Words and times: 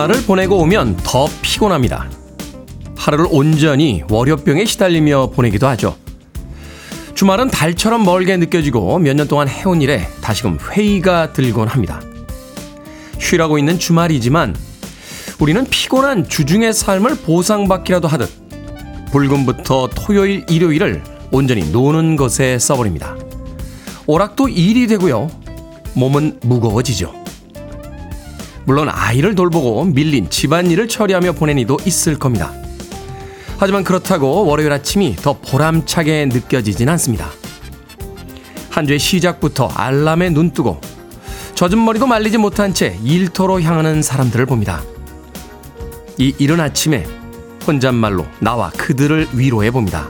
주말을 0.00 0.22
보내고 0.22 0.56
오면 0.60 0.96
더 1.04 1.28
피곤합니다. 1.42 2.08
하루를 2.96 3.26
온전히 3.28 4.02
월요병에 4.08 4.64
시달리며 4.64 5.30
보내기도 5.34 5.66
하죠. 5.68 5.94
주말은 7.14 7.48
달처럼 7.48 8.04
멀게 8.04 8.38
느껴지고 8.38 8.98
몇 8.98 9.14
년 9.14 9.28
동안 9.28 9.46
해온 9.46 9.82
일에 9.82 10.08
다시금 10.22 10.58
회의가 10.70 11.34
들곤 11.34 11.68
합니다. 11.68 12.00
쉬라고 13.18 13.58
있는 13.58 13.78
주말이지만 13.78 14.56
우리는 15.38 15.66
피곤한 15.66 16.30
주중의 16.30 16.72
삶을 16.72 17.16
보상받기라도 17.16 18.08
하듯 18.08 18.30
불금부터 19.12 19.90
토요일, 19.94 20.46
일요일을 20.48 21.02
온전히 21.30 21.70
노는 21.70 22.16
것에 22.16 22.58
써버립니다. 22.58 23.16
오락도 24.06 24.48
일이 24.48 24.86
되고요. 24.86 25.30
몸은 25.92 26.40
무거워지죠. 26.42 27.19
물론 28.64 28.88
아이를 28.88 29.34
돌보고 29.34 29.84
밀린 29.84 30.30
집안일을 30.30 30.88
처리하며 30.88 31.32
보낸 31.32 31.58
이도 31.58 31.78
있을 31.84 32.18
겁니다. 32.18 32.52
하지만 33.58 33.84
그렇다고 33.84 34.46
월요일 34.46 34.72
아침이 34.72 35.16
더 35.16 35.38
보람차게 35.38 36.26
느껴지진 36.26 36.88
않습니다. 36.88 37.30
한 38.70 38.86
주의 38.86 38.98
시작부터 38.98 39.68
알람에 39.68 40.30
눈 40.30 40.52
뜨고 40.52 40.80
젖은 41.54 41.84
머리도 41.84 42.06
말리지 42.06 42.38
못한 42.38 42.72
채 42.72 42.98
일터로 43.04 43.60
향하는 43.60 44.00
사람들을 44.00 44.46
봅니다. 44.46 44.82
이 46.16 46.34
이른 46.38 46.60
아침에 46.60 47.04
혼잣말로 47.66 48.24
나와 48.38 48.70
그들을 48.70 49.28
위로해 49.34 49.70
봅니다. 49.70 50.08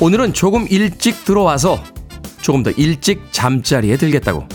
오늘은 0.00 0.32
조금 0.32 0.66
일찍 0.68 1.24
들어와서 1.24 1.82
조금 2.40 2.62
더 2.62 2.70
일찍 2.70 3.28
잠자리에 3.30 3.96
들겠다고. 3.96 4.48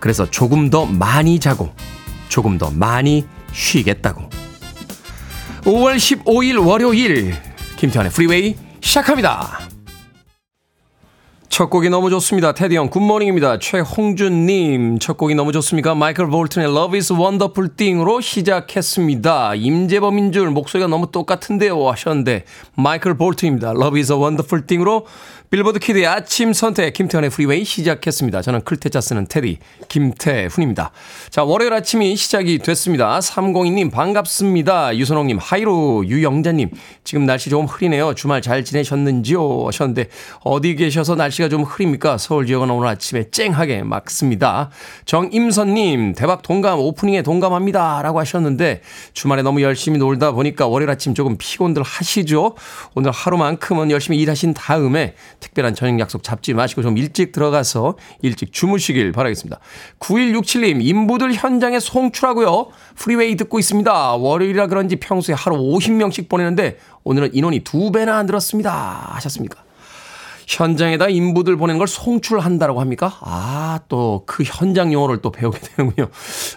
그래서 0.00 0.28
조금 0.28 0.68
더 0.68 0.84
많이 0.84 1.38
자고 1.38 1.72
조금 2.32 2.56
더 2.56 2.70
많이 2.70 3.26
쉬겠다고. 3.52 4.22
5월 5.64 5.96
15일 5.96 6.66
월요일 6.66 7.34
김태훈의 7.76 8.10
프리웨이 8.10 8.56
시작합니다. 8.80 9.58
첫 11.50 11.68
곡이 11.68 11.90
너무 11.90 12.08
좋습니다. 12.08 12.52
테디 12.54 12.74
형 12.76 12.88
굿모닝입니다. 12.88 13.58
최홍준 13.58 14.46
님 14.46 14.98
첫 14.98 15.18
곡이 15.18 15.34
너무 15.34 15.52
좋습니까? 15.52 15.94
마이클 15.94 16.26
볼튼의 16.26 16.68
Love 16.70 16.96
is 16.96 17.12
Wonderful 17.12 17.76
Thing으로 17.76 18.22
시작했습니다. 18.22 19.56
임재범인 19.56 20.32
줄 20.32 20.48
목소리가 20.48 20.88
너무 20.88 21.12
똑같은데요 21.12 21.86
하셨는데 21.86 22.44
마이클 22.74 23.18
볼튼입니다. 23.18 23.72
Love 23.72 24.00
is 24.00 24.10
a 24.10 24.16
Wonderful 24.18 24.66
Thing으로 24.66 25.04
빌보드 25.52 25.80
키드의 25.80 26.06
아침 26.06 26.54
선택 26.54 26.94
김태훈의 26.94 27.28
프리웨이 27.28 27.62
시작했습니다. 27.66 28.40
저는 28.40 28.62
클 28.62 28.80
태자 28.80 29.02
쓰는 29.02 29.26
테디 29.26 29.58
김태훈입니다. 29.86 30.92
자 31.28 31.44
월요일 31.44 31.74
아침이 31.74 32.16
시작이 32.16 32.56
됐습니다. 32.56 33.18
302님 33.18 33.90
반갑습니다. 33.90 34.96
유선홍님 34.96 35.36
하이루 35.36 36.06
유영자님 36.06 36.70
지금 37.04 37.26
날씨 37.26 37.50
조금 37.50 37.66
흐리네요. 37.66 38.14
주말 38.14 38.40
잘 38.40 38.64
지내셨는지요 38.64 39.66
하셨는데 39.66 40.08
어디 40.42 40.74
계셔서 40.74 41.16
날씨가 41.16 41.50
좀 41.50 41.64
흐립니까? 41.64 42.16
서울 42.16 42.46
지역은 42.46 42.70
오늘 42.70 42.88
아침에 42.88 43.28
쨍하게 43.30 43.82
맑습니다. 43.82 44.70
정임선님 45.04 46.14
대박 46.14 46.40
동감 46.40 46.78
오프닝에 46.78 47.20
동감합니다 47.20 48.00
라고 48.00 48.20
하셨는데 48.20 48.80
주말에 49.12 49.42
너무 49.42 49.60
열심히 49.60 49.98
놀다 49.98 50.32
보니까 50.32 50.66
월요일 50.66 50.88
아침 50.88 51.12
조금 51.12 51.36
피곤들 51.36 51.82
하시죠? 51.82 52.54
오늘 52.94 53.10
하루만큼은 53.10 53.90
열심히 53.90 54.16
일하신 54.16 54.54
다음에 54.54 55.14
특별한 55.42 55.74
저녁 55.74 55.98
약속 56.00 56.22
잡지 56.22 56.54
마시고 56.54 56.80
좀 56.82 56.96
일찍 56.96 57.32
들어가서 57.32 57.96
일찍 58.22 58.52
주무시길 58.52 59.12
바라겠습니다. 59.12 59.58
9167님, 59.98 60.78
인부들 60.80 61.34
현장에 61.34 61.80
송출하고요. 61.80 62.68
프리웨이 62.96 63.36
듣고 63.36 63.58
있습니다. 63.58 64.14
월요일이라 64.14 64.68
그런지 64.68 64.96
평소에 64.96 65.34
하루 65.34 65.56
50명씩 65.56 66.28
보내는데 66.28 66.78
오늘은 67.04 67.34
인원이 67.34 67.60
두 67.60 67.90
배나 67.92 68.22
늘었습니다. 68.22 69.10
하셨습니까? 69.14 69.62
현장에다 70.46 71.08
인부들 71.08 71.56
보내는 71.56 71.78
걸 71.78 71.86
송출한다라고 71.88 72.80
합니까? 72.80 73.16
아, 73.20 73.80
또 73.88 74.24
그 74.26 74.42
현장 74.44 74.92
용어를 74.92 75.18
또 75.22 75.30
배우게 75.30 75.58
되는군요. 75.76 76.08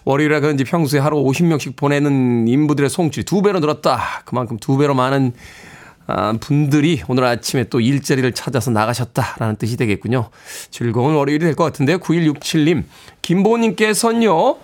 월요일이라 0.05 0.39
그런지 0.41 0.63
평소에 0.63 0.99
하루 0.99 1.17
50명씩 1.23 1.75
보내는 1.75 2.47
인부들의 2.47 2.89
송출이 2.89 3.25
두 3.25 3.41
배로 3.41 3.59
늘었다. 3.59 4.23
그만큼 4.25 4.57
두 4.57 4.77
배로 4.77 4.93
많은 4.95 5.33
아, 5.33 5.74
분들이 6.39 7.01
오늘 7.07 7.23
아침에 7.25 7.65
또 7.65 7.79
일자리를 7.79 8.31
찾아서 8.33 8.71
나가셨다라는 8.71 9.55
뜻이 9.55 9.77
되겠군요. 9.77 10.29
즐거운 10.69 11.15
월요일이 11.15 11.43
될 11.43 11.55
것 11.55 11.63
같은데요. 11.63 11.97
9167님, 11.99 12.83
김보님께서는요, 13.21 14.57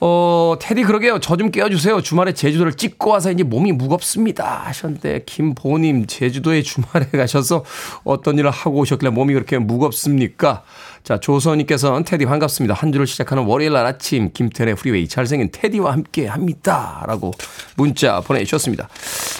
어, 0.00 0.56
테디 0.60 0.82
그러게요. 0.82 1.18
저 1.20 1.36
좀 1.36 1.50
깨워주세요. 1.50 2.00
주말에 2.00 2.32
제주도를 2.32 2.74
찍고 2.74 3.10
와서 3.10 3.30
이제 3.30 3.42
몸이 3.42 3.72
무겁습니다. 3.72 4.62
하셨는데, 4.66 5.24
김보님, 5.26 6.06
제주도에 6.06 6.62
주말에 6.62 7.06
가셔서 7.12 7.64
어떤 8.04 8.38
일을 8.38 8.50
하고 8.50 8.78
오셨길래 8.78 9.10
몸이 9.10 9.34
그렇게 9.34 9.58
무겁습니까? 9.58 10.62
자, 11.04 11.18
조선님께서는 11.20 12.04
테디 12.04 12.24
반갑습니다. 12.26 12.74
한 12.74 12.90
주를 12.90 13.06
시작하는 13.06 13.44
월요일 13.44 13.72
날 13.72 13.86
아침, 13.86 14.30
김태훈의 14.32 14.74
프리웨이 14.76 15.08
잘생긴 15.08 15.50
테디와 15.52 15.92
함께 15.92 16.26
합니다. 16.26 17.04
라고 17.06 17.32
문자 17.76 18.20
보내주셨습니다. 18.20 18.88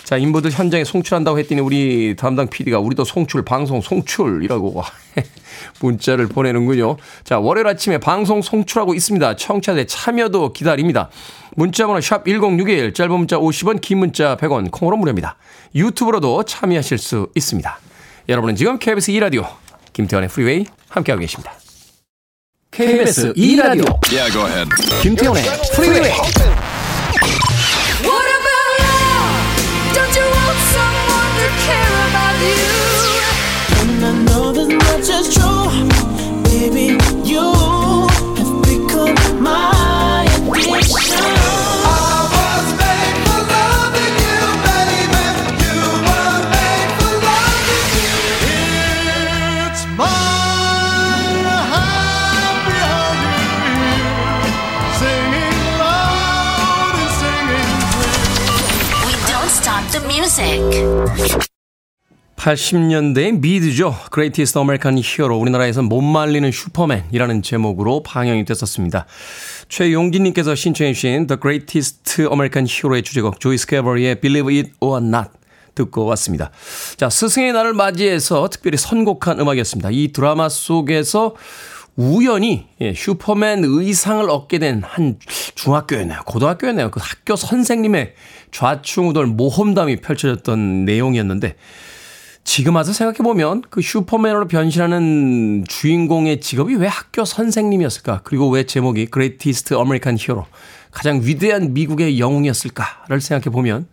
자, 0.05 0.17
인부들 0.19 0.51
현장에 0.53 0.85
송출한다고 0.85 1.39
했더니 1.39 1.61
우리 1.61 2.15
담당 2.17 2.47
PD가 2.49 2.79
우리도 2.79 3.05
송출, 3.05 3.43
방송 3.43 3.81
송출이라고 3.81 4.83
문자를 5.81 6.27
보내는군요. 6.27 6.97
자, 7.25 7.39
월요일 7.39 7.67
아침에 7.67 7.99
방송 7.99 8.43
송출하고 8.43 8.95
있습니다. 8.95 9.37
청취자들의 9.37 9.87
참여도 9.87 10.53
기다립니다. 10.53 11.11
문자번호 11.57 12.01
샵 12.01 12.25
1061, 12.25 12.93
짧은 12.93 13.13
문자 13.13 13.37
50원, 13.39 13.81
긴 13.81 13.99
문자 13.99 14.37
100원, 14.37 14.71
콩으로 14.71 14.97
무료입니다. 14.97 15.37
유튜브로도 15.75 16.45
참여하실 16.45 16.99
수 16.99 17.29
있습니다. 17.35 17.79
여러분은 18.29 18.57
지금 18.57 18.79
KBS 18.79 19.13
2라디오 19.13 19.47
김태원의 19.93 20.29
프리웨이 20.29 20.67
함께하고 20.89 21.21
계십니다. 21.21 21.53
KBS 22.71 23.33
2라디오 23.33 23.99
Yeah, 24.13 24.31
go 24.33 24.47
ahead. 24.47 24.69
김태원의 25.03 25.43
프리웨이 25.75 26.13
80년대의 62.47 63.41
미드죠. 63.41 63.95
Greatest 64.13 64.57
American 64.59 64.99
Hero. 64.99 65.37
우리나라에서 65.37 65.83
못 65.83 66.01
말리는 66.01 66.51
슈퍼맨이라는 66.53 67.43
제목으로 67.43 68.05
방영이 68.05 68.45
됐었습니다. 68.45 69.07
최용진님께서 69.69 70.55
신청해주신 70.55 71.27
The 71.27 71.41
Greatest 71.41 72.23
American 72.23 72.69
Hero의 72.71 73.03
주제곡 73.03 73.41
조이 73.41 73.59
스카버리의 73.59 74.21
Believe 74.21 74.57
It 74.57 74.73
or 74.81 75.05
Not 75.05 75.31
듣고 75.75 76.05
왔습니다. 76.07 76.51
자, 76.97 77.11
스승의 77.11 77.53
날을 77.53 77.75
맞이해서 77.75 78.49
특별히 78.49 78.79
선곡한 78.79 79.41
음악이었습니다. 79.41 79.91
이 79.91 80.13
드라마 80.13 80.49
속에서 80.49 81.35
우연히 81.97 82.67
예, 82.81 82.93
슈퍼맨 82.95 83.63
의상을 83.65 84.29
얻게 84.29 84.59
된 84.59 84.83
한 84.85 85.19
중학교였나요? 85.55 86.23
고등학교였나요? 86.27 86.91
그 86.91 87.01
학교 87.03 87.37
선생님의 87.37 88.15
좌충우돌 88.53 89.27
모험담이 89.27 89.97
펼쳐졌던 89.97 90.85
내용이었는데 90.85 91.57
지금 92.45 92.77
와서 92.77 92.93
생각해보면 92.93 93.63
그 93.71 93.83
슈퍼맨으로 93.83 94.47
변신하는 94.47 95.65
주인공의 95.67 96.41
직업이 96.41 96.77
왜 96.77 96.87
학교 96.87 97.25
선생님이었을까? 97.25 98.21
그리고 98.23 98.49
왜 98.51 98.65
제목이 98.65 99.09
Greatest 99.13 99.75
American 99.75 100.17
Hero, 100.21 100.47
가장 100.93 101.21
위대한 101.25 101.75
미국의 101.75 102.21
영웅이었을까를 102.21 103.21
생각해보면 103.21 103.89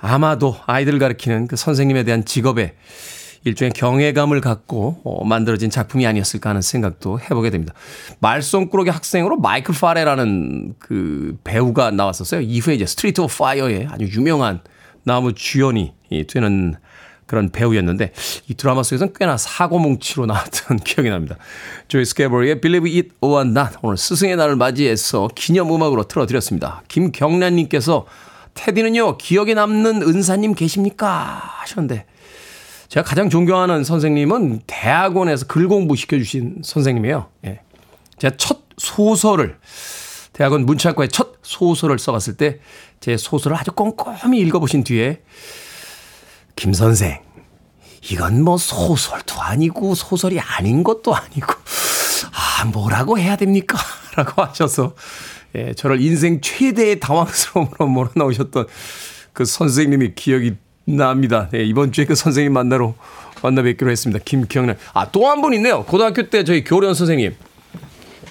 아마도 0.00 0.56
아이들을 0.66 0.98
가르치는 1.00 1.48
그 1.48 1.56
선생님에 1.56 2.04
대한 2.04 2.24
직업에 2.24 2.74
일종의 3.44 3.72
경외감을 3.72 4.40
갖고 4.40 5.00
어, 5.04 5.24
만들어진 5.24 5.70
작품이 5.70 6.06
아니었을까 6.06 6.50
하는 6.50 6.62
생각도 6.62 7.20
해보게 7.20 7.50
됩니다. 7.50 7.74
말썽꾸러기 8.20 8.90
학생으로 8.90 9.38
마이클 9.38 9.74
파레라는 9.74 10.74
그 10.78 11.36
배우가 11.44 11.90
나왔었어요. 11.90 12.40
이후에 12.40 12.74
이제 12.74 12.86
Street 12.86 13.20
of 13.20 13.36
Fire의 13.36 13.88
아주 13.90 14.04
유명한 14.04 14.60
나무 15.04 15.32
주연이 15.34 15.92
되는 16.28 16.76
그런 17.26 17.48
배우였는데 17.48 18.12
이 18.48 18.54
드라마 18.54 18.82
속에서는 18.82 19.14
꽤나 19.18 19.38
사고뭉치로 19.38 20.26
나왔던 20.26 20.78
기억이 20.84 21.08
납니다. 21.08 21.36
조이 21.88 22.04
스캐버리의 22.04 22.60
Believe 22.60 22.94
It 22.94 23.10
or 23.20 23.48
Not 23.48 23.76
오늘 23.82 23.96
스승의 23.96 24.36
날을 24.36 24.56
맞이해서 24.56 25.28
기념음악으로 25.34 26.08
틀어드렸습니다. 26.08 26.82
김경란님께서 26.88 28.06
테디는요 28.54 29.16
기억에 29.16 29.54
남는 29.54 30.02
은사님 30.02 30.54
계십니까 30.54 31.40
하셨는데 31.60 32.04
제가 32.92 33.04
가장 33.04 33.30
존경하는 33.30 33.84
선생님은 33.84 34.64
대학원에서 34.66 35.46
글 35.46 35.66
공부 35.66 35.96
시켜주신 35.96 36.58
선생님이에요. 36.62 37.28
예. 37.46 37.60
제가 38.18 38.36
첫 38.36 38.64
소설을 38.76 39.56
대학원 40.34 40.66
문창과의 40.66 41.08
첫 41.08 41.36
소설을 41.42 41.98
써봤을 41.98 42.36
때 42.36 42.60
제 43.02 43.16
소설을 43.16 43.56
아주 43.56 43.72
꼼꼼히 43.72 44.38
읽어보신 44.38 44.84
뒤에 44.84 45.22
김 46.54 46.72
선생 46.72 47.20
이건 48.10 48.42
뭐 48.42 48.56
소설도 48.56 49.42
아니고 49.42 49.96
소설이 49.96 50.38
아닌 50.38 50.84
것도 50.84 51.12
아니고 51.12 51.52
아 52.32 52.64
뭐라고 52.66 53.18
해야 53.18 53.34
됩니까? 53.34 53.76
라고 54.14 54.40
하셔서 54.40 54.94
예, 55.56 55.74
저를 55.74 56.00
인생 56.00 56.40
최대의 56.40 57.00
당황스러움으로 57.00 57.88
몰아넣으셨던 57.88 58.68
그 59.32 59.44
선생님이 59.44 60.14
기억이 60.14 60.54
납니다. 60.84 61.48
네, 61.50 61.62
이번 61.64 61.92
주에 61.92 62.04
그 62.04 62.14
선생님 62.14 62.52
만나러 62.52 62.94
만나 63.42 63.62
뵙기로 63.62 63.90
했습니다. 63.90 64.22
김기영란. 64.24 64.76
아, 64.94 65.10
또 65.10 65.26
한 65.28 65.40
분 65.40 65.54
있네요. 65.54 65.84
고등학교 65.84 66.28
때 66.28 66.44
저희 66.44 66.64
교련 66.64 66.94
선생님. 66.94 67.34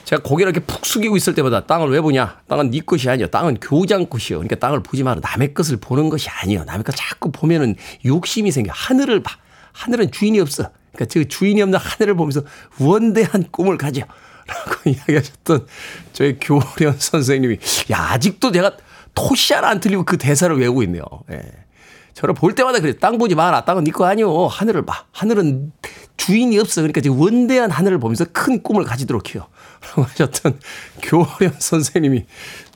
제가 0.06 0.22
고개를 0.24 0.52
이렇게 0.52 0.66
푹 0.66 0.86
숙이고 0.86 1.16
있을 1.16 1.34
때마다 1.36 1.66
땅을 1.66 1.90
왜 1.90 2.02
보냐? 2.02 2.40
땅은 2.48 2.72
네 2.72 2.82
것이 2.82 3.10
아니요. 3.10 3.28
땅은 3.28 3.58
교장 3.62 4.08
것이요. 4.08 4.40
그러니까 4.40 4.56
땅을 4.58 4.84
보지 4.84 5.04
마라. 5.04 5.22
남의 5.22 5.54
것을 5.54 5.78
보는 5.78 6.10
것이 6.10 6.30
아니요. 6.30 6.64
남의 6.66 6.84
것 6.84 6.94
자꾸 6.96 7.32
보면은 7.32 7.76
욕심이 8.06 8.52
생겨. 8.52 8.72
하늘을 8.74 9.24
봐. 9.24 9.38
하늘은 9.72 10.12
주인이 10.12 10.38
없어. 10.42 10.70
그러니까 10.94 11.14
그 11.14 11.28
주인이 11.30 11.62
없는 11.62 11.80
하늘을 11.80 12.16
보면서 12.16 12.42
원대한 12.80 13.46
꿈을 13.52 13.78
가져. 13.78 14.02
라고 14.48 14.82
이야기하셨던 14.90 15.66
저희 16.12 16.38
교련 16.40 16.96
선생님이 16.98 17.58
야 17.92 18.10
아직도 18.12 18.52
제가 18.52 18.76
토시 19.16 19.54
하나 19.54 19.70
안 19.70 19.80
틀리고 19.80 20.04
그 20.04 20.18
대사를 20.18 20.54
외우고 20.58 20.84
있네요. 20.84 21.04
예. 21.32 21.42
저를 22.14 22.34
볼 22.34 22.54
때마다 22.56 22.80
그래. 22.80 22.98
땅 22.98 23.18
보지 23.18 23.36
마라. 23.36 23.66
땅은 23.66 23.84
네거 23.86 24.06
아니오. 24.06 24.48
하늘을 24.48 24.86
봐. 24.86 25.06
하늘은 25.12 25.72
주인이 26.18 26.58
없어. 26.60 26.82
그러니까 26.82 27.02
지금 27.02 27.20
원대한 27.20 27.72
하늘을 27.72 28.00
보면서 28.00 28.26
큰 28.32 28.62
꿈을 28.62 28.84
가지도록 28.84 29.34
해요. 29.34 29.48
라고 29.82 30.04
하셨던 30.04 30.60
교련 31.02 31.54
선생님이 31.58 32.26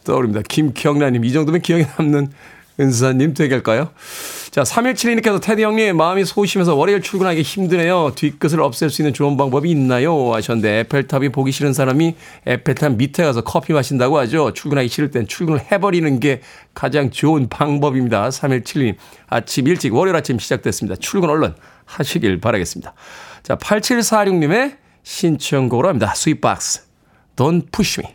떠오릅니다. 0.03 0.41
김경란님. 0.47 1.25
이 1.25 1.31
정도면 1.31 1.61
기억에 1.61 1.87
남는 1.97 2.31
은사님 2.79 3.33
되겠까요? 3.33 3.89
자, 4.51 4.63
3172님께서 4.63 5.41
테디 5.41 5.63
형님 5.63 5.97
마음이 5.97 6.25
소심해서 6.25 6.75
월요일 6.75 7.01
출근하기 7.01 7.41
힘드네요. 7.41 8.11
뒤끝을 8.15 8.61
없앨 8.61 8.89
수 8.89 9.01
있는 9.01 9.13
좋은 9.13 9.37
방법이 9.37 9.69
있나요? 9.69 10.33
하셨는데 10.33 10.79
에펠탑이 10.79 11.29
보기 11.29 11.51
싫은 11.51 11.73
사람이 11.73 12.15
에펠탑 12.45 12.93
밑에 12.93 13.23
가서 13.23 13.41
커피 13.41 13.73
마신다고 13.73 14.17
하죠. 14.19 14.53
출근하기 14.53 14.87
싫을 14.87 15.11
땐 15.11 15.27
출근을 15.27 15.59
해버리는 15.71 16.19
게 16.19 16.41
가장 16.73 17.11
좋은 17.11 17.49
방법입니다. 17.49 18.29
3172님 18.29 18.95
아침 19.27 19.67
일찍 19.67 19.93
월요일 19.93 20.15
아침 20.15 20.39
시작됐습니다. 20.39 20.95
출근 20.99 21.29
얼른 21.29 21.53
하시길 21.85 22.39
바라겠습니다. 22.39 22.93
자, 23.43 23.55
8746님의 23.55 24.77
신청곡으로 25.03 25.87
합니다. 25.89 26.13
Sweetbox 26.15 26.81
Don't 27.35 27.71
Push 27.71 28.01
Me. 28.01 28.14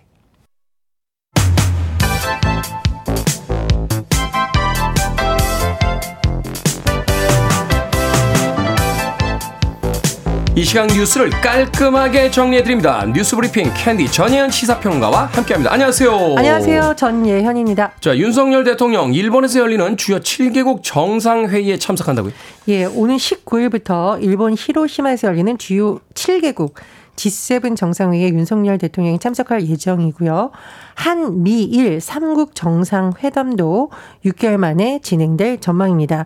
이 10.57 10.65
시간 10.65 10.89
뉴스를 10.89 11.31
깔끔하게 11.31 12.29
정리해드립니다. 12.33 13.07
뉴스 13.15 13.37
브리핑 13.37 13.71
캔디 13.73 14.11
전예현 14.11 14.51
시사평론가와 14.51 15.27
함께합니다. 15.27 15.73
안녕하세요. 15.73 16.35
안녕하세요. 16.37 16.95
전예현입니다. 16.97 17.93
자, 18.01 18.17
윤석열 18.17 18.65
대통령 18.65 19.15
일본에서 19.15 19.61
열리는 19.61 19.97
주요 19.97 20.19
7개국 20.19 20.81
정상회의에 20.83 21.79
참석한다고요? 21.79 22.33
예, 22.67 22.85
오는 22.85 23.17
19일부터 23.17 24.21
일본 24.21 24.57
히로시마에서 24.59 25.29
열리는 25.29 25.57
주요 25.57 26.01
7개국 26.15 26.73
G7 27.17 27.77
정상회의에 27.77 28.31
윤석열 28.31 28.79
대통령이 28.79 29.19
참석할 29.19 29.67
예정이고요. 29.67 30.51
한, 30.95 31.43
미, 31.43 31.63
일 31.63 31.99
3국 31.99 32.55
정상회담도 32.55 33.91
6개월 34.25 34.57
만에 34.57 35.01
진행될 35.03 35.61
전망입니다. 35.61 36.25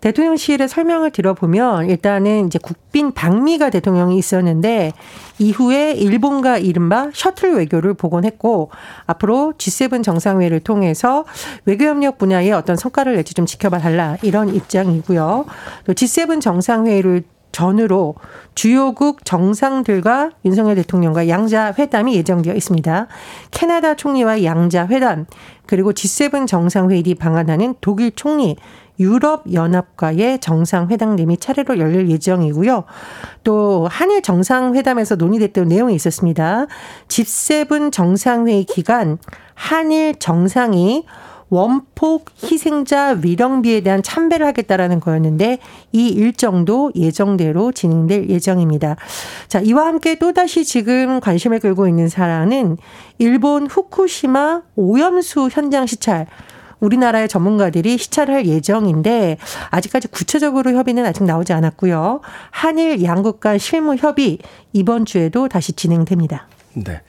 대통령실의 0.00 0.68
설명을 0.68 1.10
들어보면 1.10 1.88
일단은 1.88 2.46
이제 2.46 2.58
국빈 2.60 3.12
방미가 3.12 3.70
대통령이 3.70 4.18
있었는데 4.18 4.92
이후에 5.38 5.92
일본과 5.92 6.58
이른바 6.58 7.10
셔틀 7.12 7.54
외교를 7.54 7.94
복원했고 7.94 8.70
앞으로 9.06 9.54
G7 9.58 10.02
정상회의를 10.02 10.60
통해서 10.60 11.24
외교협력 11.66 12.18
분야에 12.18 12.52
어떤 12.52 12.76
성과를 12.76 13.14
낼지 13.16 13.34
좀 13.34 13.46
지켜봐 13.46 13.78
달라 13.78 14.16
이런 14.22 14.54
입장이고요. 14.54 15.44
또 15.84 15.92
G7 15.92 16.40
정상회의를 16.40 17.24
전후로 17.56 18.16
주요국 18.54 19.24
정상들과 19.24 20.32
윤석열 20.44 20.74
대통령과 20.76 21.26
양자 21.26 21.72
회담이 21.78 22.14
예정되어 22.16 22.54
있습니다. 22.54 23.06
캐나다 23.50 23.94
총리와 23.96 24.44
양자 24.44 24.86
회담, 24.88 25.24
그리고 25.64 25.92
G7 25.92 26.46
정상회의 26.46 27.02
뒤 27.02 27.14
방한하는 27.14 27.74
독일 27.80 28.12
총리, 28.14 28.56
유럽 29.00 29.50
연합과의 29.50 30.40
정상회담 30.40 31.16
등이 31.16 31.38
차례로 31.38 31.78
열릴 31.78 32.10
예정이고요. 32.10 32.84
또 33.42 33.88
한일 33.90 34.20
정상회담에서 34.20 35.14
논의됐던 35.16 35.68
내용이 35.68 35.94
있었습니다. 35.94 36.66
G7 37.08 37.90
정상회의 37.90 38.64
기간 38.64 39.16
한일 39.54 40.16
정상이 40.18 41.06
원폭 41.48 42.26
희생자 42.42 43.18
위령비에 43.22 43.80
대한 43.80 44.02
참배를 44.02 44.46
하겠다라는 44.46 45.00
거였는데 45.00 45.58
이 45.92 46.08
일정도 46.08 46.90
예정대로 46.94 47.72
진행될 47.72 48.28
예정입니다. 48.28 48.96
자, 49.48 49.60
이와 49.60 49.86
함께 49.86 50.16
또다시 50.18 50.64
지금 50.64 51.20
관심을 51.20 51.60
끌고 51.60 51.88
있는 51.88 52.08
사안은 52.08 52.78
일본 53.18 53.66
후쿠시마 53.66 54.62
오염수 54.74 55.48
현장 55.52 55.86
시찰 55.86 56.26
우리나라의 56.80 57.28
전문가들이 57.28 57.96
시찰할 57.96 58.46
예정인데 58.46 59.38
아직까지 59.70 60.08
구체적으로 60.08 60.72
협의는 60.72 61.06
아직 61.06 61.24
나오지 61.24 61.52
않았고요. 61.52 62.20
한일 62.50 63.02
양국 63.02 63.40
간 63.40 63.58
실무 63.58 63.96
협의 63.96 64.38
이번 64.72 65.04
주에도 65.06 65.48
다시 65.48 65.72
진행됩니다. 65.72 66.48
네. 66.76 67.00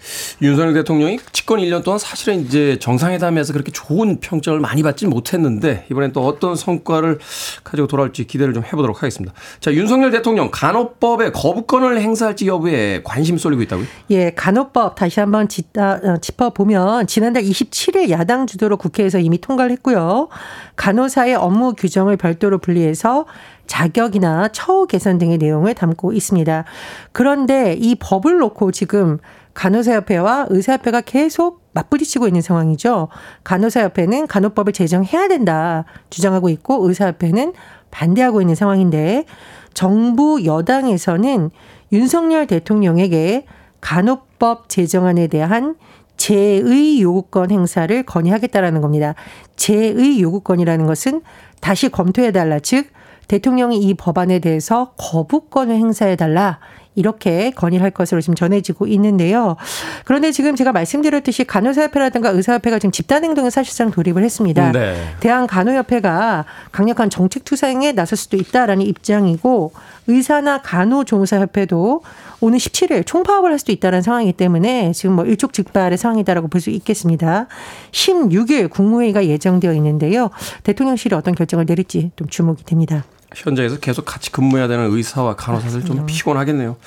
윤석열 0.42 0.74
대통령이 0.74 1.20
집권 1.34 1.60
1년 1.60 1.84
동안 1.84 2.00
사실은 2.00 2.46
이제 2.46 2.78
정상회담에서 2.80 3.52
그렇게 3.52 3.70
좋은 3.74 4.22
평점을 4.22 4.58
많이 4.62 4.82
받지 4.82 5.06
못했는데 5.08 5.86
이번엔 5.92 6.14
또 6.14 6.26
어떤 6.26 6.56
성과를 6.56 7.20
가지고 7.66 7.88
돌아올지 7.88 8.26
기대를 8.26 8.54
좀 8.54 8.64
해보도록 8.64 9.04
하겠습니다. 9.04 9.36
자, 9.60 9.74
윤석열 9.74 10.12
대통령 10.12 10.52
간호법에 10.52 11.32
거부권을 11.32 12.00
행사할지 12.00 12.48
여부에 12.48 13.02
관심 13.04 13.38
쏠리고 13.38 13.62
있다고요? 13.64 13.86
예, 14.12 14.30
간호법 14.30 14.96
다시 14.96 15.20
한번 15.20 15.50
어, 15.78 16.18
짚어보면 16.22 17.08
지난달 17.08 17.44
27일 17.44 18.10
야당 18.10 18.48
주도로 18.48 18.78
국회에서 18.78 19.20
이미 19.20 19.42
통과를 19.42 19.72
했고요. 19.72 20.30
간호사의 20.78 21.36
업무 21.36 21.74
규정을 21.74 22.16
별도로 22.16 22.60
분리해서 22.60 23.26
자격이나 23.68 24.50
처우 24.50 24.88
개선 24.88 25.18
등의 25.18 25.38
내용을 25.38 25.74
담고 25.74 26.14
있습니다. 26.14 26.64
그런데 27.12 27.74
이 27.74 27.96
법을 27.96 28.38
놓고 28.38 28.72
지금 28.72 29.20
간호사협회와 29.54 30.48
의사협회가 30.50 31.02
계속 31.02 31.64
맞부딪히고 31.74 32.28
있는 32.28 32.42
상황이죠. 32.42 33.08
간호사협회는 33.44 34.28
간호법을 34.28 34.74
제정해야 34.74 35.28
된다 35.28 35.86
주장하고 36.10 36.50
있고 36.50 36.88
의사협회는 36.88 37.54
반대하고 37.90 38.42
있는 38.42 38.56
상황인데 38.56 39.26
정부 39.74 40.46
여당에서는 40.46 41.50
윤석열 41.92 42.48
대통령에게 42.48 43.46
간호법 43.82 44.70
제정안에 44.70 45.28
대한 45.28 45.76
재의 46.18 47.02
요구권 47.02 47.52
행사를 47.52 48.04
건의하겠다라는 48.04 48.82
겁니다. 48.82 49.14
재의 49.56 50.22
요구권이라는 50.22 50.86
것은 50.86 51.22
다시 51.62 51.90
검토해달라. 51.90 52.60
즉, 52.60 52.88
대통령이 53.28 53.80
이 53.80 53.94
법안에 53.94 54.40
대해서 54.40 54.94
거부권을 54.98 55.76
행사해달라. 55.76 56.60
이렇게 56.98 57.52
건의를 57.52 57.84
할 57.84 57.92
것으로 57.92 58.22
지금 58.22 58.34
전해지고 58.34 58.88
있는데요. 58.88 59.56
그런데 60.04 60.32
지금 60.32 60.56
제가 60.56 60.72
말씀드렸듯이 60.72 61.44
간호사협회라든가 61.46 62.30
의사협회가 62.32 62.80
지금 62.80 62.92
집단행동에 62.92 63.52
사실상 63.52 63.92
돌입을 63.92 64.24
했습니다. 64.24 64.72
네. 64.72 64.96
대한간호협회가 65.20 66.46
강력한 66.72 67.12
정책 67.12 67.46
투쟁에 67.46 67.92
나설 67.92 68.18
수도 68.18 68.36
있다라는 68.36 68.84
입장이고 68.84 69.74
의사나 70.08 70.64
간호조무사협회도 70.64 72.02
오는 72.40 72.58
17일 72.58 73.06
총파업을 73.06 73.52
할 73.52 73.60
수도 73.60 73.72
있다는 73.72 74.02
상황이기 74.02 74.34
때문에 74.34 74.92
지금 74.94 75.16
뭐 75.16 75.26
일촉즉발의 75.26 76.00
상황이다라고 76.00 76.48
볼 76.48 76.58
수 76.58 76.72
있겠습니다. 76.72 77.46
16일 77.92 78.72
국무회의가 78.72 79.28
예정되어 79.28 79.74
있는데요. 79.74 80.32
대통령실이 80.64 81.14
어떤 81.14 81.36
결정을 81.36 81.68
내릴지 81.68 82.10
좀 82.16 82.28
주목이 82.28 82.64
됩니다. 82.64 83.04
현장에서 83.36 83.78
계속 83.80 84.06
같이 84.06 84.32
근무해야 84.32 84.68
되는 84.68 84.92
의사와 84.92 85.36
간호사들 85.36 85.86
좀 85.86 86.06
피곤하겠네요. 86.06 86.78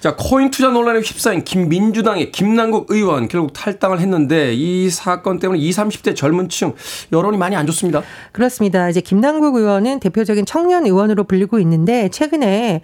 자, 0.00 0.16
코인 0.18 0.50
투자 0.50 0.68
논란에 0.68 0.98
휩싸인 0.98 1.44
김민주당의 1.44 2.32
김남국 2.32 2.90
의원 2.90 3.28
결국 3.28 3.52
탈당을 3.52 4.00
했는데 4.00 4.52
이 4.52 4.90
사건 4.90 5.38
때문에 5.38 5.60
20, 5.60 5.78
30대 5.84 6.16
젊은 6.16 6.48
층 6.48 6.74
여론이 7.12 7.36
많이 7.36 7.54
안 7.54 7.66
좋습니다. 7.66 8.02
그렇습니다. 8.32 8.88
이제 8.88 9.00
김남국 9.00 9.54
의원은 9.54 10.00
대표적인 10.00 10.44
청년 10.44 10.86
의원으로 10.86 11.22
불리고 11.22 11.60
있는데 11.60 12.08
최근에 12.08 12.82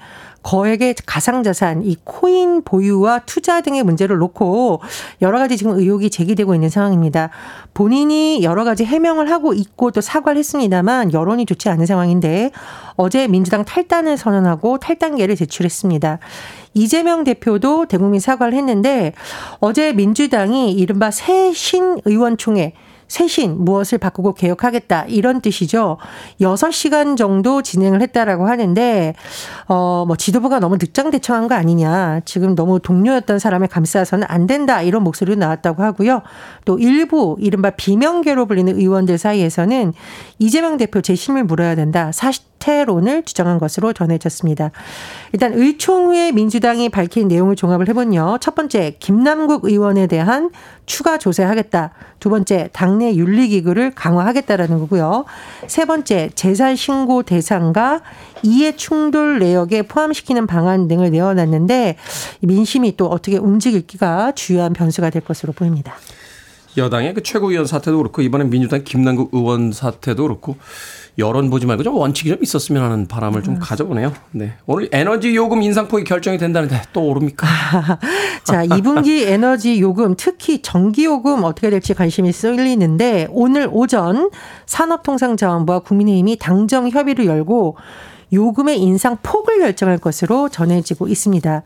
거액의 0.48 0.94
가상자산, 1.04 1.82
이 1.82 1.94
코인 2.04 2.62
보유와 2.62 3.20
투자 3.26 3.60
등의 3.60 3.82
문제를 3.82 4.16
놓고 4.16 4.80
여러 5.20 5.38
가지 5.38 5.58
지금 5.58 5.78
의혹이 5.78 6.08
제기되고 6.08 6.54
있는 6.54 6.70
상황입니다. 6.70 7.28
본인이 7.74 8.42
여러 8.42 8.64
가지 8.64 8.86
해명을 8.86 9.30
하고 9.30 9.52
있고 9.52 9.90
또 9.90 10.00
사과를 10.00 10.38
했습니다만 10.38 11.12
여론이 11.12 11.44
좋지 11.44 11.68
않은 11.68 11.84
상황인데 11.84 12.52
어제 12.96 13.28
민주당 13.28 13.62
탈당을 13.66 14.16
선언하고 14.16 14.78
탈당계를 14.78 15.36
제출했습니다. 15.36 16.18
이재명 16.72 17.24
대표도 17.24 17.84
대국민 17.84 18.18
사과를 18.18 18.54
했는데 18.54 19.12
어제 19.60 19.92
민주당이 19.92 20.72
이른바 20.72 21.10
새신 21.10 22.00
의원총회 22.06 22.72
쇄신 23.08 23.64
무엇을 23.64 23.98
바꾸고 23.98 24.34
개혁하겠다 24.34 25.06
이런 25.08 25.40
뜻이죠. 25.40 25.98
6시간 26.40 27.16
정도 27.16 27.62
진행을 27.62 28.02
했다라고 28.02 28.46
하는데 28.46 29.14
어 29.66 29.98
뭐 30.06 30.16
지도부가 30.16 30.58
너무 30.58 30.76
늑장대청한 30.76 31.48
거 31.48 31.54
아니냐. 31.54 32.20
지금 32.24 32.54
너무 32.54 32.80
동료였던 32.80 33.38
사람을 33.38 33.68
감싸서는 33.68 34.26
안 34.28 34.46
된다 34.46 34.82
이런 34.82 35.02
목소리도 35.02 35.38
나왔다고 35.38 35.82
하고요. 35.82 36.22
또 36.64 36.78
일부 36.78 37.36
이른바 37.40 37.70
비명계로 37.70 38.46
불리는 38.46 38.76
의원들 38.78 39.18
사이에서는 39.18 39.92
이재명 40.38 40.76
대표 40.76 41.00
재심을 41.00 41.44
물어야 41.44 41.74
된다. 41.74 42.10
사 42.12 42.30
퇴론을 42.58 43.22
주장한 43.24 43.58
것으로 43.58 43.92
전해졌습니다. 43.92 44.70
일단 45.32 45.52
의총 45.54 46.06
후에 46.06 46.32
민주당이 46.32 46.88
밝힌 46.88 47.28
내용을 47.28 47.56
종합을 47.56 47.88
해보면요. 47.88 48.38
첫 48.40 48.54
번째 48.54 48.96
김남국 48.98 49.64
의원에 49.64 50.06
대한 50.06 50.50
추가 50.86 51.18
조사하겠다. 51.18 51.92
두 52.20 52.30
번째 52.30 52.70
당내 52.72 53.14
윤리기구를 53.14 53.92
강화하겠다라는 53.94 54.78
거고요. 54.80 55.24
세 55.66 55.84
번째 55.84 56.30
재산 56.34 56.76
신고 56.76 57.22
대상과 57.22 58.00
이해 58.42 58.74
충돌 58.76 59.38
내역에 59.38 59.82
포함시키는 59.82 60.46
방안 60.46 60.88
등을 60.88 61.10
내어놨는데 61.10 61.96
민심이 62.40 62.96
또 62.96 63.06
어떻게 63.06 63.36
움직일기가 63.36 64.32
주요한 64.32 64.72
변수가 64.72 65.10
될 65.10 65.22
것으로 65.22 65.52
보입니다. 65.52 65.94
여당의 66.76 67.14
그 67.14 67.22
최고위원 67.22 67.66
사태도 67.66 67.98
그렇고 67.98 68.22
이번에 68.22 68.44
민주당 68.44 68.84
김남국 68.84 69.30
의원 69.32 69.72
사태도 69.72 70.22
그렇고 70.22 70.56
여론 71.18 71.50
보지 71.50 71.66
말고 71.66 71.82
좀 71.82 71.96
원칙이 71.96 72.30
좀 72.30 72.38
있었으면 72.40 72.82
하는 72.82 73.06
바람을 73.06 73.42
좀 73.42 73.58
가져보네요. 73.58 74.12
네. 74.30 74.52
오늘 74.66 74.88
에너지 74.92 75.34
요금 75.34 75.62
인상폭이 75.62 76.04
결정이 76.04 76.38
된다는데 76.38 76.80
또 76.92 77.08
오릅니까? 77.08 77.46
자, 78.44 78.64
2분기 78.64 79.26
에너지 79.28 79.80
요금, 79.80 80.14
특히 80.16 80.62
전기 80.62 81.04
요금 81.04 81.42
어떻게 81.42 81.70
될지 81.70 81.92
관심이 81.92 82.30
쏠리는데 82.30 83.26
오늘 83.30 83.68
오전 83.70 84.30
산업통상자원부와 84.66 85.80
국민의힘이 85.80 86.36
당정 86.36 86.88
협의를 86.88 87.26
열고 87.26 87.76
요금의 88.32 88.80
인상 88.80 89.16
폭을 89.22 89.58
결정할 89.58 89.98
것으로 89.98 90.48
전해지고 90.48 91.08
있습니다. 91.08 91.62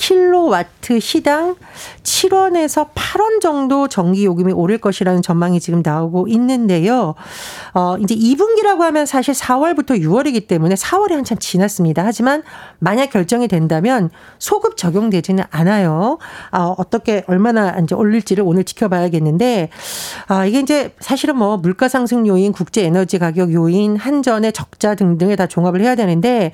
킬로와트 0.00 0.98
시당 0.98 1.56
7원에서 2.02 2.88
8원 2.94 3.42
정도 3.42 3.86
전기 3.86 4.24
요금이 4.24 4.50
오를 4.54 4.78
것이라는 4.78 5.20
전망이 5.20 5.60
지금 5.60 5.82
나오고 5.84 6.26
있는데요. 6.28 7.14
어, 7.74 7.96
이제 7.98 8.14
2분기라고 8.14 8.78
하면 8.78 9.04
사실 9.04 9.34
4월부터 9.34 10.00
6월이기 10.00 10.48
때문에 10.48 10.74
4월이 10.74 11.12
한참 11.12 11.36
지났습니다. 11.38 12.02
하지만 12.04 12.42
만약 12.78 13.10
결정이 13.10 13.46
된다면 13.46 14.08
소급 14.38 14.78
적용되지는 14.78 15.44
않아요. 15.50 16.18
아, 16.50 16.74
어떻게 16.78 17.22
얼마나 17.26 17.78
이제 17.78 17.94
올릴지를 17.94 18.42
오늘 18.42 18.64
지켜봐야겠는데 18.64 19.68
아, 20.28 20.46
이게 20.46 20.60
이제 20.60 20.94
사실은 21.00 21.36
뭐 21.36 21.58
물가 21.58 21.88
상승 21.88 22.26
요인, 22.26 22.52
국제 22.52 22.86
에너지 22.86 23.18
가격 23.18 23.52
요인, 23.52 23.96
한전의 23.96 24.54
적자 24.54 24.94
등등에 24.94 25.36
다 25.36 25.46
종합을 25.46 25.82
해야 25.82 25.94
되는데 25.94 26.52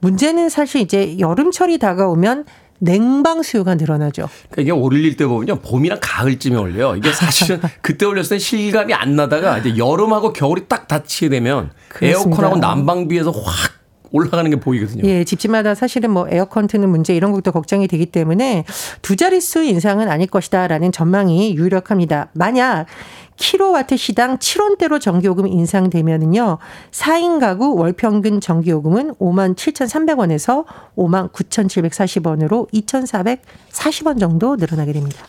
문제는 0.00 0.48
사실 0.48 0.80
이제 0.80 1.16
여름철이 1.20 1.78
다가오면 1.78 2.44
냉방 2.78 3.42
수요가 3.42 3.74
늘어나죠. 3.74 4.28
그러니까 4.50 4.62
이게 4.62 4.70
올릴 4.70 5.16
때 5.16 5.26
보면요. 5.26 5.56
봄이랑 5.60 5.98
가을쯤에 6.00 6.56
올려요. 6.56 6.96
이게 6.96 7.12
사실은 7.12 7.60
그때 7.82 8.06
올렸을 8.06 8.30
때 8.30 8.38
실감이 8.38 8.94
안 8.94 9.16
나다가 9.16 9.58
이제 9.58 9.76
여름하고 9.76 10.32
겨울이 10.32 10.68
딱 10.68 10.88
닫히게 10.88 11.28
되면 11.28 11.70
그렇습니다. 11.88 12.30
에어컨하고 12.30 12.56
난방비에서 12.58 13.30
확 13.30 13.78
올라가는 14.10 14.50
게 14.50 14.58
보이거든요. 14.58 15.02
예, 15.06 15.24
집집마다 15.24 15.74
사실은 15.74 16.10
뭐 16.10 16.26
에어컨 16.30 16.66
트는 16.66 16.88
문제 16.88 17.14
이런 17.14 17.32
것도 17.32 17.52
걱정이 17.52 17.88
되기 17.88 18.06
때문에 18.06 18.64
두 19.02 19.16
자릿수 19.16 19.64
인상은 19.64 20.08
아닐 20.08 20.26
것이다라는 20.26 20.92
전망이 20.92 21.54
유력합니다. 21.56 22.30
만약 22.32 22.86
킬로와트 23.38 23.96
시당 23.96 24.36
7원대로 24.38 25.00
전기요금이 25.00 25.50
인상되면은요. 25.50 26.58
4인 26.90 27.40
가구 27.40 27.74
월 27.76 27.92
평균 27.92 28.40
전기요금은 28.40 29.14
5만 29.14 29.54
7,300원에서 29.56 30.64
5만 30.96 31.32
9,740원으로 31.32 32.70
2,440원 32.72 34.20
정도 34.20 34.56
늘어나게 34.56 34.92
됩니다. 34.92 35.24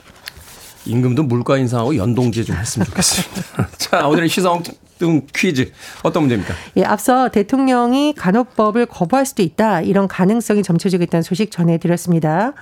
임금도 0.85 1.23
물가 1.23 1.57
인상하고 1.57 1.95
연동제 1.95 2.43
좀 2.43 2.55
했으면 2.55 2.87
좋겠습니다. 2.87 3.69
자, 3.77 4.07
오늘의 4.07 4.27
시사엉뚱 4.29 5.27
퀴즈 5.33 5.71
어떤 6.03 6.23
문제입니까? 6.23 6.53
예, 6.77 6.83
앞서 6.83 7.29
대통령이 7.29 8.13
간호법을 8.15 8.87
거부할 8.87 9.25
수도 9.25 9.43
있다. 9.43 9.81
이런 9.81 10.07
가능성이 10.07 10.63
점쳐지고 10.63 11.03
있다는 11.03 11.21
소식 11.21 11.51
전해드렸습니다. 11.51 12.53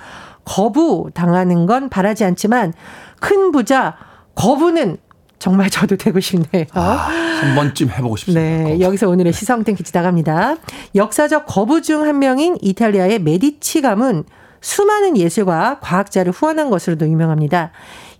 거부 0.43 1.09
당하는 1.13 1.65
건 1.65 1.89
바라지 1.89 2.25
않지만 2.25 2.73
큰 3.19 3.51
부자 3.51 3.95
거부는 4.35 4.97
정말 5.39 5.69
저도 5.69 5.97
되고 5.97 6.19
싶네요. 6.19 6.65
한 6.71 7.55
번쯤 7.55 7.89
해보고 7.91 8.15
싶습니다. 8.17 8.41
네, 8.41 8.79
여기서 8.79 9.07
오늘의 9.09 9.33
시사홍땡 9.33 9.75
퀴즈 9.75 9.91
나갑니다. 9.93 10.55
역사적 10.95 11.45
거부 11.45 11.81
중 11.81 12.01
한 12.01 12.19
명인 12.19 12.57
이탈리아의 12.61 13.19
메디치 13.19 13.81
가문 13.81 14.23
수많은 14.61 15.17
예술가, 15.17 15.79
과학자를 15.81 16.31
후원한 16.31 16.69
것으로도 16.69 17.07
유명합니다. 17.07 17.71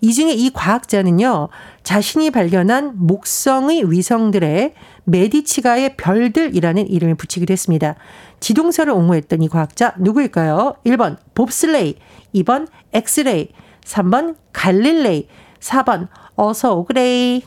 이 0.02 0.14
중에 0.14 0.34
이 0.34 0.52
과학자는요, 0.54 1.50
자신이 1.82 2.30
발견한 2.30 2.94
목성의 2.96 3.92
위성들의 3.92 4.74
메디치가의 5.06 5.98
별들이라는 5.98 6.88
이름을 6.88 7.16
붙이기도 7.16 7.52
했습니다. 7.52 7.96
지동설을 8.40 8.94
옹호했던 8.94 9.42
이 9.42 9.50
과학자 9.50 9.96
누구일까요? 9.98 10.76
1번 10.86 11.18
봅슬레이, 11.34 11.96
2번 12.36 12.68
엑스레이, 12.94 13.50
3번 13.84 14.36
갈릴레이, 14.54 15.28
4번 15.60 16.08
어서 16.38 16.76
오그레이. 16.76 17.44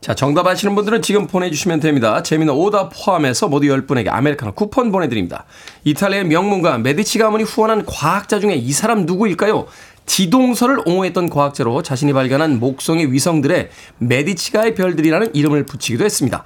자, 0.00 0.14
정답 0.14 0.46
아시는 0.46 0.74
분들은 0.76 1.02
지금 1.02 1.26
보내주시면 1.26 1.80
됩니다. 1.80 2.22
재미있는 2.22 2.54
오답 2.54 2.92
포함해서 2.94 3.48
모두 3.48 3.66
10분에게 3.66 4.08
아메리카노 4.08 4.52
쿠폰 4.52 4.92
보내드립니다. 4.92 5.44
이탈리아의 5.84 6.26
명문가 6.26 6.78
메디치 6.78 7.18
가문이 7.18 7.44
후원한 7.44 7.84
과학자 7.84 8.38
중에 8.38 8.54
이 8.54 8.72
사람 8.72 9.04
누구일까요? 9.04 9.66
지동설을 10.06 10.82
옹호했던 10.86 11.28
과학자로 11.28 11.82
자신이 11.82 12.12
발견한 12.14 12.60
목성의 12.60 13.12
위성들의 13.12 13.68
메디치가의 13.98 14.74
별들이라는 14.74 15.34
이름을 15.34 15.66
붙이기도 15.66 16.04
했습니다. 16.04 16.44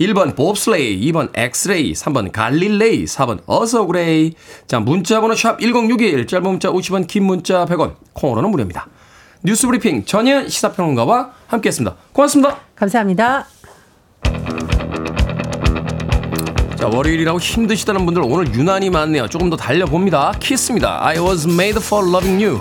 1번 0.00 0.34
봅슬레이, 0.34 1.00
2번 1.12 1.30
엑스레이, 1.34 1.92
3번 1.92 2.32
갈릴레이, 2.32 3.04
4번 3.04 3.40
어서 3.46 3.80
오그레이. 3.80 4.34
자, 4.66 4.80
문자번호 4.80 5.36
샵 5.36 5.60
1061, 5.60 6.26
짧은 6.26 6.50
문자 6.50 6.70
50원, 6.70 7.06
긴 7.06 7.24
문자 7.24 7.64
100원, 7.66 7.94
콩으로는 8.14 8.50
무료입니다. 8.50 8.88
뉴스 9.46 9.68
브리핑 9.68 10.04
전예현 10.04 10.48
시사평론가와 10.48 11.30
함께했습니다. 11.46 11.94
고맙습니다. 12.12 12.56
감사합니다. 12.74 13.46
자, 16.74 16.88
월요일이라고 16.88 17.38
힘드시다는 17.38 18.04
분들 18.06 18.22
오늘 18.24 18.52
유난히 18.52 18.90
많네요. 18.90 19.28
조금 19.28 19.48
더 19.48 19.54
달려봅니다. 19.56 20.32
KISS입니다. 20.40 21.06
I 21.06 21.20
was 21.20 21.46
made 21.46 21.80
for 21.80 22.04
loving 22.04 22.44
you. 22.44 22.60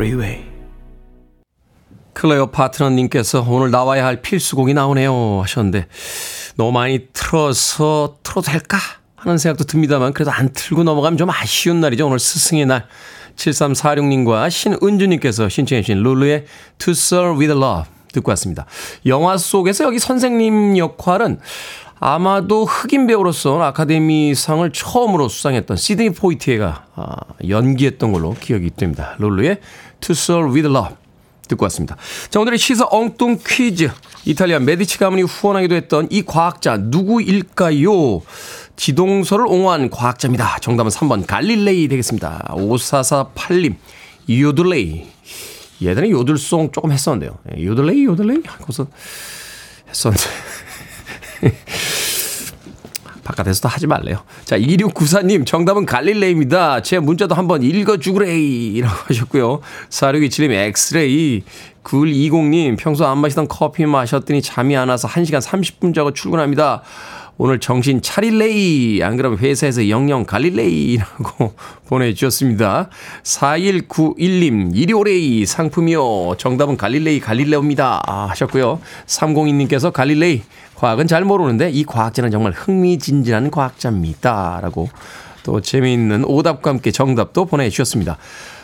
Freeway. 0.00 0.46
클레어 2.14 2.46
파트너님께서 2.46 3.44
오늘 3.46 3.70
나와야 3.70 4.06
할 4.06 4.22
필수곡이 4.22 4.72
나오네요 4.72 5.40
하셨는데 5.42 5.88
너무 6.56 6.72
많이 6.72 7.08
틀어서 7.12 8.16
틀어도 8.22 8.50
될까 8.50 8.78
하는 9.16 9.36
생각도 9.36 9.64
듭니다만 9.64 10.14
그래도 10.14 10.30
안 10.30 10.54
틀고 10.54 10.84
넘어가면 10.84 11.18
좀 11.18 11.28
아쉬운 11.28 11.80
날이죠. 11.80 12.06
오늘 12.06 12.18
스승의 12.18 12.64
날 12.64 12.86
7346님과 13.36 14.50
신은주님께서 14.50 15.50
신청해 15.50 15.82
주신 15.82 16.02
룰루의 16.02 16.46
To 16.78 16.92
Serve 16.92 17.38
With 17.38 17.52
Love 17.52 17.84
듣고 18.12 18.30
왔습니다. 18.30 18.64
영화 19.04 19.36
속에서 19.36 19.84
여기 19.84 19.98
선생님 19.98 20.78
역할은 20.78 21.40
아마도 22.02 22.64
흑인 22.64 23.06
배우로서 23.06 23.62
아카데미상을 23.62 24.72
처음으로 24.72 25.28
수상했던 25.28 25.76
시드니 25.76 26.10
포이티에가 26.10 26.86
아, 26.94 27.16
연기했던 27.46 28.10
걸로 28.12 28.34
기억이 28.40 28.70
됩니다. 28.70 29.16
롤루의 29.18 29.60
To 30.00 30.12
Serve 30.12 30.52
With 30.52 30.68
Love 30.68 30.96
듣고 31.48 31.64
왔습니다. 31.64 31.96
자, 32.30 32.40
오늘의 32.40 32.58
시사 32.58 32.86
엉뚱 32.90 33.38
퀴즈. 33.44 33.90
이탈리아 34.24 34.58
메디치 34.58 34.98
가문이 34.98 35.22
후원하기도 35.22 35.74
했던 35.74 36.08
이 36.10 36.22
과학자 36.22 36.76
누구일까요? 36.76 38.22
지동설을 38.76 39.46
옹호한 39.46 39.90
과학자입니다. 39.90 40.58
정답은 40.60 40.90
3번 40.90 41.26
갈릴레이 41.26 41.88
되겠습니다. 41.88 42.46
5448님, 42.50 43.74
요들레이. 44.30 45.06
예전에 45.82 46.10
요들송 46.10 46.72
조금 46.72 46.92
했었는데요. 46.92 47.38
예, 47.56 47.64
요들레이, 47.64 48.04
요들레이? 48.04 48.42
하고서 48.46 48.86
했었는데. 49.88 50.24
바깥에서도 53.30 53.68
하지 53.68 53.86
말래요. 53.86 54.18
자, 54.44 54.58
2694님, 54.58 55.46
정답은 55.46 55.86
갈릴레이입니다. 55.86 56.82
제 56.82 56.98
문자도 56.98 57.34
한번 57.34 57.62
읽어주그레이. 57.62 58.80
라고 58.80 58.94
하셨고요. 59.06 59.60
4627님, 59.88 60.50
엑스레이. 60.52 61.42
9120님, 61.84 62.76
평소 62.78 63.06
안 63.06 63.18
마시던 63.18 63.48
커피 63.48 63.86
마셨더니 63.86 64.42
잠이 64.42 64.76
안 64.76 64.88
와서 64.88 65.08
1시간 65.08 65.40
30분 65.40 65.94
자고 65.94 66.12
출근합니다. 66.12 66.82
오늘 67.42 67.58
정신 67.58 68.02
차릴레이. 68.02 69.02
안 69.02 69.16
그러면 69.16 69.38
회사에서 69.38 69.88
영영 69.88 70.26
갈릴레이라고 70.26 71.54
보내주셨습니다. 71.88 72.90
4191님, 73.22 74.76
일요레이 74.76 75.46
상품이요. 75.46 76.34
정답은 76.36 76.76
갈릴레이 76.76 77.18
갈릴레오입니다. 77.18 78.02
아, 78.06 78.26
하셨고요. 78.26 78.78
302님께서 79.06 79.90
갈릴레이. 79.90 80.42
과학은 80.74 81.06
잘 81.06 81.24
모르는데 81.24 81.70
이 81.70 81.82
과학자는 81.84 82.30
정말 82.30 82.52
흥미진진한 82.52 83.50
과학자입니다. 83.50 84.58
라고 84.60 84.90
또 85.42 85.62
재미있는 85.62 86.26
오답과 86.26 86.68
함께 86.68 86.90
정답도 86.90 87.46
보내주셨습니다. 87.46 88.18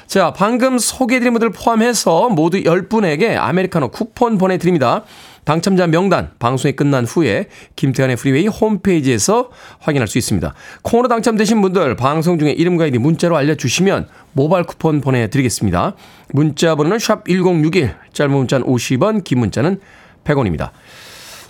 자, 0.06 0.34
방금 0.36 0.78
소개해드린 0.78 1.32
분들 1.32 1.48
포함해서 1.50 2.28
모두 2.28 2.58
10분에게 2.58 3.38
아메리카노 3.38 3.88
쿠폰 3.88 4.36
보내드립니다. 4.36 5.04
당첨자 5.46 5.86
명단 5.86 6.32
방송이 6.40 6.72
끝난 6.74 7.04
후에 7.04 7.46
김태훈의 7.76 8.16
Freeway 8.16 8.48
홈페이지에서 8.48 9.48
확인할 9.78 10.08
수 10.08 10.18
있습니다. 10.18 10.52
콩으로 10.82 11.06
당첨되신 11.06 11.62
분들 11.62 11.94
방송 11.94 12.36
중에 12.40 12.50
이름과 12.50 12.84
아이디 12.84 12.98
문자로 12.98 13.36
알려주시면 13.36 14.08
모바일 14.32 14.64
쿠폰 14.64 15.00
보내드리겠습니다. 15.00 15.94
문자 16.32 16.74
번호는 16.74 16.98
샵 16.98 17.24
1061, 17.28 17.94
짧은 18.12 18.34
문자는 18.34 18.66
50원, 18.66 19.22
긴 19.22 19.38
문자는 19.38 19.80
100원입니다. 20.24 20.70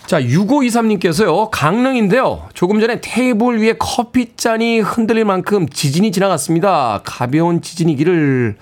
자, 0.07 0.21
6523님께서요, 0.21 1.51
강릉인데요. 1.51 2.49
조금 2.55 2.79
전에 2.79 3.01
테이블 3.01 3.61
위에 3.61 3.75
커피잔이 3.77 4.79
흔들릴 4.79 5.25
만큼 5.25 5.69
지진이 5.69 6.13
지나갔습니다. 6.13 7.01
가벼운 7.05 7.61
지진이기를, 7.61 8.57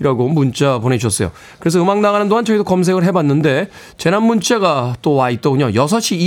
이라고 0.00 0.28
문자 0.28 0.78
보내주셨어요. 0.78 1.32
그래서 1.58 1.80
음악 1.80 2.00
나가는 2.00 2.28
동안 2.28 2.44
저희도 2.44 2.64
검색을 2.64 3.04
해봤는데, 3.04 3.70
재난 3.98 4.22
문자가 4.22 4.94
또 5.02 5.16
와 5.16 5.30
있더군요. 5.30 5.68
6시 5.68 6.18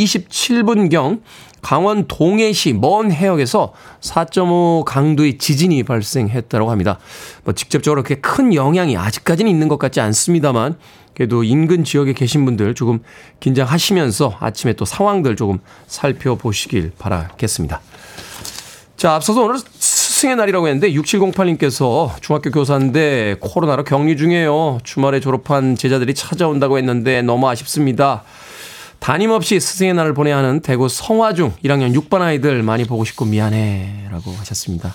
27분경 0.64 1.22
강원 1.62 2.08
동해시 2.08 2.74
먼 2.74 3.12
해역에서 3.12 3.74
4.5 4.02 4.84
강도의 4.86 5.38
지진이 5.38 5.84
발생했다고 5.84 6.72
합니다. 6.72 6.98
뭐 7.44 7.54
직접적으로 7.54 8.02
그렇게 8.02 8.20
큰 8.22 8.54
영향이 8.54 8.98
아직까지는 8.98 9.52
있는 9.52 9.68
것 9.68 9.78
같지 9.78 10.02
않습니다만, 10.02 10.78
그래도 11.14 11.44
인근 11.44 11.84
지역에 11.84 12.14
계신 12.14 12.46
분들 12.46 12.76
조금 12.76 13.00
긴장하시면서 13.42 14.38
아침에 14.40 14.74
또 14.74 14.86
상황들 14.86 15.36
조금 15.36 15.60
살펴보시길 15.86 16.94
바라겠습니다. 16.98 17.82
자, 18.96 19.16
앞서서 19.16 19.44
오늘 19.44 19.58
스승의 20.20 20.36
날이라고 20.36 20.68
했는데 20.68 20.92
6708님께서 20.92 22.12
중학교 22.22 22.52
교사인데 22.52 23.38
코로나로 23.40 23.86
격리 23.86 24.18
중이에요. 24.18 24.80
주말에 24.84 25.22
졸업한 25.22 25.78
제자들이 25.78 26.14
찾아온다고 26.14 26.78
했는데 26.78 27.22
너무 27.22 27.48
아쉽습니다. 27.48 28.24
담임 29.00 29.32
없이 29.32 29.62
스승의 29.62 29.94
날을 29.94 30.14
보내야 30.14 30.36
하는 30.36 30.60
대구 30.60 30.90
성화중 30.90 31.54
1학년 31.64 31.96
6반 31.96 32.20
아이들 32.20 32.64
많이 32.64 32.84
보고 32.84 33.06
싶고 33.06 33.24
미안해 33.24 34.10
라고 34.12 34.32
하셨습니다. 34.32 34.94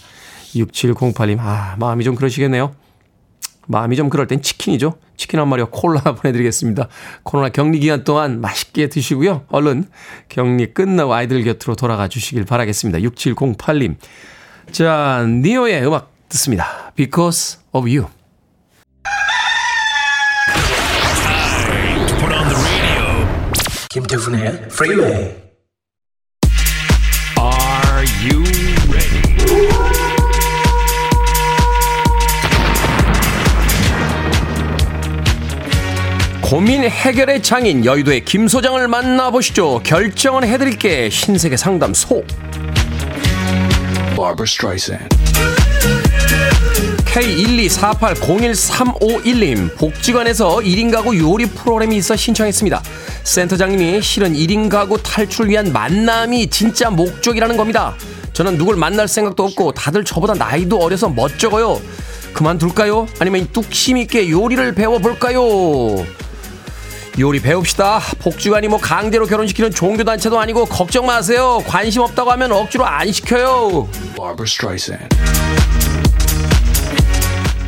6708님, 0.57 1.39
아, 1.41 1.77
마음이 1.79 2.05
좀 2.05 2.17
그러시겠네요. 2.17 2.75
마음이 3.67 3.97
좀 3.97 4.11
그럴 4.11 4.27
땐 4.27 4.43
치킨이죠. 4.43 4.99
치킨 5.17 5.41
한 5.41 5.49
마리와 5.49 5.69
콜라 5.71 6.03
보내드리겠습니다. 6.21 6.89
코로나 7.23 7.49
격리 7.49 7.79
기간 7.79 8.05
동안 8.05 8.43
맛있게 8.43 8.91
드시고요. 8.91 9.47
얼른 9.49 9.89
격리 10.29 10.75
끝나고 10.75 11.15
아이들 11.15 11.43
곁으로 11.45 11.77
돌아가 11.77 12.09
주시길 12.09 12.45
바라겠습니다. 12.45 12.99
6708님. 12.99 13.97
자, 14.73 15.25
니오의 15.29 15.87
음악 15.87 16.11
듣습니다. 16.29 16.93
Because 16.97 17.59
of 17.73 17.89
You. 17.89 18.09
김태훈의 23.91 24.47
Freeway. 24.73 25.37
Are 27.39 28.05
you 28.25 28.43
ready? 28.91 29.23
고민 36.43 36.83
해결의 36.83 37.43
장인 37.43 37.85
여의도의 37.85 38.25
김 38.25 38.49
소장을 38.49 38.87
만나보시죠. 38.89 39.81
결정은 39.85 40.45
해드릴게 40.45 41.09
신세계 41.11 41.57
상담소. 41.57 42.25
Barbara 44.15 44.47
Streisand. 44.47 45.09
K124801351님 47.15 49.77
복지관에서 49.77 50.57
1인 50.57 50.91
가구 50.93 51.17
요리 51.19 51.47
프로그램이 51.47 51.97
있어 51.99 52.17
신청했습니다. 52.17 52.83
센터장님이 53.23 54.03
실은 54.03 54.35
1인 54.35 54.69
가구 54.69 55.01
탈출 55.03 55.49
위한 55.49 55.73
만남이 55.73 56.51
진짜 56.51 56.91
목적이라는 56.91 57.57
겁니다. 57.57 57.95
저는 58.33 58.59
누굴 58.59 58.75
만날 58.77 59.07
생각도 59.07 59.45
없고 59.45 59.71
다들 59.73 60.05
저보다 60.05 60.35
나이도 60.35 60.81
어려서 60.81 61.09
멋쩍어요. 61.09 61.81
그만둘까요? 62.33 63.07
아니면 63.21 63.47
뚝심 63.53 63.97
있게 63.99 64.29
요리를 64.31 64.75
배워볼까요? 64.75 66.05
요리 67.21 67.41
배웁시다. 67.41 68.01
복지관이 68.21 68.67
뭐 68.69 68.79
강제로 68.79 69.27
결혼시키는 69.27 69.71
종교단체도 69.71 70.39
아니고 70.39 70.65
걱정 70.65 71.07
마세요. 71.07 71.63
관심 71.67 72.03
없다고 72.03 72.31
하면 72.33 72.51
억지로 72.53 72.85
안 72.85 73.11
시켜요. 73.13 73.89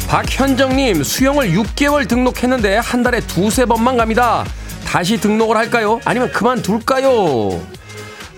박현정님 0.09 1.03
수영을 1.05 1.51
6개월 1.53 2.09
등록했는데 2.09 2.77
한 2.79 3.03
달에 3.03 3.21
두세 3.21 3.67
번만 3.67 3.97
갑니다. 3.97 4.45
다시 4.85 5.19
등록을 5.21 5.57
할까요? 5.57 6.01
아니면 6.05 6.31
그만둘까요? 6.33 7.61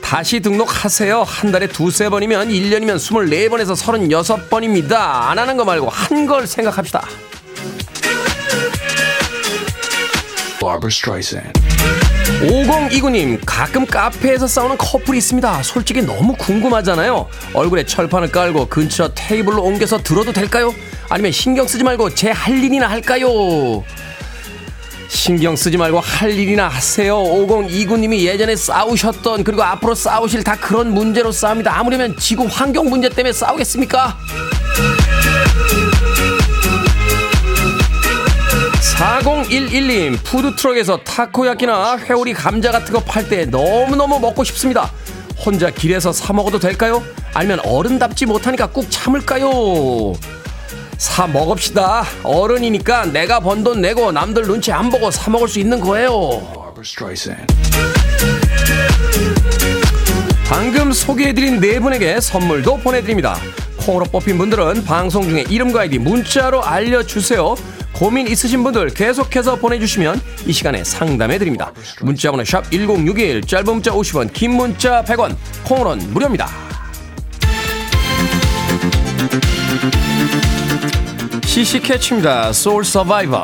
다시 0.03 0.40
등록하세요. 0.40 1.23
한 1.23 1.53
달에 1.53 1.68
두세 1.68 2.09
번이면 2.09 2.49
1년이면 2.49 2.97
24번에서 2.97 3.77
36번입니다. 3.77 4.92
안 4.94 5.38
하는 5.38 5.57
거 5.57 5.64
말고 5.64 5.88
한 5.88 6.27
걸 6.27 6.47
생각합시다. 6.47 7.07
Barbara 10.61 10.88
Streisand. 10.90 11.53
5029님 12.42 13.40
가끔 13.44 13.87
카페에서 13.87 14.47
싸우는 14.47 14.77
커플이 14.79 15.18
있습니다. 15.18 15.62
솔직히 15.62 16.03
너무 16.03 16.35
궁금하잖아요. 16.37 17.29
얼굴에 17.55 17.85
철판을 17.85 18.31
깔고 18.31 18.68
근처 18.68 19.09
테이블로 19.14 19.62
옮겨서 19.62 19.99
들어도 19.99 20.33
될까요? 20.33 20.75
아니면 21.09 21.33
신경 21.33 21.66
쓰지 21.66 21.85
말고 21.85 22.14
제 22.14 22.31
할 22.31 22.62
일이나 22.62 22.88
할까요? 22.88 23.83
신경 25.09 25.57
쓰지 25.57 25.79
말고 25.79 26.01
할 26.01 26.31
일이나 26.33 26.68
하세요. 26.68 27.16
5029님이 27.16 28.21
예전에 28.25 28.55
싸우셨던 28.57 29.42
그리고 29.42 29.62
앞으로 29.62 29.94
싸우실 29.94 30.44
다 30.44 30.55
그런 30.57 30.92
문제로 30.92 31.33
싸웁니다. 31.33 31.77
아무려면 31.79 32.14
지구 32.18 32.47
환경 32.49 32.90
문제 32.90 33.09
때문에 33.09 33.33
싸우겠습니까? 33.33 34.18
4011님 38.99 40.19
푸드트럭에서 40.25 40.99
타코야끼나 41.05 41.99
회오리 41.99 42.33
감자 42.35 42.73
같은 42.73 42.93
거 42.93 43.01
팔 43.01 43.29
때 43.29 43.45
너무너무 43.45 44.19
먹고 44.19 44.43
싶습니다 44.45 44.91
혼자 45.45 45.71
길에서 45.71 46.13
사 46.13 46.33
먹어도 46.33 46.59
될까요? 46.59 47.03
아니면 47.33 47.61
어른답지 47.61 48.27
못하니까 48.27 48.67
꾹 48.67 48.91
참을까요? 48.91 50.15
사 50.97 51.29
먹읍시다 51.29 52.05
어른이니까 52.25 53.07
내가 53.07 53.39
번 53.39 53.63
돈 53.63 53.81
내고 53.81 54.11
남들 54.11 54.43
눈치 54.49 54.73
안 54.73 54.91
보고 54.91 55.13
사 55.13 55.31
먹을 55.31 55.47
수 55.49 55.61
있는 55.61 55.79
거예요. 55.79 56.11
방금 60.49 60.91
소개해드린 60.93 61.61
네 61.61 61.79
분에게 61.79 62.21
선물도 62.21 62.79
보내드립니다. 62.79 63.37
콩으로 63.77 64.07
뽑힌 64.07 64.39
분들은 64.39 64.85
방송 64.85 65.23
중에 65.29 65.45
이름과 65.49 65.83
아이디 65.83 65.99
문자로 65.99 66.65
알려주세요. 66.65 67.55
고민 67.99 68.29
있으신 68.29 68.63
분들 68.63 68.91
계속해서 68.91 69.57
보내주시면 69.57 70.21
이 70.47 70.53
시간에 70.53 70.85
상담해드립니다. 70.85 71.73
문자번호 72.01 72.45
샵 72.45 72.71
1061, 72.71 73.41
짧은 73.43 73.65
문자 73.65 73.91
50원, 73.91 74.33
긴 74.33 74.53
문자 74.53 75.03
100원, 75.03 75.35
콩으로는 75.65 76.13
무료입니다. 76.13 76.49
시시 81.45 81.81
캐치입니다. 81.81 82.53
소울 82.53 82.85
서바이버. 82.85 83.43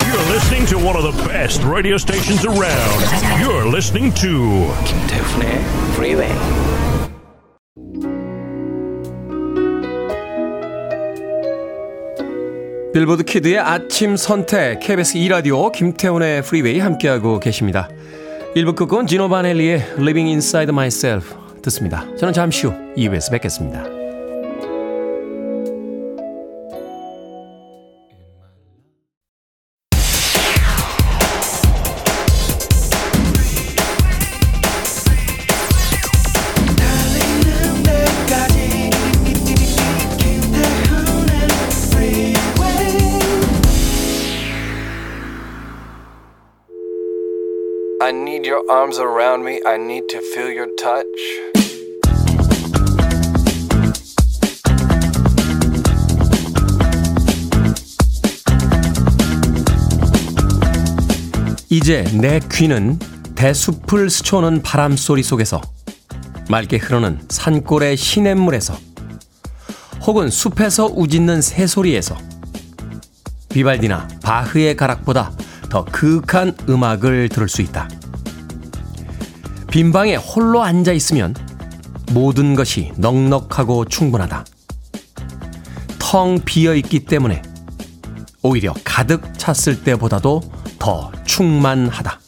You're 0.00 0.32
listening 0.32 0.66
to 0.70 0.78
one 0.78 0.96
of 0.96 1.04
the 1.04 1.28
best 1.28 1.62
radio 1.62 1.94
stations 1.94 2.44
around. 2.44 3.04
You're 3.40 3.68
listening 3.68 4.12
to 4.16 4.74
김태훈의 4.84 5.62
Freeway. 5.94 6.75
빌보드 12.96 13.24
키드의 13.24 13.58
아침 13.58 14.16
선택 14.16 14.80
KBS 14.80 15.18
2라디오 15.18 15.70
김태훈의 15.70 16.40
프리웨이 16.40 16.78
함께하고 16.78 17.38
계십니다. 17.40 17.90
1부 18.54 18.74
끝곡은 18.74 19.06
지노 19.06 19.28
바넬리의 19.28 19.82
Living 19.98 20.30
Inside 20.30 20.72
Myself 20.72 21.34
듣습니다. 21.60 22.06
저는 22.16 22.32
잠시 22.32 22.66
후 22.66 22.72
2부에서 22.96 23.32
뵙겠습니다. 23.32 23.95
Arms 48.68 48.98
around 48.98 49.44
me. 49.44 49.60
I 49.66 49.76
need 49.76 50.08
to 50.08 50.18
feel 50.18 50.50
your 50.50 50.68
touch. 50.76 51.06
이제 61.68 62.04
내 62.14 62.40
귀는 62.52 62.98
대숲을 63.34 64.08
스쳐오는 64.08 64.62
바람 64.62 64.96
소리 64.96 65.22
속에서 65.22 65.60
맑게 66.48 66.78
흐르는 66.78 67.20
산골의 67.28 67.96
시냇물에서 67.96 68.78
혹은 70.06 70.30
숲에서 70.30 70.86
우짖는 70.86 71.42
새소리에서 71.42 72.16
비발디나 73.50 74.08
바흐의 74.22 74.76
가락보다 74.76 75.32
더 75.68 75.84
그윽한 75.84 76.56
음악을 76.68 77.28
들을 77.28 77.48
수 77.48 77.62
있다. 77.62 77.88
빈 79.70 79.92
방에 79.92 80.16
홀로 80.16 80.62
앉아 80.62 80.92
있으면 80.92 81.34
모든 82.12 82.54
것이 82.54 82.92
넉넉하고 82.96 83.84
충분하다. 83.86 84.44
텅 85.98 86.40
비어 86.44 86.74
있기 86.76 87.04
때문에 87.04 87.42
오히려 88.42 88.72
가득 88.84 89.36
찼을 89.36 89.82
때보다도 89.82 90.40
더 90.78 91.10
충만하다. 91.24 92.20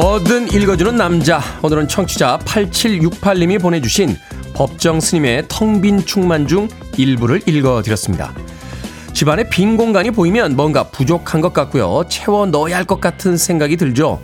뭐든 0.00 0.50
읽어주는 0.50 0.96
남자. 0.96 1.42
오늘은 1.62 1.86
청취자 1.86 2.38
8768님이 2.46 3.60
보내주신 3.60 4.16
법정 4.54 4.98
스님의 4.98 5.44
텅빈 5.48 6.06
충만 6.06 6.46
중 6.46 6.68
일부를 6.96 7.46
읽어드렸습니다. 7.46 8.32
집안에 9.12 9.50
빈 9.50 9.76
공간이 9.76 10.10
보이면 10.10 10.56
뭔가 10.56 10.84
부족한 10.84 11.42
것 11.42 11.52
같고요. 11.52 12.04
채워 12.08 12.46
넣어야 12.46 12.78
할 12.78 12.86
것 12.86 12.98
같은 13.02 13.36
생각이 13.36 13.76
들죠. 13.76 14.22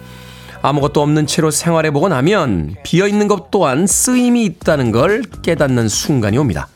아무것도 0.63 1.03
없는 1.03 1.27
채로 1.27 1.51
생활해보고 1.51 2.09
나면 2.09 2.77
비어있는 2.83 3.29
것 3.29 3.51
또한 3.51 3.87
쓰임이 3.87 4.47
있다는 4.47 4.93
걸 4.93 5.25
깨닫는 5.43 5.89
순간이 5.91 6.39
옵니다. 6.39 6.69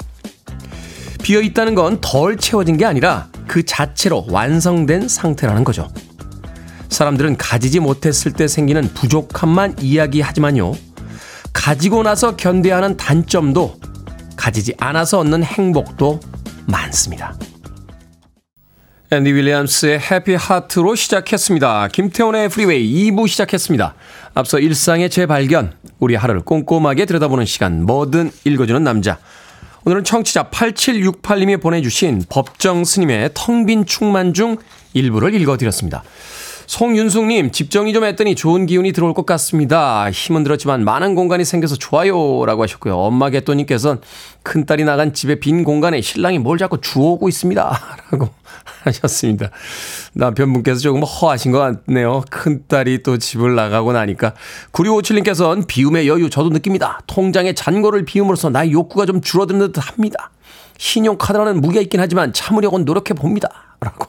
비어있다는 1.22 1.74
건 1.74 1.98
덜 2.02 2.36
채워진 2.36 2.76
게 2.76 2.84
아니라 2.84 3.28
그 3.46 3.64
자체로 3.64 4.26
완성된 4.28 5.08
상태라는 5.08 5.64
거죠. 5.64 5.88
사람들은 6.90 7.37
가지지 7.37 7.81
못했을 7.81 8.33
때 8.33 8.46
생기는 8.46 8.92
부족함만 8.92 9.76
이야기하지만요. 9.81 10.72
가지고 11.53 12.03
나서 12.03 12.37
견뎌야 12.37 12.76
하는 12.76 12.96
단점도 12.96 13.81
가지지 14.37 14.74
않아서 14.79 15.20
얻는 15.20 15.42
행복도 15.44 16.20
많습니다. 16.66 17.37
앤디 19.12 19.33
윌리엄스의 19.33 19.98
Happy 19.98 20.35
Heart로 20.35 20.94
시작했습니다. 20.94 21.88
김태훈의 21.88 22.48
Freeway 22.48 23.11
2부 23.11 23.26
시작했습니다. 23.26 23.94
앞서 24.35 24.61
일상의 24.61 25.11
재발견, 25.11 25.72
우리 25.98 26.14
하루를 26.14 26.42
꼼꼼하게 26.42 27.07
들여다보는 27.07 27.44
시간, 27.44 27.85
뭐든 27.85 28.31
읽어주는 28.44 28.85
남자. 28.85 29.18
오늘은 29.85 30.05
청취자 30.05 30.50
8768님이 30.50 31.61
보내주신 31.61 32.22
법정 32.29 32.85
스님의 32.85 33.31
텅 33.35 33.66
빈 33.66 33.85
충만 33.85 34.33
중 34.33 34.59
일부를 34.92 35.35
읽어드렸습니다. 35.35 36.05
송윤숙님, 36.70 37.50
집 37.50 37.68
정리 37.68 37.92
좀 37.92 38.04
했더니 38.04 38.37
좋은 38.37 38.64
기운이 38.64 38.92
들어올 38.92 39.12
것 39.12 39.26
같습니다. 39.26 40.09
힘은 40.09 40.44
들었지만 40.44 40.85
많은 40.85 41.16
공간이 41.16 41.44
생겨서 41.44 41.74
좋아요. 41.74 42.46
라고 42.46 42.62
하셨고요. 42.62 42.96
엄마 42.96 43.28
개또님께서는 43.28 44.00
큰딸이 44.44 44.85
나간 44.85 45.12
집에 45.12 45.40
빈 45.40 45.64
공간에 45.64 46.00
신랑이 46.00 46.38
뭘 46.38 46.59
자꾸 46.59 46.80
주워오고 46.80 47.28
있습니다. 47.28 47.80
라고 48.12 48.28
하셨습니다. 48.85 49.50
남편분께서 50.12 50.78
조금 50.78 51.02
허하신 51.02 51.50
것 51.50 51.59
같네요. 51.59 52.22
큰딸이 52.30 53.02
또 53.02 53.18
집을 53.18 53.56
나가고 53.56 53.92
나니까. 53.92 54.35
9657님께서는 54.70 55.66
비움의 55.66 56.06
여유 56.06 56.30
저도 56.30 56.50
느낍니다. 56.50 57.00
통장에 57.09 57.52
잔고를 57.52 58.04
비움으로써 58.04 58.48
나의 58.48 58.70
욕구가 58.70 59.06
좀 59.06 59.20
줄어드는 59.20 59.72
듯 59.72 59.80
합니다. 59.80 60.30
신용카드라는 60.78 61.61
무게가 61.62 61.83
있긴 61.83 61.98
하지만 61.98 62.33
참으려고 62.33 62.78
노력해 62.78 63.12
봅니다. 63.14 63.48
라고 63.80 64.06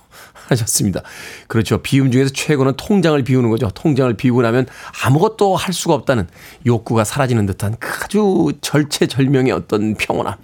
하셨습니다. 0.52 1.02
그렇죠. 1.48 1.80
비움 1.80 2.12
중에서 2.12 2.32
최고는 2.34 2.74
통장을 2.78 3.22
비우는 3.24 3.50
거죠. 3.50 3.70
통장을 3.74 4.14
비우고 4.14 4.42
나면 4.42 4.68
아무것도 5.04 5.56
할 5.56 5.74
수가 5.74 5.94
없다는 5.96 6.28
욕구가 6.66 7.04
사라지는 7.04 7.46
듯한 7.46 7.76
그 7.80 7.90
아주 8.04 8.52
절체절명의 8.62 9.52
어떤 9.52 9.96
평온함. 9.96 10.36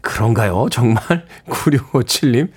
그런가요? 0.00 0.66
정말? 0.70 1.02
9657님. 1.48 2.48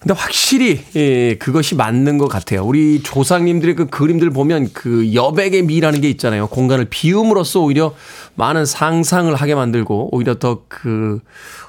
근데 0.00 0.14
확실히 0.14 0.84
예, 0.94 1.34
그것이 1.34 1.74
맞는 1.74 2.18
것 2.18 2.28
같아요. 2.28 2.62
우리 2.64 3.02
조상님들의 3.02 3.74
그 3.74 3.86
그림들 3.86 4.30
보면 4.30 4.72
그 4.72 5.12
여백의 5.12 5.62
미라는 5.62 6.00
게 6.00 6.08
있잖아요. 6.10 6.46
공간을 6.46 6.84
비움으로써 6.84 7.60
오히려 7.60 7.96
많은 8.36 8.64
상상을 8.64 9.34
하게 9.34 9.56
만들고 9.56 10.10
오히려 10.12 10.38
더 10.38 10.62
그 10.68 11.20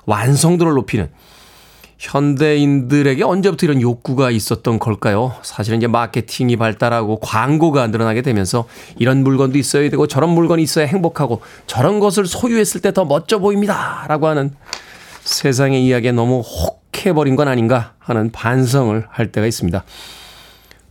완성도를 0.06 0.74
높이는 0.74 1.10
현대인들에게 2.00 3.24
언제부터 3.24 3.66
이런 3.66 3.82
욕구가 3.82 4.32
있었던 4.32 4.80
걸까요? 4.80 5.36
사실은 5.44 5.80
이제 5.80 5.88
마케팅이 5.88 6.56
발달하고 6.56 7.20
광고가 7.20 7.88
늘어나게 7.88 8.22
되면서 8.22 8.66
이런 8.98 9.22
물건도 9.22 9.58
있어야 9.58 9.90
되고 9.90 10.08
저런 10.08 10.30
물건이 10.30 10.64
있어야 10.64 10.86
행복하고 10.88 11.42
저런 11.68 12.00
것을 12.00 12.26
소유했을 12.26 12.82
때 12.82 12.90
더 12.90 13.06
멋져 13.06 13.38
보입니다. 13.38 14.06
라고 14.08 14.28
하는 14.28 14.52
세상의 15.22 15.86
이야기에 15.86 16.12
너무 16.12 16.42
혹해버린 16.42 17.36
건 17.36 17.48
아닌가 17.48 17.94
하는 18.00 18.32
반성을 18.32 19.06
할 19.10 19.32
때가 19.32 19.46
있습니다. 19.46 19.84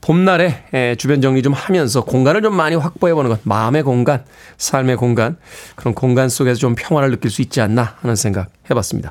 봄날에 0.01 0.65
에, 0.73 0.95
주변 0.95 1.21
정리 1.21 1.43
좀 1.43 1.53
하면서 1.55 2.05
공간을 2.05 2.43
좀 2.43 2.55
많이 2.55 2.77
확보해보는 2.77 3.31
것, 3.31 3.41
마음의 3.43 3.83
공간, 3.83 4.25
삶의 4.59 4.97
공간, 4.97 5.37
그런 5.75 5.93
공간 5.93 6.29
속에서 6.29 6.61
좀 6.61 6.77
평화를 6.77 7.11
느낄 7.11 7.31
수 7.33 7.43
있지 7.43 7.61
않나 7.61 7.97
하는 8.01 8.15
생각 8.15 8.49
해봤습니다. 8.71 9.11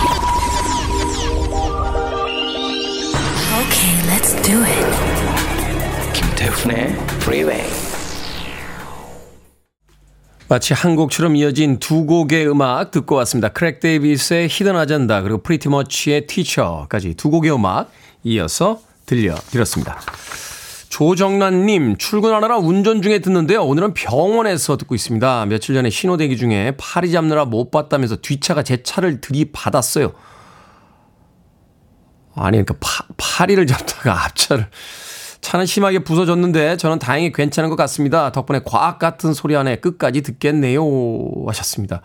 Do 4.51 4.59
it. 4.63 4.85
김태훈의 6.13 6.87
Freeway. 7.21 7.63
마치 10.49 10.73
한 10.73 10.97
곡처럼 10.97 11.37
이어진 11.37 11.79
두 11.79 12.05
곡의 12.05 12.49
음악 12.49 12.91
듣고 12.91 13.15
왔습니다. 13.15 13.47
크레이그 13.47 13.79
데이비드의 13.79 14.49
Hidden 14.49 14.75
Agenda 14.75 15.21
그리고 15.21 15.41
PRETTYMUCH의 15.41 16.27
Teacher까지 16.27 17.13
두 17.13 17.29
곡의 17.29 17.53
음악 17.53 17.91
이어서 18.25 18.81
들려드렸습니다. 19.05 20.01
조정란님 20.89 21.95
출근하느라 21.95 22.57
운전 22.57 23.01
중에 23.01 23.19
듣는데요. 23.19 23.63
오늘은 23.63 23.93
병원에서 23.93 24.75
듣고 24.75 24.95
있습니다. 24.95 25.45
며칠 25.45 25.75
전에 25.75 25.89
신호대기 25.89 26.35
중에 26.35 26.73
파리 26.77 27.13
잡느라 27.13 27.45
못 27.45 27.71
봤다면서 27.71 28.17
뒷차가 28.17 28.63
제 28.63 28.83
차를 28.83 29.21
들이받았어요. 29.21 30.11
아니 32.35 32.63
그러니까 32.63 32.75
파, 32.79 33.05
파리를 33.17 33.65
잡다가 33.67 34.25
앞차를 34.25 34.67
차는 35.41 35.65
심하게 35.65 35.99
부서졌는데 35.99 36.77
저는 36.77 36.99
다행히 36.99 37.31
괜찮은 37.31 37.69
것 37.69 37.75
같습니다. 37.75 38.31
덕분에 38.31 38.61
과학 38.63 38.99
같은 38.99 39.33
소리 39.33 39.55
안에 39.55 39.77
끝까지 39.77 40.21
듣겠네요 40.21 40.83
하셨습니다. 41.47 42.01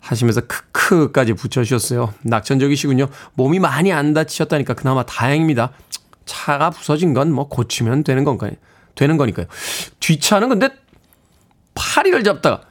하시면서 0.00 0.42
크크까지 0.42 1.32
붙여주셨어요. 1.34 2.12
낙천적이시군요. 2.22 3.08
몸이 3.34 3.58
많이 3.58 3.92
안 3.92 4.12
다치셨다니까 4.12 4.74
그나마 4.74 5.02
다행입니다. 5.04 5.70
차가 6.26 6.70
부서진 6.70 7.14
건 7.14 7.30
뭐 7.32 7.48
고치면 7.48 8.04
되는 8.04 8.24
건가요? 8.24 8.52
되는 8.94 9.16
거니까요. 9.16 9.46
뒷차는 10.00 10.48
근데 10.50 10.68
파리를 11.74 12.22
잡다가 12.24 12.62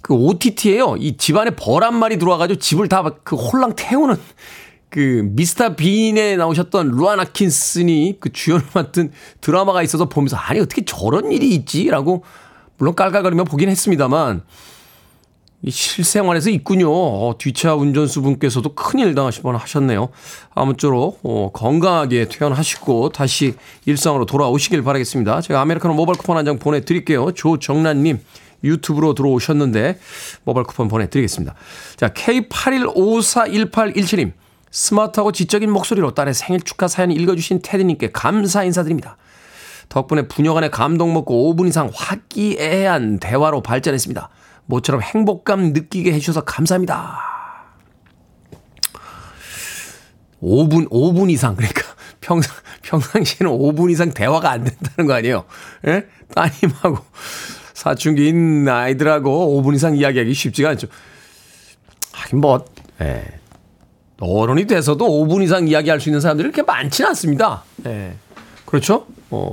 그 0.00 0.14
OTT에요. 0.14 0.96
이 0.98 1.16
집안에 1.16 1.50
벌 1.50 1.82
한 1.82 1.94
마리 1.96 2.18
들어와가지고 2.18 2.58
집을 2.58 2.88
다 2.88 3.02
그 3.24 3.36
홀랑 3.36 3.74
태우는 3.76 4.16
그 4.92 5.26
미스터 5.32 5.74
빈에 5.74 6.36
나오셨던 6.36 6.90
루안 6.90 7.18
아킨슨이 7.18 8.18
그 8.20 8.30
주연을 8.30 8.62
맡은 8.74 9.10
드라마가 9.40 9.82
있어서 9.82 10.10
보면서 10.10 10.36
아니 10.36 10.60
어떻게 10.60 10.84
저런 10.84 11.32
일이 11.32 11.54
있지라고 11.54 12.22
물론 12.76 12.94
깔깔거리며 12.94 13.44
보긴 13.44 13.70
했습니다만 13.70 14.42
이 15.62 15.70
실생활에서 15.70 16.50
있군요. 16.50 16.90
어, 16.92 17.36
뒷차 17.38 17.74
운전수 17.74 18.20
분께서도 18.20 18.74
큰일 18.74 19.14
당하실 19.14 19.42
뻔 19.42 19.56
하셨네요. 19.56 20.10
아무쪼록 20.54 21.20
어, 21.22 21.50
건강하게 21.54 22.28
퇴원하시고 22.28 23.08
다시 23.10 23.54
일상으로 23.86 24.26
돌아오시길 24.26 24.82
바라겠습니다. 24.82 25.40
제가 25.40 25.62
아메리카노 25.62 25.94
모바일 25.94 26.18
쿠폰 26.18 26.36
한 26.36 26.44
장 26.44 26.58
보내드릴게요. 26.58 27.32
조정란님 27.32 28.18
유튜브로 28.62 29.14
들어오셨는데 29.14 29.98
모바일 30.44 30.66
쿠폰 30.66 30.88
보내드리겠습니다. 30.88 31.54
자 31.96 32.08
K81541817님 32.08 34.32
스마트하고 34.72 35.32
지적인 35.32 35.70
목소리로 35.70 36.14
딸의 36.14 36.34
생일 36.34 36.62
축하 36.62 36.88
사연 36.88 37.12
읽어주신 37.12 37.60
테디님께 37.62 38.10
감사 38.12 38.64
인사드립니다. 38.64 39.18
덕분에 39.90 40.26
부녀 40.26 40.54
간의 40.54 40.70
감동 40.70 41.12
먹고 41.12 41.54
5분 41.54 41.68
이상 41.68 41.90
화기애애한 41.94 43.20
대화로 43.20 43.62
발전했습니다. 43.62 44.30
모처럼 44.64 45.02
행복감 45.02 45.74
느끼게 45.74 46.12
해주셔서 46.14 46.44
감사합니다. 46.44 47.18
5분, 50.42 50.88
5분 50.88 51.30
이상. 51.30 51.54
그러니까 51.54 51.82
평상, 52.22 52.56
평상시에는 52.82 53.52
5분 53.52 53.90
이상 53.90 54.10
대화가 54.10 54.50
안 54.50 54.64
된다는 54.64 55.06
거 55.06 55.12
아니에요? 55.12 55.44
예? 55.86 56.06
따님하고 56.34 56.98
사춘기 57.74 58.28
있는 58.28 58.72
아이들하고 58.72 59.62
5분 59.62 59.74
이상 59.74 59.96
이야기하기 59.96 60.32
쉽지가 60.32 60.70
않죠. 60.70 60.86
하긴 62.12 62.40
뭐, 62.40 62.64
예. 63.02 63.41
어른이 64.24 64.66
돼서도 64.66 65.04
5분 65.06 65.42
이상 65.42 65.66
이야기할 65.68 66.00
수 66.00 66.08
있는 66.08 66.20
사람들이 66.20 66.50
그렇게 66.50 66.62
많지는 66.62 67.08
않습니다. 67.10 67.64
예. 67.86 68.14
그렇죠? 68.66 69.06
어. 69.30 69.52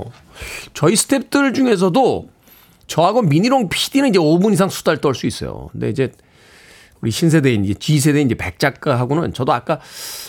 저희 0.74 0.94
스탭들 0.94 1.54
중에서도 1.54 2.28
저하고 2.86 3.22
미니롱 3.22 3.68
PD는 3.68 4.10
이제 4.10 4.18
5분 4.18 4.52
이상 4.52 4.68
수다를 4.68 5.00
떨 5.00 5.14
수 5.14 5.26
있어요. 5.26 5.68
근데 5.72 5.90
이제 5.90 6.12
우리 7.00 7.10
신세대인 7.10 7.64
이제 7.64 7.74
Z세대인 7.74 8.26
이제 8.26 8.34
백 8.34 8.58
작가하고는 8.58 9.32
저도 9.34 9.52
아까 9.52 9.80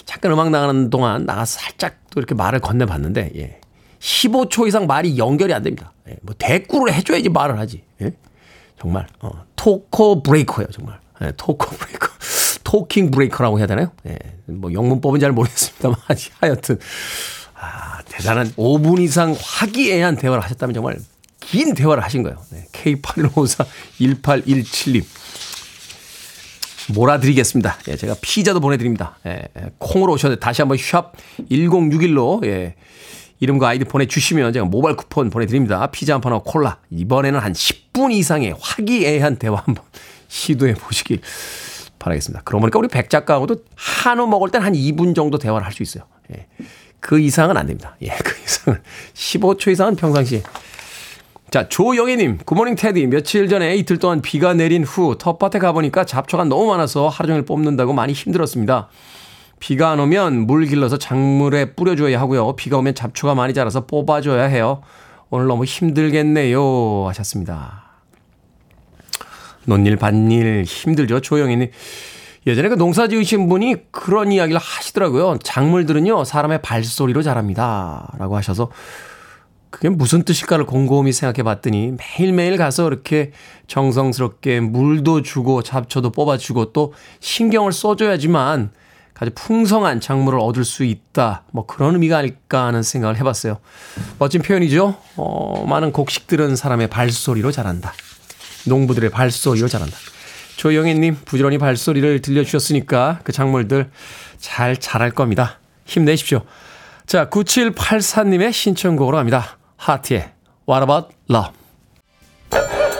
잠깐 0.06 0.32
음악 0.32 0.50
나가는 0.50 0.90
동안 0.90 1.26
나가서 1.26 1.60
살짝 1.60 1.96
또 2.12 2.20
이렇게 2.20 2.34
말을 2.36 2.60
건네봤는데 2.60 3.32
예. 3.36 3.60
15초 4.00 4.68
이상 4.68 4.88
말이 4.88 5.18
연결이 5.18 5.54
안 5.54 5.62
됩니다. 5.64 5.94
예. 6.10 6.16
뭐 6.24 6.34
대꾸를 6.38 6.94
해줘야지 6.94 7.30
말을 7.30 7.60
하지. 7.60 7.84
예. 8.02 8.12
정말 8.80 9.06
어, 9.20 9.30
talker 9.56 10.22
breaker예요 10.24 10.68
정말. 10.72 11.00
예. 11.22 11.32
talker 11.38 11.70
breaker. 11.76 12.08
talking 12.72 13.12
breaker라고 13.12 13.60
해야 13.60 13.68
되나요? 13.68 13.92
예. 14.08 14.18
뭐 14.46 14.72
영문법은 14.72 15.20
잘 15.20 15.34
모르겠습니다만 15.34 15.98
하여튼 16.40 16.80
아, 17.54 18.02
대단한 18.06 18.50
5분 18.54 19.02
이상 19.02 19.36
화기애애한 19.38 20.16
대화를 20.16 20.42
하셨다면 20.42 20.74
정말 20.74 20.98
긴 21.42 21.74
대화를 21.74 22.02
하신 22.02 22.24
거예요. 22.24 22.38
네. 22.50 22.66
K81541817님. 22.72 25.04
몰아드리겠습니다. 26.96 27.78
예, 27.90 27.98
제가 27.98 28.16
피자도 28.22 28.62
보내드립니다. 28.62 29.18
예, 29.26 29.50
콩으로 29.78 30.14
오셨는데 30.14 30.40
다시 30.40 30.62
한번 30.62 30.78
샵 30.78 31.12
1061로, 31.52 32.46
예, 32.46 32.76
이름과 33.42 33.68
아이디 33.68 33.84
보내주시면 33.84 34.54
제가 34.54 34.66
모바일 34.66 34.96
쿠폰 34.96 35.30
보내드립니다. 35.30 35.88
피자 35.88 36.14
한 36.14 36.22
판하고 36.22 36.46
콜라. 36.46 36.78
이번에는 36.90 37.38
한 37.38 37.52
10분 37.52 38.14
이상의 38.14 38.56
화기애애한 38.58 39.36
대화 39.36 39.58
한번 39.58 39.84
시도해 40.30 40.76
보시길 40.76 41.20
바라겠습니다. 42.02 42.42
그러고 42.44 42.62
보니까 42.62 42.80
우리 42.80 42.88
백 42.88 43.10
작가하고도 43.10 43.58
한우 43.76 44.28
먹을 44.28 44.50
땐 44.50 44.62
한 44.62 44.74
2분 44.74 45.16
정도 45.16 45.38
대화를 45.38 45.66
할 45.66 45.74
수 45.74 45.84
있어요. 45.84 46.04
예. 46.36 46.48
그 47.00 47.20
이상은 47.20 47.58
안 47.58 47.66
됩니다. 47.68 47.96
예, 48.04 48.10
그 48.24 48.36
이상은. 48.44 48.80
15초 49.14 49.72
이상은 49.72 49.96
평상시에. 49.96 50.44
자, 51.50 51.68
조영애님, 51.68 52.40
굿모닝 52.46 52.76
테디. 52.76 53.08
며칠 53.08 53.50
전에 53.50 53.76
이틀 53.76 53.98
동안 53.98 54.22
비가 54.22 54.54
내린 54.54 54.84
후 54.84 55.18
텃밭에 55.18 55.60
가보니까 55.60 56.06
잡초가 56.06 56.46
너무 56.46 56.68
많아서 56.68 57.10
하루 57.10 57.28
종일 57.28 57.44
뽑는다고 57.44 57.94
많이 57.94 58.14
힘들었습니다. 58.14 58.88
비가 59.60 59.90
안 59.92 60.00
오면 60.00 60.48
물 60.48 60.66
길러서 60.66 60.98
작물에 60.98 61.74
뿌려줘야 61.74 62.20
하고요. 62.22 62.56
비가 62.56 62.78
오면 62.78 62.96
잡초가 62.96 63.36
많이 63.36 63.54
자라서 63.54 63.86
뽑아줘야 63.86 64.46
해요. 64.46 64.82
오늘 65.30 65.48
너무 65.48 65.66
힘들겠네요. 65.66 67.08
하셨습니다. 67.08 67.91
논일, 69.66 69.96
밭일 69.96 70.64
힘들죠. 70.64 71.22
조영애님. 71.22 71.70
예전에 72.48 72.70
그 72.70 72.76
농사 72.76 73.08
지으신 73.08 73.48
분이 73.50 73.92
그런 73.92 74.32
이야기를 74.32 74.60
하시더라고요. 74.60 75.38
작물들은요, 75.44 76.24
사람의 76.26 76.62
발소리로 76.64 77.22
자랍니다. 77.22 78.12
라고 78.18 78.36
하셔서 78.36 78.72
그게 79.70 79.90
무슨 79.90 80.24
뜻일까를 80.24 80.66
곰곰이 80.66 81.14
생각해 81.14 81.44
봤더니 81.44 81.94
매일매일 81.98 82.58
가서 82.58 82.88
이렇게 82.88 83.32
정성스럽게 83.68 84.60
물도 84.60 85.22
주고 85.22 85.64
잡초도 85.64 86.12
뽑아주고 86.12 86.74
또 86.74 86.94
신경을 87.22 87.72
써줘야지만 87.72 88.72
아주 89.22 89.32
풍성한 89.36 90.02
작물을 90.02 90.40
얻을 90.40 90.66
수 90.66 90.84
있다. 90.84 91.44
뭐 91.52 91.68
그런 91.68 91.94
의미가 91.94 92.18
아닐까 92.18 92.66
하는 92.66 92.82
생각을 92.82 93.18
해봤어요. 93.18 93.60
멋진 94.18 94.42
표현이죠. 94.42 94.96
어, 95.16 95.66
많은 95.68 95.92
곡식들은 95.92 96.56
사람의 96.56 96.90
발소리로 96.90 97.52
자란다. 97.52 97.94
농부들의 98.66 99.10
발소리로 99.10 99.68
자란다. 99.68 99.98
조영애님 100.58 101.18
부지런히 101.26 101.58
발소리를 101.58 102.22
들려주셨으니까 102.22 103.22
그 103.24 103.32
작물들 103.32 103.90
잘 104.38 104.78
자랄 104.78 105.12
겁니다. 105.12 105.60
힘내십시오. 105.86 106.44
자, 107.06 107.30
9784님의 107.30 108.54
신청곡으로 108.54 109.18
합니다. 109.18 109.58
하트의 109.78 110.32
What 110.70 110.84
About 110.84 111.16
Love. 111.30 112.91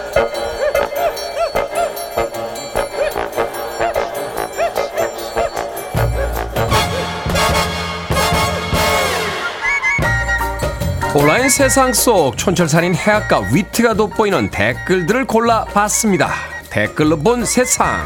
온라인 11.14 11.50
세상 11.50 11.92
속 11.92 12.38
촌철살인 12.38 12.96
해악과 12.96 13.50
위트가 13.52 13.96
돋보이는 13.96 14.50
댓글들을 14.50 15.28
골라봤습니다. 15.28 16.32
댓글로 16.70 17.18
본 17.18 17.44
세상. 17.44 18.06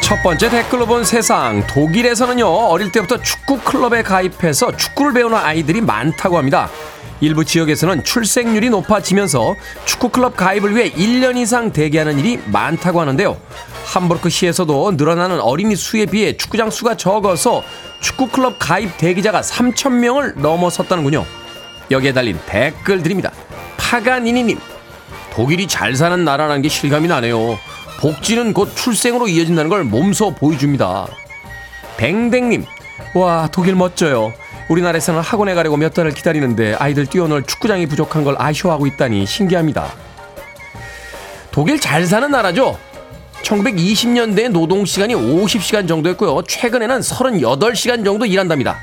첫 0.00 0.22
번째 0.22 0.50
댓글로 0.50 0.86
본 0.86 1.02
세상. 1.02 1.66
독일에서는요, 1.66 2.46
어릴 2.46 2.92
때부터 2.92 3.20
축구 3.20 3.58
클럽에 3.58 4.04
가입해서 4.04 4.76
축구를 4.76 5.14
배우는 5.14 5.36
아이들이 5.36 5.80
많다고 5.80 6.38
합니다. 6.38 6.70
일부 7.20 7.44
지역에서는 7.44 8.04
출생률이 8.04 8.70
높아지면서 8.70 9.54
축구클럽 9.84 10.36
가입을 10.36 10.76
위해 10.76 10.90
1년 10.90 11.36
이상 11.36 11.72
대기하는 11.72 12.18
일이 12.18 12.38
많다고 12.46 13.00
하는데요. 13.00 13.36
함부르크 13.84 14.28
시에서도 14.28 14.92
늘어나는 14.92 15.40
어린이 15.40 15.76
수에 15.76 16.06
비해 16.06 16.36
축구장 16.36 16.70
수가 16.70 16.96
적어서 16.96 17.62
축구클럽 18.00 18.58
가입 18.58 18.98
대기자가 18.98 19.40
3,000명을 19.40 20.38
넘어섰다는군요. 20.38 21.24
여기에 21.90 22.12
달린 22.12 22.38
댓글 22.46 23.02
드립니다. 23.02 23.32
하가니니님. 23.78 24.58
독일이 25.32 25.66
잘 25.66 25.94
사는 25.94 26.24
나라라는 26.24 26.62
게 26.62 26.68
실감이 26.68 27.08
나네요. 27.08 27.58
복지는 28.00 28.52
곧 28.52 28.74
출생으로 28.74 29.28
이어진다는 29.28 29.70
걸 29.70 29.84
몸소 29.84 30.34
보여줍니다. 30.34 31.06
뱅댕님. 31.96 32.64
와, 33.14 33.48
독일 33.50 33.74
멋져요. 33.74 34.32
우리나라에서는 34.68 35.20
학원에 35.20 35.54
가려고 35.54 35.76
몇 35.76 35.94
달을 35.94 36.12
기다리는데 36.12 36.74
아이들 36.74 37.06
뛰어놀 37.06 37.44
축구장이 37.44 37.86
부족한 37.86 38.24
걸 38.24 38.34
아쉬워하고 38.38 38.86
있다니 38.86 39.26
신기합니다. 39.26 39.92
독일 41.50 41.80
잘 41.80 42.04
사는 42.06 42.30
나라죠? 42.30 42.78
1920년대에 43.42 44.50
노동 44.50 44.84
시간이 44.84 45.14
50시간 45.14 45.86
정도였고요. 45.86 46.42
최근에는 46.42 47.00
38시간 47.00 48.04
정도 48.04 48.26
일한답니다. 48.26 48.76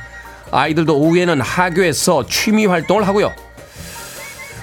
아이들도 0.52 0.98
오후에는 0.98 1.42
하교에서 1.42 2.26
취미 2.28 2.66
활동을 2.66 3.06
하고요. 3.08 3.34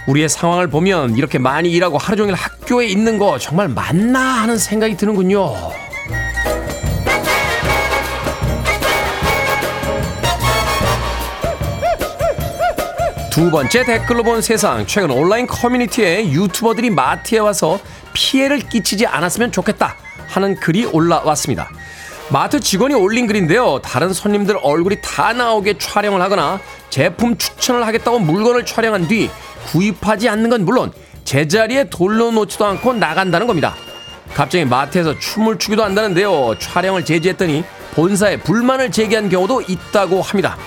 우리의 0.07 0.29
상황을 0.29 0.69
보면 0.69 1.17
이렇게 1.17 1.39
많이 1.39 1.71
일하고 1.71 1.99
하루 1.99 2.17
종일 2.17 2.35
학교에 2.35 2.87
있는 2.87 3.19
거 3.19 3.39
정말 3.39 3.69
맞나 3.69 4.21
하는 4.21 4.57
생각이 4.57 4.97
드는군요. 4.97 5.55
두 13.41 13.51
번째 13.51 13.85
댓글로 13.85 14.23
본 14.23 14.43
세상. 14.43 14.87
최근 14.87 15.11
온라인 15.11 15.47
커뮤니티에 15.47 16.31
유튜버들이 16.31 16.91
마트에 16.91 17.39
와서 17.39 17.81
피해를 18.13 18.59
끼치지 18.59 19.07
않았으면 19.07 19.51
좋겠다 19.51 19.97
하는 20.29 20.57
글이 20.57 20.85
올라왔습니다. 20.85 21.71
마트 22.29 22.61
직원이 22.61 22.93
올린 22.93 23.27
글인데요. 23.27 23.79
다른 23.79 24.13
손님들 24.13 24.59
얼굴이 24.63 24.97
다 25.01 25.33
나오게 25.33 25.79
촬영을 25.79 26.21
하거나 26.21 26.61
제품 26.91 27.39
추천을 27.39 27.87
하겠다고 27.87 28.19
물건을 28.19 28.67
촬영한 28.67 29.09
뒤 29.09 29.31
구입하지 29.69 30.29
않는 30.29 30.51
건 30.51 30.67
물론 30.67 30.93
제자리에 31.25 31.89
돌려놓지도 31.89 32.67
않고 32.67 32.93
나간다는 32.93 33.47
겁니다. 33.47 33.75
갑자기 34.35 34.67
마트에서 34.67 35.19
춤을 35.19 35.59
추기도 35.59 35.83
한다는데요. 35.83 36.57
촬영을 36.59 37.07
제지했더니 37.07 37.65
본사에 37.93 38.37
불만을 38.37 38.93
제기한 38.93 39.31
경우도 39.31 39.63
있다고 39.63 40.21
합니다. 40.21 40.59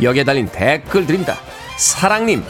여기에 0.00 0.22
달린 0.22 0.46
댓글 0.46 1.08
드립니다. 1.08 1.38
사랑님, 1.76 2.44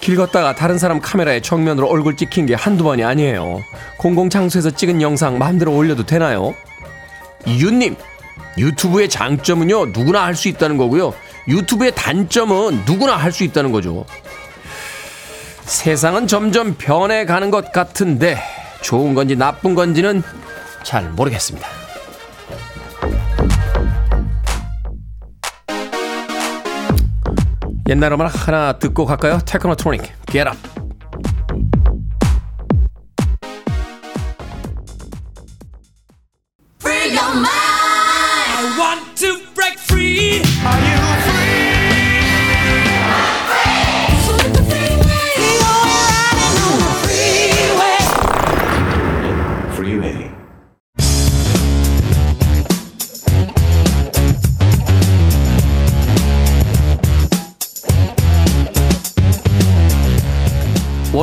길 0.00 0.16
걷다가 0.16 0.54
다른 0.54 0.78
사람 0.78 1.00
카메라에 1.00 1.40
정면으로 1.40 1.88
얼굴 1.88 2.16
찍힌 2.16 2.46
게 2.46 2.54
한두 2.54 2.84
번이 2.84 3.02
아니에요. 3.04 3.60
공공장소에서 3.98 4.70
찍은 4.70 5.02
영상 5.02 5.38
마음대로 5.38 5.74
올려도 5.74 6.06
되나요? 6.06 6.54
이윤님, 7.46 7.96
유튜브의 8.58 9.08
장점은요, 9.08 9.86
누구나 9.86 10.24
할 10.24 10.34
수 10.34 10.48
있다는 10.48 10.76
거고요. 10.76 11.14
유튜브의 11.48 11.92
단점은 11.94 12.82
누구나 12.86 13.16
할 13.16 13.32
수 13.32 13.44
있다는 13.44 13.72
거죠. 13.72 14.04
세상은 15.64 16.26
점점 16.26 16.76
변해가는 16.76 17.50
것 17.50 17.72
같은데, 17.72 18.38
좋은 18.82 19.14
건지 19.14 19.36
나쁜 19.36 19.74
건지는 19.74 20.22
잘 20.82 21.10
모르겠습니다. 21.10 21.77
옛날 27.88 28.12
음악 28.12 28.46
하나 28.46 28.78
듣고 28.78 29.06
갈까요? 29.06 29.38
테크노트로닉, 29.46 30.02
Get 30.30 30.46
Up. 30.46 30.58
Free 36.80 37.14
your 37.14 37.34
mind. 37.34 37.48
I 37.48 38.76
want 38.78 39.16
to 39.16 39.38
break 39.54 39.78
free. 39.78 40.42
Are 40.66 40.78
you 40.78 41.37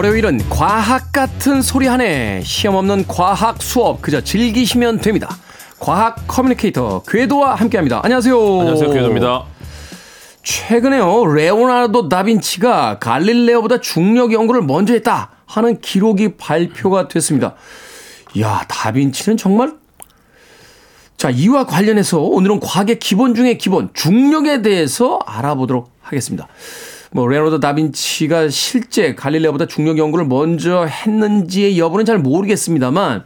월요일은 0.05 0.49
과학 0.49 1.11
같은 1.11 1.63
소리 1.63 1.87
하네. 1.87 2.43
시험 2.43 2.75
없는 2.75 3.07
과학 3.07 3.59
수업 3.63 4.03
그저 4.03 4.21
즐기시면 4.21 4.99
됩니다. 4.99 5.35
과학 5.79 6.27
커뮤니케이터 6.27 7.01
궤도와 7.07 7.55
함께합니다. 7.55 8.01
안녕하세요. 8.03 8.59
안녕하세요, 8.59 8.91
궤도입니다. 8.91 9.45
최근에요 10.43 11.25
레오나르도 11.25 12.07
다빈치가 12.09 12.99
갈릴레오보다 12.99 13.81
중력 13.81 14.31
연구를 14.31 14.61
먼저 14.61 14.93
했다 14.93 15.31
하는 15.47 15.81
기록이 15.81 16.37
발표가 16.37 17.07
됐습니다. 17.07 17.55
야 18.39 18.63
다빈치는 18.67 19.37
정말 19.37 19.73
자 21.17 21.31
이와 21.31 21.65
관련해서 21.65 22.19
오늘은 22.19 22.59
과학의 22.59 22.99
기본 22.99 23.33
중의 23.33 23.57
기본 23.57 23.89
중력에 23.95 24.61
대해서 24.61 25.19
알아보도록 25.25 25.89
하겠습니다. 26.01 26.47
뭐 27.15 27.30
레오나르도 27.30 27.62
다빈치가 27.62 28.49
실제 28.49 29.15
갈릴레오보다 29.15 29.67
중력 29.67 29.97
연구를 29.97 30.25
먼저 30.25 30.84
했는지의 30.84 31.80
여부는 31.80 32.04
잘 32.04 32.17
모르겠습니다만 32.19 33.23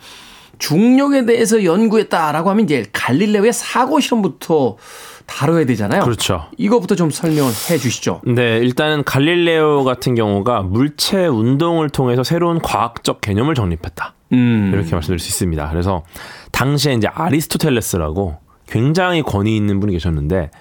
중력에 0.60 1.26
대해서 1.26 1.64
연구했다라고 1.64 2.52
하면 2.52 2.66
이제 2.66 2.86
갈릴레오의 2.94 3.52
사고 3.52 4.00
실험부터 4.00 4.78
다뤄야 5.26 5.66
되잖아요. 5.66 6.04
그렇죠. 6.04 6.46
이거부터 6.58 6.94
좀 6.94 7.10
설명을 7.10 7.52
해 7.72 7.80
주시죠. 7.80 8.22
네, 8.28 8.60
일단은 8.60 9.04
갈릴레오 9.06 9.84
같은 9.84 10.14
경우가 10.14 10.62
물체 10.62 11.26
운동을 11.26 11.90
통해서 11.90 12.24
새로운 12.24 12.60
과학적 12.60 13.22
개념을 13.22 13.56
정립했다. 13.56 14.14
음. 14.34 14.70
이렇게 14.72 14.92
말씀드릴 14.92 15.18
수 15.18 15.30
있습니다. 15.30 15.68
그래서 15.72 16.04
당시에 16.52 16.94
이제 16.94 17.08
아리스토텔레스라고 17.08 18.38
굉장히 18.68 19.24
권위 19.24 19.56
있는 19.56 19.80
분이 19.80 19.94
계셨는데 19.94 20.52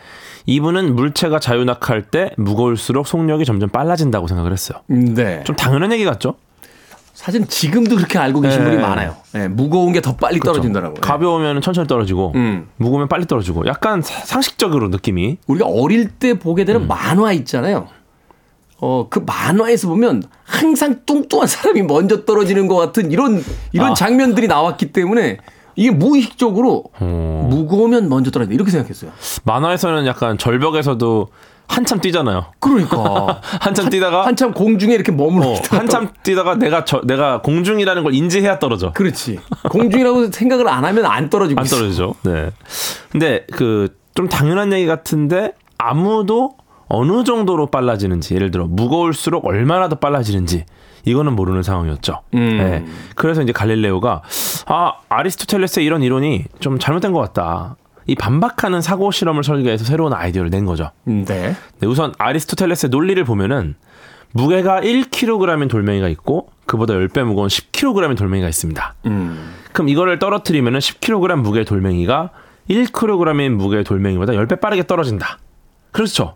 이분은 0.53 0.97
물체가 0.97 1.39
자유낙할 1.41 2.05
때 2.05 2.31
무거울수록 2.39 3.07
속력이 3.07 3.45
점점 3.45 3.69
빨라진다고 3.69 4.27
생각을 4.29 4.51
했어요. 4.51 4.81
네. 4.87 5.45
좀 5.45 5.55
당연한 5.55 5.93
얘기 5.93 6.07
같죠? 6.07 6.37
사실 7.13 7.47
지금도 7.47 7.97
그렇게 7.97 8.19
알고 8.19 8.41
계신 8.41 8.61
네. 8.65 8.71
분이 8.71 8.81
많아요. 8.81 9.17
네, 9.33 9.47
무거운 9.49 9.93
게 9.93 10.01
더 10.01 10.17
빨리 10.17 10.41
떨어진다라고. 10.41 10.95
네. 10.95 11.01
가벼우면 11.03 11.61
천천히 11.61 11.87
떨어지고 11.87 12.33
음. 12.37 12.67
무거우면 12.79 13.09
빨리 13.09 13.27
떨어지고 13.27 13.67
약간 13.67 14.01
사- 14.01 14.25
상식적으로 14.25 14.89
느낌이 14.89 15.37
우리가 15.47 15.67
어릴 15.67 16.09
때 16.09 16.39
보게 16.39 16.65
되는 16.65 16.81
음. 16.83 16.89
만화 16.89 17.33
있잖아요. 17.33 17.89
어, 18.81 19.09
그 19.11 19.19
만화에서 19.27 19.87
보면 19.89 20.23
항상 20.45 21.01
뚱뚱한 21.05 21.47
사람이 21.47 21.83
먼저 21.83 22.25
떨어지는 22.25 22.69
것 22.69 22.77
같은 22.77 23.11
이런, 23.13 23.45
이런 23.73 23.91
아. 23.91 23.95
장면들이 23.95 24.47
나왔기 24.47 24.93
때문에 24.93 25.39
이게 25.79 25.91
무의식적으로 25.91 26.85
어. 26.99 27.47
무거우면 27.51 28.09
먼저 28.09 28.31
떨어진다. 28.31 28.55
이렇게 28.55 28.71
생각했어요. 28.71 29.12
만화에서는 29.45 30.07
약간 30.07 30.37
절벽에서도 30.37 31.29
한참 31.69 32.01
뛰잖아요. 32.01 32.47
그러니까. 32.59 33.41
한참 33.61 33.88
뛰다가 33.88 34.27
한참 34.27 34.53
공중에 34.53 34.95
이렇게 34.95 35.12
머물러 35.12 35.51
어, 35.51 35.55
한참 35.71 36.09
뛰다가 36.23 36.57
내가 36.57 36.85
저, 36.85 37.00
내가 37.05 37.42
공중이라는 37.42 38.02
걸 38.02 38.15
인지해야 38.15 38.59
떨어져. 38.59 38.92
그렇지. 38.92 39.38
공중이라고 39.71 40.31
생각을 40.33 40.69
안 40.69 40.85
하면 40.85 41.05
안 41.07 41.31
떨어지고 41.31 41.61
안 41.61 41.67
있어. 41.67 41.77
떨어지죠. 41.77 42.15
네. 42.25 42.50
근데 43.11 43.46
그 43.52 43.98
좀 44.19 44.29
당연한 44.29 44.73
얘기 44.73 44.85
같은데 44.85 45.52
아무도 45.79 46.57
어느 46.88 47.23
정도로 47.23 47.67
빨라지는지 47.69 48.35
예를 48.35 48.50
들어 48.50 48.67
무거울수록 48.67 49.44
얼마나 49.46 49.88
더 49.88 49.94
빨라지는지 49.94 50.65
이거는 51.09 51.35
모르는 51.35 51.63
상황이었죠. 51.63 52.23
음. 52.35 52.59
네. 52.59 52.85
그래서 53.15 53.42
이제 53.42 53.52
갈릴레오가 53.52 54.23
아 54.67 54.92
아리스토텔레스의 55.09 55.87
이런 55.87 56.02
이론이 56.02 56.44
좀 56.61 56.79
잘못된 56.79 57.13
것 57.13 57.21
같다. 57.21 57.77
이 58.06 58.15
반박하는 58.15 58.81
사고 58.81 59.11
실험을 59.11 59.44
설계해서 59.44 59.85
새로운 59.85 60.13
아이디어를 60.13 60.50
낸 60.50 60.65
거죠. 60.65 60.90
네. 61.04 61.25
네, 61.25 61.87
우선 61.87 62.15
아리스토텔레스의 62.19 62.90
논리를 62.90 63.23
보면은 63.25 63.75
무게가 64.33 64.81
1kg인 64.81 65.69
돌멩이가 65.69 66.09
있고 66.09 66.50
그보다 66.67 66.94
10배 66.94 67.25
무거운 67.25 67.48
10kg인 67.48 68.17
돌멩이가 68.17 68.48
있습니다. 68.48 68.94
음. 69.06 69.54
그럼 69.73 69.88
이거를 69.88 70.19
떨어뜨리면은 70.19 70.79
10kg 70.81 71.37
무게의 71.40 71.65
돌멩이가 71.65 72.31
1kg인 72.71 73.50
무게의 73.50 73.85
돌멩이보다 73.85 74.33
10배 74.35 74.61
빠르게 74.61 74.87
떨어진다. 74.87 75.38
그렇죠. 75.92 76.35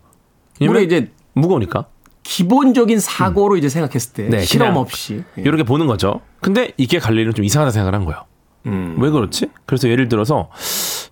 우리 0.61 0.85
이제 0.85 1.11
무거우니까. 1.35 1.87
기본적인 2.23 3.01
사고로 3.01 3.57
이제 3.57 3.69
생각했을 3.69 4.13
때 4.13 4.29
네, 4.29 4.41
실험 4.43 4.77
없이 4.77 5.25
예. 5.39 5.43
이렇게 5.43 5.63
보는 5.65 5.87
거죠. 5.87 6.21
근데 6.41 6.73
이게 6.77 6.99
갈릴레오는 6.99 7.35
좀 7.35 7.45
이상하다 7.45 7.71
생각을 7.73 7.95
한 7.95 8.05
거예요. 8.05 8.25
음. 8.67 8.97
왜 9.01 9.11
그렇지? 9.11 9.47
그래서 9.67 9.89
예를 9.89 10.09
들어서 10.09 10.49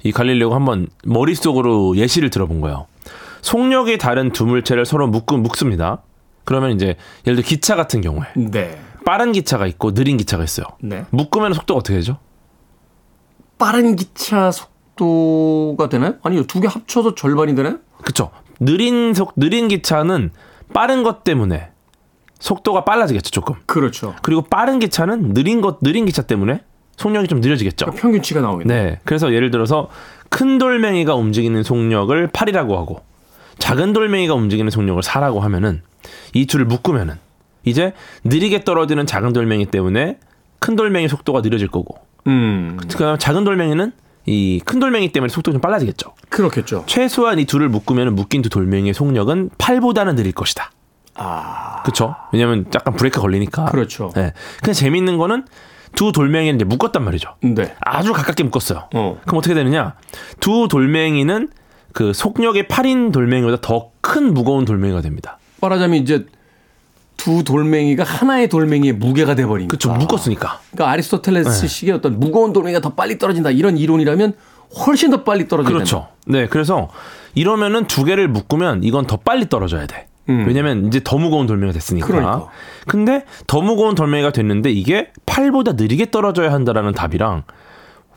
이 0.04 0.12
갈릴레오가 0.12 0.54
한번 0.54 0.86
머릿속으로 1.04 1.96
예시를 1.96 2.30
들어본 2.30 2.61
거예요. 2.61 2.86
속력이 3.42 3.98
다른 3.98 4.30
두 4.32 4.46
물체를 4.46 4.86
서로 4.86 5.06
묶, 5.08 5.26
묶습니다. 5.34 6.02
그러면 6.44 6.72
이제 6.72 6.96
예를 7.26 7.36
들어 7.36 7.42
기차 7.42 7.74
같은 7.74 8.00
경우에 8.00 8.26
네. 8.36 8.78
빠른 9.04 9.32
기차가 9.32 9.66
있고 9.66 9.92
느린 9.94 10.16
기차가 10.16 10.44
있어요. 10.44 10.66
네. 10.80 11.04
묶으면 11.11 11.54
속도가 11.54 11.78
어떻게 11.78 11.94
되죠? 11.96 12.18
빠른 13.58 13.96
기차 13.96 14.50
속도가 14.52 15.88
되나요? 15.88 16.14
아니요. 16.22 16.44
두 16.46 16.61
개 16.61 16.68
합쳐서 16.68 17.14
절반이 17.14 17.54
되나요? 17.54 17.78
그쵸. 18.04 18.30
느린 18.58 19.14
속, 19.14 19.32
느린 19.36 19.68
기차는 19.68 20.30
빠른 20.72 21.02
것 21.02 21.24
때문에 21.24 21.70
속도가 22.38 22.84
빨라지겠죠, 22.84 23.30
조금. 23.30 23.56
그렇죠. 23.66 24.14
그리고 24.22 24.42
빠른 24.42 24.78
기차는 24.78 25.34
느린 25.34 25.60
것 25.60 25.80
느린 25.80 26.06
기차 26.06 26.22
때문에 26.22 26.62
속력이 26.96 27.28
좀 27.28 27.40
느려지겠죠. 27.40 27.86
그러니까 27.86 28.02
평균치가 28.02 28.40
나오겠네. 28.40 28.74
네. 28.74 29.00
그래서 29.04 29.32
예를 29.32 29.50
들어서 29.50 29.88
큰 30.28 30.58
돌멩이가 30.58 31.14
움직이는 31.14 31.62
속력을 31.62 32.28
8이라고 32.28 32.76
하고 32.76 33.02
작은 33.58 33.92
돌멩이가 33.92 34.34
움직이는 34.34 34.70
속력을 34.70 35.02
4라고 35.02 35.40
하면은 35.40 35.82
이 36.34 36.46
둘을 36.46 36.64
묶으면은 36.64 37.16
이제 37.64 37.92
느리게 38.24 38.64
떨어지는 38.64 39.06
작은 39.06 39.32
돌멩이 39.32 39.66
때문에 39.66 40.18
큰 40.58 40.76
돌멩이 40.76 41.08
속도가 41.08 41.40
느려질 41.42 41.68
거고 41.68 41.98
음. 42.26 42.78
그다음 42.88 43.18
작은 43.18 43.44
돌멩이는 43.44 43.92
이 44.26 44.60
큰 44.64 44.78
돌멩이 44.80 45.12
때문에 45.12 45.28
속도가 45.30 45.54
좀 45.54 45.60
빨라지겠죠. 45.60 46.14
그렇겠죠. 46.28 46.84
최소한 46.86 47.38
이 47.38 47.44
둘을 47.46 47.68
묶으면 47.68 48.14
묶인 48.14 48.42
두 48.42 48.48
돌멩이의 48.48 48.94
속력은 48.94 49.50
8보다는 49.58 50.14
느릴 50.14 50.32
것이다. 50.32 50.70
아. 51.16 51.82
그렇죠? 51.82 52.14
왜냐면 52.32 52.66
약간 52.74 52.94
브레이크 52.94 53.20
걸리니까. 53.20 53.66
그렇죠. 53.66 54.12
네. 54.14 54.32
근데 54.58 54.72
재밌는 54.72 55.16
거는 55.18 55.46
두 55.94 56.12
돌멩이를 56.12 56.54
이제 56.56 56.64
묶었단 56.64 57.02
말이죠. 57.04 57.34
네. 57.42 57.74
아주 57.80 58.12
가깝게 58.12 58.44
묶었어요. 58.44 58.88
어. 58.94 59.18
그럼 59.24 59.38
어떻게 59.38 59.54
되느냐? 59.54 59.94
두 60.38 60.68
돌멩이는 60.68 61.48
그 61.92 62.12
속력의 62.12 62.64
8인 62.64 63.12
돌멩이보다 63.12 63.58
더 63.60 63.90
큰 64.02 64.32
무거운 64.34 64.64
돌멩이가 64.64 65.02
됩니다. 65.02 65.38
말하자면 65.60 65.98
이제 66.00 66.26
두 67.24 67.44
돌멩이가 67.44 68.02
하나의 68.02 68.48
돌멩이의 68.48 68.94
무게가 68.94 69.34
돼 69.34 69.44
버리니까. 69.44 69.76
그렇죠. 69.76 69.92
묶었으니까. 69.92 70.60
그러니까 70.72 70.90
아리스토텔레스식의 70.92 71.94
어떤 71.94 72.18
무거운 72.18 72.52
돌멩이가 72.54 72.80
더 72.80 72.90
빨리 72.94 73.18
떨어진다 73.18 73.50
이런 73.50 73.76
이론이라면 73.76 74.32
훨씬 74.86 75.10
더 75.10 75.22
빨리 75.22 75.46
떨어져야 75.48 75.72
그렇죠. 75.74 76.08
네. 76.26 76.46
그래서 76.48 76.88
이러면은 77.34 77.86
두 77.86 78.04
개를 78.04 78.28
묶으면 78.28 78.84
이건 78.84 79.06
더 79.06 79.16
빨리 79.18 79.48
떨어져야 79.48 79.86
돼. 79.86 80.06
음. 80.30 80.44
왜냐면 80.46 80.86
이제 80.86 81.00
더 81.04 81.18
무거운 81.18 81.46
돌멩이가 81.46 81.72
됐으니까. 81.74 82.06
그러니까. 82.06 82.46
근데 82.86 83.24
더 83.46 83.60
무거운 83.60 83.94
돌멩이가 83.94 84.30
됐는데 84.32 84.70
이게 84.70 85.10
8보다 85.26 85.76
느리게 85.76 86.10
떨어져야 86.10 86.52
한다라는 86.52 86.92
답이랑 86.92 87.42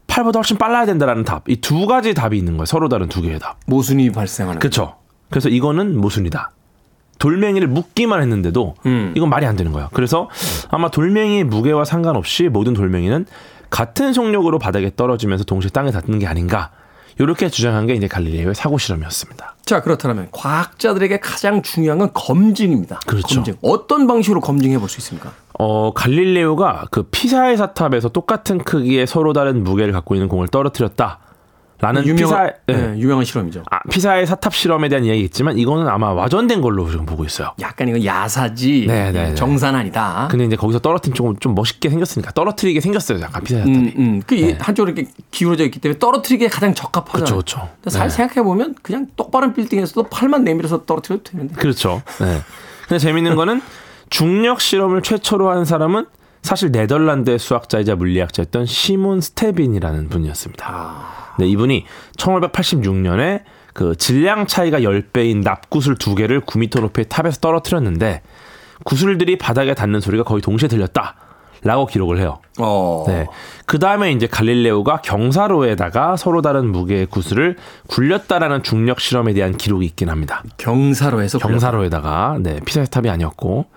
8보다 0.07 0.35
훨씬 0.35 0.57
빨라야 0.57 0.85
된다라는 0.85 1.23
답. 1.23 1.49
이 1.49 1.55
두 1.59 1.87
가지 1.87 2.13
답이 2.13 2.37
있는 2.37 2.53
거예요. 2.57 2.65
서로 2.65 2.87
다른 2.87 3.09
두 3.09 3.21
개의 3.21 3.39
답. 3.39 3.57
모순이 3.65 4.11
발생하는. 4.11 4.59
그렇죠. 4.59 4.95
그래서 5.29 5.49
이거는 5.49 5.97
모순이다. 5.99 6.51
돌멩이를 7.23 7.69
묶기만 7.69 8.21
했는데도 8.21 8.75
음. 8.85 9.13
이건 9.15 9.29
말이 9.29 9.45
안 9.45 9.55
되는 9.55 9.71
거야. 9.71 9.87
그래서 9.93 10.29
아마 10.69 10.89
돌멩이의 10.89 11.45
무게와 11.45 11.85
상관없이 11.85 12.49
모든 12.49 12.73
돌멩이는 12.73 13.25
같은 13.69 14.11
속력으로 14.11 14.59
바닥에 14.59 14.91
떨어지면서 14.93 15.45
동시에 15.45 15.69
땅에 15.69 15.89
닿는 15.91 16.19
게 16.19 16.27
아닌가. 16.27 16.71
이렇게 17.19 17.47
주장한 17.47 17.85
게 17.87 17.93
이제 17.93 18.07
갈릴레오의 18.09 18.55
사고 18.55 18.77
실험이었습니다. 18.77 19.55
자 19.65 19.81
그렇다면 19.81 20.27
과학자들에게 20.31 21.19
가장 21.21 21.61
중요한 21.61 21.99
건 21.99 22.09
검증입니다. 22.13 22.99
그렇죠. 23.07 23.35
검증. 23.35 23.55
어떤 23.61 24.05
방식으로 24.05 24.41
검증해 24.41 24.77
볼 24.79 24.89
수 24.89 24.99
있습니까? 24.99 25.31
어, 25.57 25.93
갈릴레오가 25.93 26.85
그 26.91 27.03
피사의 27.03 27.55
사탑에서 27.55 28.09
똑같은 28.09 28.57
크기의 28.57 29.07
서로 29.07 29.31
다른 29.31 29.63
무게를 29.63 29.93
갖고 29.93 30.15
있는 30.15 30.27
공을 30.27 30.49
떨어뜨렸다. 30.49 31.19
라는 31.79 32.05
유명한 32.05 32.53
피사, 32.65 32.79
네, 32.79 32.97
유명한 32.97 33.25
실험이죠. 33.25 33.63
아, 33.69 33.79
피사의 33.89 34.25
사탑 34.25 34.53
실험에 34.55 34.87
대한 34.87 35.03
이야기 35.03 35.21
있지만 35.21 35.57
이거는 35.57 35.87
아마 35.89 36.13
와전된 36.13 36.61
걸로 36.61 36.89
지금 36.89 37.05
보고 37.05 37.25
있어요. 37.25 37.51
약간 37.59 37.89
이건 37.89 38.05
야사지 38.05 38.85
네, 38.87 39.11
네, 39.11 39.29
네. 39.29 39.35
정산 39.35 39.75
아니다. 39.75 40.27
근데 40.31 40.45
이제 40.45 40.55
거기서 40.55 40.79
떨어뜨린 40.79 41.13
조금 41.13 41.35
좀 41.39 41.55
멋있게 41.55 41.89
생겼으니까 41.89 42.31
떨어뜨리게 42.31 42.79
생겼어요. 42.79 43.19
약간 43.21 43.43
피사의 43.43 43.65
사탑이. 43.65 43.87
음, 43.87 43.93
음. 43.97 44.21
그 44.25 44.35
이- 44.35 44.53
한쪽으로 44.53 44.93
이렇게 44.93 45.09
기울어져 45.31 45.65
있기 45.65 45.79
때문에 45.79 45.99
떨어뜨리기에 45.99 46.47
가장 46.47 46.73
적합하잖아요. 46.73 47.25
그렇죠, 47.25 47.57
그렇죠. 47.57 47.69
근데 47.83 47.99
네. 47.99 48.09
생각해 48.09 48.43
보면 48.43 48.75
그냥 48.81 49.07
똑바른 49.17 49.53
빌딩에서도 49.53 50.03
팔만 50.09 50.43
내밀어서 50.45 50.85
떨어뜨려도 50.85 51.23
되는데. 51.23 51.55
그렇죠. 51.55 52.01
네. 52.21 52.39
근데 52.87 52.99
재밌는 52.99 53.35
거는 53.35 53.61
중력 54.09 54.61
실험을 54.61 55.01
최초로 55.01 55.49
한 55.49 55.65
사람은 55.65 56.05
사실 56.43 56.71
네덜란드의 56.71 57.39
수학자이자 57.39 57.95
물리학자였던 57.95 58.65
시몬 58.67 59.21
스테빈이라는 59.21 60.09
분이었습니다. 60.09 61.22
네, 61.39 61.47
이분이 61.47 61.85
1586년에 62.17 63.43
그 63.73 63.95
질량 63.95 64.45
차이가 64.47 64.79
10배인 64.79 65.43
납구슬 65.43 65.95
두 65.95 66.15
개를 66.15 66.41
9m 66.41 66.81
높이의 66.81 67.05
탑에서 67.09 67.39
떨어뜨렸는데 67.39 68.21
구슬들이 68.83 69.37
바닥에 69.37 69.73
닿는 69.73 69.99
소리가 69.99 70.23
거의 70.23 70.41
동시에 70.41 70.67
들렸다. 70.67 71.15
라고 71.65 71.85
기록을 71.85 72.19
해요. 72.19 72.39
어. 72.59 73.05
네. 73.07 73.25
그 73.65 73.79
다음에 73.79 74.11
이제 74.11 74.27
갈릴레오가 74.27 74.97
경사로에다가 74.97 76.17
서로 76.17 76.41
다른 76.41 76.69
무게의 76.69 77.05
구슬을 77.05 77.55
굴렸다라는 77.87 78.63
중력 78.63 78.99
실험에 78.99 79.33
대한 79.33 79.55
기록이 79.55 79.85
있긴 79.85 80.09
합니다. 80.09 80.43
경사로에서 80.57 81.39
경사로에다가 81.39 82.39
네 82.41 82.59
피사의 82.65 82.87
탑이 82.87 83.09
아니었고 83.09 83.67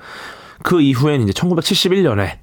그 0.65 0.81
이후에는 0.81 1.29
이제 1.29 1.33
1971년에 1.33 2.39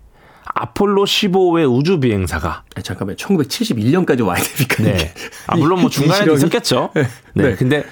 아폴로 0.63 1.03
15의 1.03 1.69
우주 1.69 1.99
비행사가 1.99 2.63
아니, 2.73 2.83
잠깐만 2.83 3.17
1971년까지 3.17 4.25
와야 4.25 4.41
됩니까? 4.41 4.81
네. 4.83 5.13
아 5.47 5.57
물론 5.57 5.81
뭐이 5.81 5.91
중간에? 5.91 6.31
있었겠죠. 6.33 6.91
네. 6.95 7.03
네. 7.33 7.55
근데 7.55 7.83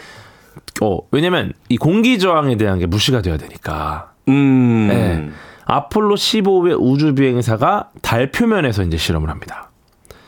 어 0.82 0.99
왜냐면 1.11 1.51
이 1.67 1.76
공기 1.76 2.17
저항에 2.17 2.55
대한 2.55 2.80
게 2.80 2.86
무시가 2.86 3.22
돼야 3.22 3.36
되니까. 3.36 4.13
음. 4.30 4.88
네. 4.88 5.30
아폴로 5.65 6.15
15의 6.15 6.78
우주 6.80 7.13
비행사가 7.13 7.89
달 8.01 8.32
표면에서 8.32 8.84
이제 8.84 8.95
실험을 8.95 9.30
합니다. 9.30 9.69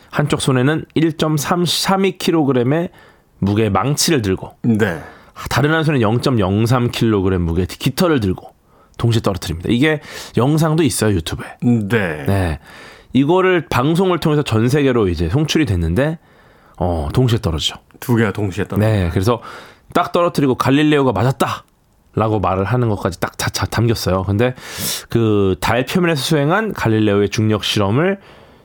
한쪽 0.09 0.41
손에는 0.41 0.83
1.32kg의 0.97 2.89
무게의 3.39 3.69
망치를 3.69 4.21
들고 4.21 4.57
네. 4.63 5.01
다른 5.49 5.73
한 5.73 5.85
손에 5.85 5.99
0.03kg 5.99 7.37
무게 7.37 7.61
의 7.61 7.67
깃털을 7.67 8.19
들고 8.19 8.52
동시에 8.97 9.21
떨어뜨립니다. 9.21 9.69
이게 9.71 9.99
영상도 10.37 10.83
있어요 10.83 11.13
유튜브에. 11.15 11.47
네. 11.61 12.23
네, 12.25 12.59
이거를 13.13 13.65
방송을 13.69 14.19
통해서 14.19 14.43
전 14.43 14.69
세계로 14.69 15.07
이제 15.09 15.29
송출이 15.29 15.65
됐는데 15.65 16.19
어 16.77 17.09
동시에 17.13 17.39
떨어지죠. 17.39 17.75
두 17.99 18.15
개가 18.15 18.31
동시에 18.33 18.65
떨어. 18.65 18.79
네, 18.81 19.09
그래서 19.11 19.41
딱 19.93 20.11
떨어뜨리고 20.11 20.55
갈릴레오가 20.55 21.11
맞았다. 21.11 21.65
라고 22.15 22.39
말을 22.39 22.63
하는 22.65 22.89
것까지 22.89 23.19
딱 23.19 23.37
자, 23.39 23.49
자, 23.49 23.65
담겼어요. 23.65 24.21
근데 24.23 24.53
그 25.09 25.55
달 25.59 25.83
표면에서 25.85 26.21
수행한 26.21 26.71
갈릴레오의 26.73 27.29
중력 27.29 27.63
실험을 27.63 28.19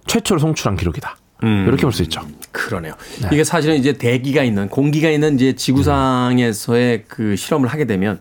최초로 0.07 0.39
송출한 0.41 0.76
기록이다. 0.76 1.16
음. 1.45 1.64
이렇게 1.66 1.83
볼 1.83 1.93
수 1.93 2.03
있죠. 2.03 2.20
그러네요. 2.53 2.93
이게 3.33 3.45
사실은 3.45 3.76
이제 3.76 3.95
대기가 3.95 4.43
있는 4.43 4.68
공기가 4.68 5.09
있는 5.09 5.37
이제 5.37 5.55
지구상에서의 5.55 7.05
그 7.09 7.37
실험을 7.37 7.68
하게 7.68 7.87
되면 7.87 8.18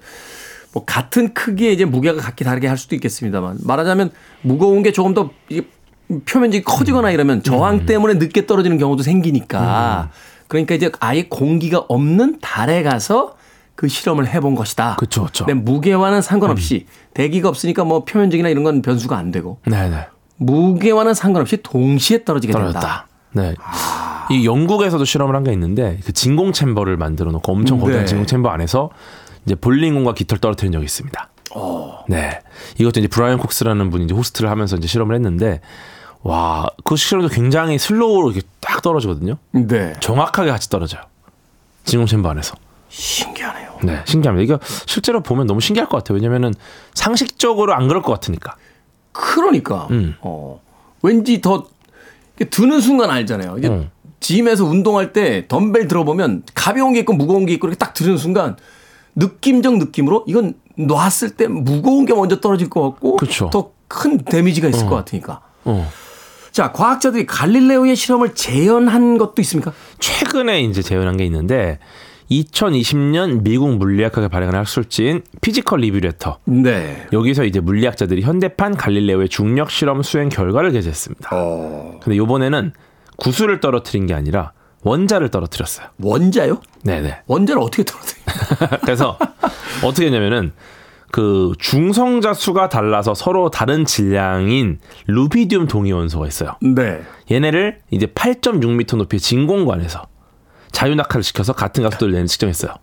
뭐 0.77 0.85
같은 0.85 1.33
크기의 1.33 1.73
이제 1.73 1.85
무게가 1.85 2.21
각기 2.21 2.43
다르게 2.43 2.67
할 2.67 2.77
수도 2.77 2.93
있겠습니다만 2.93 3.57
말하자면 3.63 4.11
무거운 4.43 4.83
게 4.83 4.91
조금 4.91 5.15
더 5.15 5.31
표면적이 6.25 6.63
커지거나 6.63 7.09
이러면 7.09 7.41
저항 7.41 7.87
때문에 7.87 8.13
늦게 8.15 8.45
떨어지는 8.45 8.77
경우도 8.77 9.01
생기니까 9.01 10.11
그러니까 10.47 10.75
이제 10.75 10.91
아예 10.99 11.23
공기가 11.27 11.79
없는 11.89 12.37
달에 12.41 12.83
가서 12.83 13.35
그 13.73 13.87
실험을 13.87 14.27
해본 14.27 14.53
것이다. 14.53 14.97
그쵸, 14.97 15.25
그쵸. 15.25 15.45
근데 15.45 15.59
무게와는 15.59 16.21
상관없이 16.21 16.85
대기가 17.15 17.49
없으니까 17.49 17.83
뭐 17.83 18.05
표면적이나 18.05 18.49
이런 18.49 18.63
건 18.63 18.83
변수가 18.83 19.17
안 19.17 19.31
되고 19.31 19.57
네, 19.65 19.89
네. 19.89 20.05
무게와는 20.37 21.15
상관없이 21.15 21.57
동시에 21.63 22.23
떨어지게 22.23 22.53
된다. 22.53 22.69
떨어졌다. 22.69 23.07
네. 23.33 23.55
이 24.29 24.45
영국에서도 24.45 25.03
실험을 25.05 25.35
한 25.35 25.43
게 25.43 25.51
있는데 25.53 25.99
그 26.05 26.11
진공 26.13 26.53
챔버를 26.53 26.97
만들어 26.97 27.31
놓고 27.31 27.51
엄청 27.51 27.79
거대한 27.79 28.01
네. 28.01 28.05
진공 28.05 28.25
챔버 28.27 28.49
안에서 28.49 28.89
이제 29.47 29.55
볼링공과 29.55 30.13
깃털 30.13 30.39
떨어뜨린 30.39 30.73
적이 30.73 30.85
있습니다. 30.85 31.29
어. 31.55 32.03
네. 32.09 32.41
이것도 32.77 32.99
이제 32.99 33.07
브라이언 33.07 33.39
콕스라는 33.39 33.89
분이 33.89 34.03
이제 34.05 34.13
호스트를 34.13 34.49
하면서 34.49 34.75
이제 34.75 34.87
실험을 34.87 35.15
했는데 35.15 35.61
와, 36.21 36.67
그 36.83 36.97
실험도 36.97 37.29
굉장히 37.29 37.79
slow로 37.79 38.31
이렇게 38.31 38.45
딱 38.59 38.81
떨어지거든요. 38.81 39.37
네. 39.51 39.93
정확하게 40.01 40.51
같이 40.51 40.69
떨어져요. 40.69 41.01
진공 41.85 42.07
chamber 42.07 42.29
안에서. 42.29 42.55
신기하네요. 42.89 43.79
네, 43.83 44.01
신기합니다. 44.05 44.43
이거 44.43 44.59
실제로 44.85 45.21
보면 45.23 45.47
너무 45.47 45.61
신기할 45.61 45.87
것 45.87 45.97
같아요. 45.97 46.15
왜냐면은 46.15 46.53
상식적으로 46.93 47.73
안 47.73 47.87
그럴 47.87 48.01
것 48.01 48.11
같으니까. 48.13 48.55
그러니까 49.13 49.87
음. 49.91 50.15
어 50.19 50.59
왠지 51.01 51.39
더 51.41 51.67
이게 52.35 52.49
드는 52.49 52.81
순간 52.81 53.09
알잖아요. 53.09 53.57
이게 53.57 53.69
음. 53.69 53.89
gym에서 54.19 54.65
운동할 54.65 55.13
때 55.13 55.47
덤벨 55.47 55.87
들어보면 55.87 56.43
가벼운 56.53 56.93
게 56.93 56.99
있고 56.99 57.13
무거운 57.13 57.45
게 57.45 57.53
있고 57.53 57.67
이렇게 57.67 57.77
딱 57.77 57.93
드는 57.93 58.17
순간 58.17 58.57
느낌적 59.17 59.77
느낌으로 59.77 60.23
이건 60.27 60.53
놨을 60.77 61.31
때 61.35 61.47
무거운 61.47 62.05
게 62.05 62.13
먼저 62.13 62.39
떨어질 62.39 62.69
것 62.69 62.81
같고 62.91 63.17
그쵸. 63.17 63.49
더큰 63.51 64.19
데미지가 64.25 64.69
있을 64.69 64.87
것 64.87 64.95
같으니까. 64.95 65.41
어. 65.65 65.89
자, 66.51 66.71
과학자들이 66.71 67.25
갈릴레오의 67.25 67.95
실험을 67.95 68.33
재현한 68.33 69.17
것도 69.17 69.41
있습니까? 69.41 69.73
최근에 69.99 70.61
이제 70.61 70.81
재현한 70.81 71.17
게 71.17 71.25
있는데 71.25 71.79
2020년 72.31 73.41
미국 73.43 73.77
물리학회에서 73.77 74.27
발행한 74.27 74.55
학술지인 74.55 75.23
Physical 75.41 75.79
Review 75.81 75.99
Letter. 75.99 76.37
네. 76.45 77.07
여기서 77.13 77.45
이제 77.45 77.59
물리학자들이 77.59 78.21
현대판 78.21 78.75
갈릴레오의 78.75 79.29
중력 79.29 79.71
실험 79.71 80.03
수행 80.03 80.29
결과를 80.29 80.71
게재했습니다. 80.71 81.29
어. 81.31 81.99
근데 82.03 82.15
이번에는 82.17 82.73
구슬을 83.17 83.59
떨어뜨린 83.59 84.05
게 84.05 84.13
아니라 84.13 84.51
원자를 84.87 85.29
떨어뜨렸어요. 85.29 85.87
원자요? 86.01 86.61
네네. 86.83 87.23
원자를 87.27 87.61
어떻게 87.61 87.83
떨어뜨려요? 87.83 88.79
그래서 88.81 89.17
어떻게 89.83 90.05
했냐면은 90.05 90.53
그 91.11 91.53
중성자 91.59 92.33
수가 92.33 92.69
달라서 92.69 93.13
서로 93.13 93.49
다른 93.49 93.85
질량인 93.85 94.79
루비디움 95.07 95.67
동위 95.67 95.91
원소가 95.91 96.27
있어요. 96.27 96.55
네. 96.61 97.01
얘네를 97.31 97.79
이제 97.91 98.05
8.6m 98.07 98.97
높이의 98.97 99.19
진공관에서 99.19 100.07
자유낙하를 100.71 101.23
시켜서 101.23 101.53
같은 101.53 101.83
각도를 101.83 102.13
내는 102.13 102.27
측정했어요. 102.27 102.73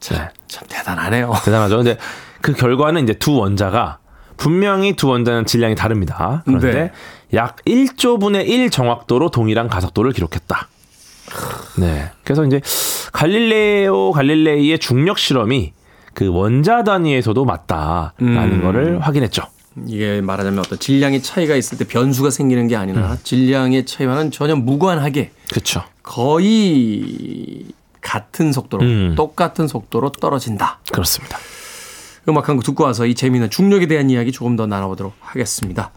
참, 0.00 0.28
참 0.48 0.66
대단하네요. 0.68 1.32
대단하죠. 1.44 1.76
근데 1.76 1.96
그 2.40 2.52
결과는 2.54 3.04
이제 3.04 3.14
두 3.14 3.36
원자가 3.36 3.98
분명히 4.36 4.96
두 4.96 5.08
원자는 5.08 5.44
질량이 5.44 5.74
다릅니다. 5.74 6.42
그런데 6.46 6.72
네. 6.72 6.92
약 7.34 7.56
1조분의 7.66 8.48
1 8.48 8.70
정확도로 8.70 9.30
동일한 9.30 9.68
가속도를 9.68 10.12
기록했다. 10.12 10.68
네. 11.78 12.10
그래서 12.24 12.44
이제 12.44 12.60
갈릴레오 13.12 14.12
갈릴레이의 14.12 14.78
중력 14.78 15.18
실험이 15.18 15.72
그 16.14 16.28
원자 16.28 16.82
단위에서도 16.84 17.44
맞다라는 17.44 18.12
음. 18.52 18.62
거를 18.62 19.00
확인했죠. 19.00 19.42
이게 19.86 20.20
말하자면 20.20 20.58
어떤 20.58 20.78
질량의 20.78 21.22
차이가 21.22 21.54
있을 21.54 21.78
때 21.78 21.86
변수가 21.86 22.30
생기는 22.30 22.66
게 22.66 22.76
아니라 22.76 23.16
질량의 23.22 23.86
차이와는 23.86 24.30
전혀 24.32 24.56
무관하게 24.56 25.30
그렇죠. 25.48 25.84
거의 26.02 27.66
같은 28.00 28.52
속도로 28.52 28.82
음. 28.84 29.14
똑같은 29.16 29.68
속도로 29.68 30.12
떨어진다. 30.12 30.80
그렇습니다. 30.90 31.38
음악 32.28 32.48
한 32.48 32.56
곡 32.56 32.64
듣고 32.64 32.84
와서 32.84 33.06
이 33.06 33.14
재미있는 33.14 33.48
중력에 33.50 33.86
대한 33.86 34.10
이야기 34.10 34.32
조금 34.32 34.56
더 34.56 34.66
나눠보도록 34.66 35.14
하겠습니다. 35.20 35.92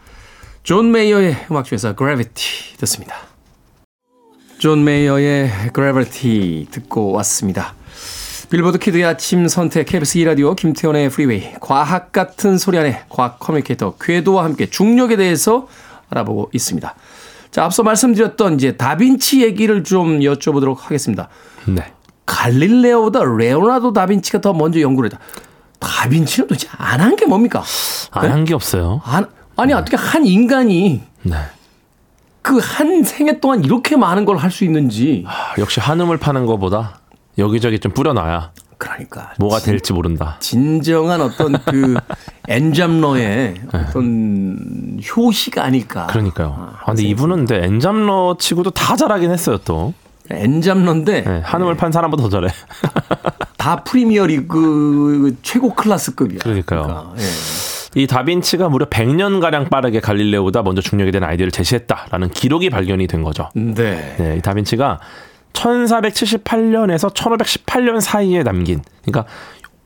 존 0.62 0.90
메이어의 0.92 1.46
음악 1.50 1.64
중에서 1.66 1.94
Gravity 1.96 2.76
듣습니다. 2.78 3.16
존 4.64 4.82
메이어의 4.82 5.50
Gravity 5.74 6.68
듣고 6.70 7.12
왔습니다. 7.12 7.74
빌보드 8.48 8.78
키드의 8.78 9.04
아침 9.04 9.46
선택 9.46 9.84
KBS 9.84 10.20
2라디오 10.20 10.56
김태훈의 10.56 11.10
프리웨이 11.10 11.52
과학 11.60 12.12
같은 12.12 12.56
소리 12.56 12.78
하네 12.78 13.04
과학 13.10 13.38
커뮤니케이터 13.38 13.94
궤도와 14.00 14.42
함께 14.44 14.64
중력에 14.70 15.16
대해서 15.16 15.68
알아보고 16.08 16.48
있습니다. 16.54 16.94
자, 17.50 17.64
앞서 17.66 17.82
말씀드렸던 17.82 18.54
이제 18.54 18.74
다빈치 18.78 19.42
얘기를 19.42 19.84
좀 19.84 20.20
여쭤보도록 20.20 20.78
하겠습니다. 20.78 21.28
네. 21.66 21.92
갈릴레오보다 22.24 23.20
레오나르도 23.36 23.92
다빈치가 23.92 24.40
더 24.40 24.54
먼저 24.54 24.80
연구를 24.80 25.10
했다. 25.12 25.22
다빈치는 25.78 26.48
도대체 26.48 26.68
안 26.78 27.00
한 27.02 27.16
게 27.16 27.26
뭡니까? 27.26 27.62
안 28.12 28.32
한게 28.32 28.54
없어요. 28.54 29.02
안, 29.04 29.26
아니 29.56 29.74
어떻게 29.74 29.98
한 29.98 30.24
인간이 30.24 31.02
네. 31.20 31.36
그 32.44 32.58
한 32.60 33.02
생애 33.02 33.40
동안 33.40 33.64
이렇게 33.64 33.96
많은 33.96 34.24
걸 34.24 34.36
할 34.36 34.50
수 34.50 34.64
있는지 34.64 35.24
아, 35.26 35.54
역시 35.58 35.80
한음을 35.80 36.18
파는 36.18 36.46
것보다 36.46 37.00
여기저기 37.38 37.78
좀 37.80 37.92
뿌려놔야 37.92 38.52
그러니까 38.78 39.32
뭐가 39.38 39.60
될지 39.60 39.92
모른다. 39.92 40.36
진정한 40.40 41.20
어떤 41.22 41.52
그 41.64 41.94
엔잡러의 42.48 43.54
어떤 43.72 44.98
효시가 45.16 45.64
아닐까. 45.64 46.06
그러니까요. 46.08 46.54
아, 46.80 46.84
근데 46.86 47.04
이분은 47.04 47.46
근데 47.46 47.64
엔잡러 47.64 48.36
치고도 48.38 48.70
다 48.72 48.94
잘하긴 48.96 49.30
했어요 49.30 49.58
또. 49.64 49.94
엔잡러인데 50.30 51.20
네, 51.22 51.40
한음을 51.44 51.76
판 51.76 51.92
사람보다 51.92 52.22
더 52.24 52.28
잘해. 52.28 52.48
다 53.56 53.82
프리미어리그 53.84 55.36
최고 55.42 55.74
클래스급이야. 55.74 56.40
그러니까요. 56.42 56.82
그러니까, 56.82 57.12
예. 57.18 57.22
이 57.94 58.06
다빈치가 58.06 58.68
무려 58.68 58.86
100년 58.86 59.40
가량 59.40 59.68
빠르게 59.68 60.00
갈릴레오보다 60.00 60.62
먼저 60.62 60.80
중력에 60.80 61.10
대한 61.10 61.28
아이디어를 61.28 61.52
제시했다라는 61.52 62.30
기록이 62.30 62.70
발견이 62.70 63.06
된 63.06 63.22
거죠. 63.22 63.50
네. 63.54 64.16
네, 64.18 64.36
이 64.36 64.40
다빈치가 64.40 64.98
1478년에서 65.52 67.14
1518년 67.14 68.00
사이에 68.00 68.42
남긴, 68.42 68.82
그러니까 69.04 69.30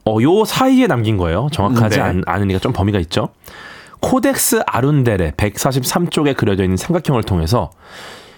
어, 0.07 0.17
요 0.23 0.45
사이에 0.45 0.87
남긴 0.87 1.19
거예요. 1.19 1.49
정확하지 1.53 1.99
네. 1.99 2.03
않, 2.03 2.23
않으니까 2.25 2.59
좀 2.61 2.73
범위가 2.73 2.99
있죠. 3.01 3.29
코덱스 4.01 4.63
아룬델의 4.67 5.33
143쪽에 5.33 6.37
그려져 6.37 6.63
있는 6.63 6.77
삼각형을 6.77 7.25
통해서 7.25 7.71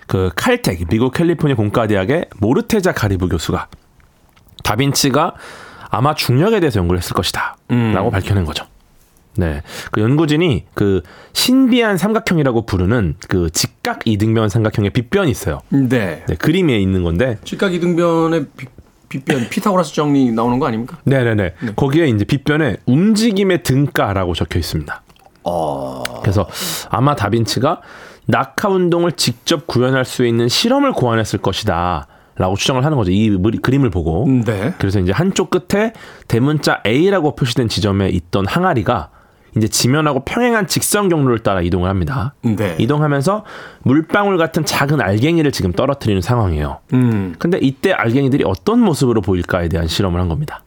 그 0.06 0.30
칼텍 0.34 0.88
미국 0.88 1.12
캘리포니아 1.12 1.54
공과대학의 1.54 2.26
모르테자 2.38 2.92
가리브 2.92 3.28
교수가 3.28 3.68
다빈치가 4.64 5.34
아마 5.90 6.14
중력에 6.14 6.60
대해서 6.60 6.80
연구를 6.80 6.98
했을 6.98 7.14
것이다. 7.14 7.56
음. 7.70 7.92
라고 7.94 8.10
밝혀낸 8.10 8.44
거죠. 8.44 8.64
네. 9.36 9.62
그 9.92 10.00
연구진이 10.00 10.64
그 10.74 11.02
신비한 11.32 11.96
삼각형이라고 11.96 12.66
부르는 12.66 13.14
그 13.28 13.48
직각 13.50 14.00
이등변 14.06 14.48
삼각형의 14.48 14.90
빗변이 14.90 15.30
있어요. 15.30 15.60
네. 15.68 16.24
네, 16.26 16.34
그림에 16.36 16.78
있는 16.78 17.02
건데. 17.02 17.38
직각 17.44 17.72
이등변의 17.74 18.46
비- 18.56 18.66
빗변 19.08 19.48
피타고라스 19.50 19.94
정리 19.94 20.30
나오는 20.30 20.58
거 20.58 20.66
아닙니까? 20.66 20.98
네네 21.04 21.34
네. 21.34 21.54
거기에 21.76 22.06
이제 22.08 22.24
빗변에 22.24 22.76
움직임의 22.86 23.62
등가라고 23.62 24.34
적혀 24.34 24.58
있습니다. 24.58 25.02
어. 25.44 26.02
그래서 26.22 26.46
아마 26.90 27.16
다빈치가 27.16 27.80
낙하 28.26 28.68
운동을 28.68 29.12
직접 29.12 29.66
구현할 29.66 30.04
수 30.04 30.24
있는 30.24 30.48
실험을 30.48 30.92
고안했을 30.92 31.40
것이다. 31.40 32.06
라고 32.36 32.56
추정을 32.56 32.84
하는 32.84 32.96
거죠. 32.96 33.10
이 33.10 33.28
물- 33.30 33.60
그림을 33.60 33.90
보고. 33.90 34.26
네. 34.46 34.72
그래서 34.78 34.98
이제 35.00 35.12
한쪽 35.12 35.50
끝에 35.50 35.92
대문자 36.28 36.80
A라고 36.86 37.34
표시된 37.34 37.68
지점에 37.68 38.08
있던 38.10 38.46
항아리가 38.46 39.10
이제 39.57 39.68
지면하고 39.68 40.24
평행한 40.24 40.66
직선 40.66 41.09
경로를 41.09 41.40
따라 41.40 41.61
이동을 41.61 41.88
합니다. 41.88 42.34
네. 42.42 42.76
이동하면서 42.78 43.44
물방울 43.82 44.38
같은 44.38 44.64
작은 44.64 45.01
알갱이를 45.01 45.53
지금 45.53 45.72
떨어뜨리는 45.72 46.20
상황이에요. 46.22 46.78
음. 46.92 47.34
근데 47.38 47.59
이때 47.61 47.92
알갱이들이 47.92 48.44
어떤 48.46 48.80
모습으로 48.80 49.20
보일까에 49.20 49.68
대한 49.68 49.88
실험을 49.88 50.20
한 50.20 50.28
겁니다. 50.28 50.62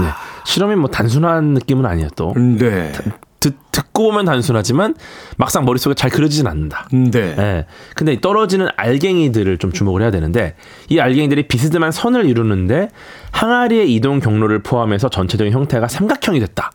네. 0.00 0.08
실험이 0.44 0.76
뭐 0.76 0.88
단순한 0.90 1.54
느낌은 1.54 1.84
아니에요 1.86 2.08
또. 2.16 2.32
네. 2.34 2.92
듣, 3.40 3.56
듣고 3.72 4.10
보면 4.10 4.26
단순하지만 4.26 4.94
막상 5.36 5.64
머릿속에 5.64 5.94
잘 5.94 6.10
그려지진 6.10 6.46
않는다. 6.46 6.88
네. 6.92 7.34
예. 7.38 7.66
근데 7.96 8.12
이 8.12 8.20
떨어지는 8.20 8.68
알갱이들을 8.76 9.58
좀 9.58 9.72
주목을 9.72 10.02
해야 10.02 10.10
되는데 10.10 10.54
이 10.88 11.00
알갱이들이 11.00 11.48
비스듬한 11.48 11.90
선을 11.90 12.26
이루는데 12.26 12.90
항아리의 13.32 13.92
이동 13.94 14.20
경로를 14.20 14.62
포함해서 14.62 15.08
전체적인 15.08 15.52
형태가 15.52 15.88
삼각형이 15.88 16.40
됐다. 16.40 16.70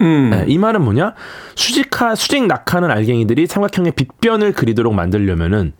음. 0.00 0.30
예, 0.32 0.44
이 0.46 0.58
말은 0.58 0.82
뭐냐? 0.82 1.14
수직하 1.54 2.14
수직 2.14 2.46
낙하는 2.46 2.90
알갱이들이 2.90 3.46
삼각형의 3.46 3.92
빗변을 3.92 4.52
그리도록 4.52 4.94
만들려면은 4.94 5.72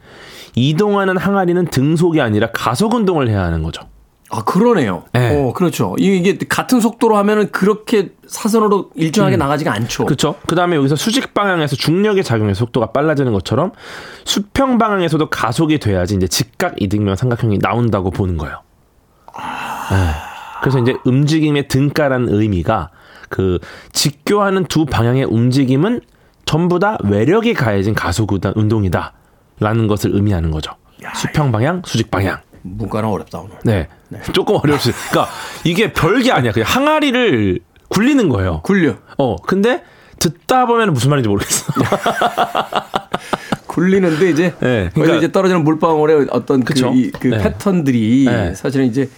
이동하는 0.55 1.17
항아리는 1.17 1.67
등속이 1.67 2.21
아니라 2.21 2.51
가속 2.53 2.95
운동을 2.95 3.29
해야 3.29 3.43
하는 3.43 3.63
거죠. 3.63 3.83
아 4.31 4.45
그러네요. 4.45 5.05
네. 5.13 5.35
어 5.35 5.53
그렇죠. 5.55 5.95
이게 5.99 6.37
같은 6.37 6.81
속도로 6.81 7.17
하면은 7.17 7.51
그렇게 7.51 8.11
사선으로 8.27 8.91
일정하게 8.95 9.37
나가지가 9.37 9.73
않죠. 9.73 10.05
그렇죠. 10.05 10.35
그다음에 10.47 10.77
여기서 10.77 10.97
수직 10.97 11.33
방향에서 11.33 11.77
중력의 11.77 12.25
작용에서 12.25 12.59
속도가 12.59 12.93
빨라지는 12.93 13.33
것처럼 13.33 13.73
수평 14.25 14.77
방향에서도 14.77 15.31
가속이 15.31 15.79
돼야지 15.79 16.17
이제 16.17 16.27
직각 16.29 16.75
이등변 16.83 17.17
삼각형이 17.17 17.59
나온다고 17.59 18.11
보는 18.11 18.37
거예요. 18.37 18.61
네. 19.91 20.13
그래서 20.61 20.79
이제 20.81 20.97
움직임의 21.05 21.69
등가라는 21.69 22.29
의미가 22.29 22.91
그 23.29 23.59
직교하는 23.93 24.65
두 24.67 24.85
방향의 24.87 25.25
움직임은 25.25 26.01
전부 26.45 26.79
다 26.79 26.99
외력이 27.05 27.55
가해진 27.55 27.95
가속 27.95 28.33
운동이다라는 28.33 29.87
것을 29.87 30.15
의미하는 30.15 30.51
거죠. 30.51 30.73
수평 31.15 31.53
방향, 31.53 31.83
수직 31.85 32.11
방향. 32.11 32.39
문과는 32.63 33.09
어렵다 33.09 33.39
오늘. 33.41 33.53
네. 33.65 33.89
조금 34.33 34.57
어려울 34.57 34.79
수. 34.81 34.91
그러니까 35.11 35.33
이게 35.65 35.93
별게 35.93 36.33
아니야. 36.33 36.53
그냥 36.53 36.69
항아리를 36.69 37.61
굴리는 37.89 38.29
거예요. 38.29 38.61
굴려. 38.63 38.97
어, 39.19 39.37
근데 39.37 39.83
듣다 40.19 40.67
보면 40.67 40.93
무슨 40.93 41.11
말인지 41.11 41.29
모르겠어. 41.29 41.73
굴리는데 43.67 44.31
이제 44.31 44.55
네, 44.61 44.91
그러니까- 44.95 45.19
이제 45.19 45.31
떨어지는 45.33 45.63
물방울의 45.65 46.29
어떤 46.31 46.65
그, 46.65 46.75
그쵸. 46.75 46.93
이, 46.95 47.11
그 47.13 47.29
네. 47.29 47.39
패턴들이 47.39 48.25
네. 48.27 48.55
사실은 48.55 48.87
이제 48.87 49.09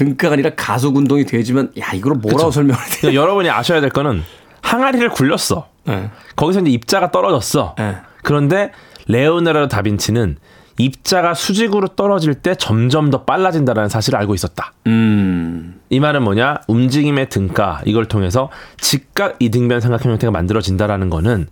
등가가 0.00 0.32
아니라 0.34 0.50
가속 0.56 0.96
운동이 0.96 1.24
되지만 1.26 1.70
야 1.78 1.92
이걸 1.92 2.14
뭐라고 2.14 2.50
돼? 2.50 2.62
그러니까 2.62 3.14
여러분이 3.14 3.50
아셔야 3.50 3.82
될 3.82 3.90
거는 3.90 4.22
항아리를 4.62 5.10
굴렸어. 5.10 5.68
네. 5.84 6.10
거기서 6.36 6.60
이제 6.60 6.70
입자가 6.70 7.10
떨어졌어. 7.10 7.74
네. 7.78 7.96
그런데 8.22 8.72
레오나르도 9.08 9.68
다빈치는 9.68 10.36
입자가 10.78 11.34
수직으로 11.34 11.88
떨어질 11.88 12.34
때 12.34 12.54
점점 12.54 13.10
더 13.10 13.24
빨라진다라는 13.24 13.90
사실을 13.90 14.18
알고 14.18 14.34
있었다. 14.34 14.72
음. 14.86 15.78
이 15.90 16.00
말은 16.00 16.22
뭐냐? 16.22 16.60
움직임의 16.68 17.28
등가 17.28 17.82
이걸 17.84 18.06
통해서 18.06 18.48
직각 18.78 19.36
이등변 19.38 19.80
삼각형 19.80 20.12
형태가 20.12 20.30
만들어진다라는 20.30 21.10
거는 21.10 21.48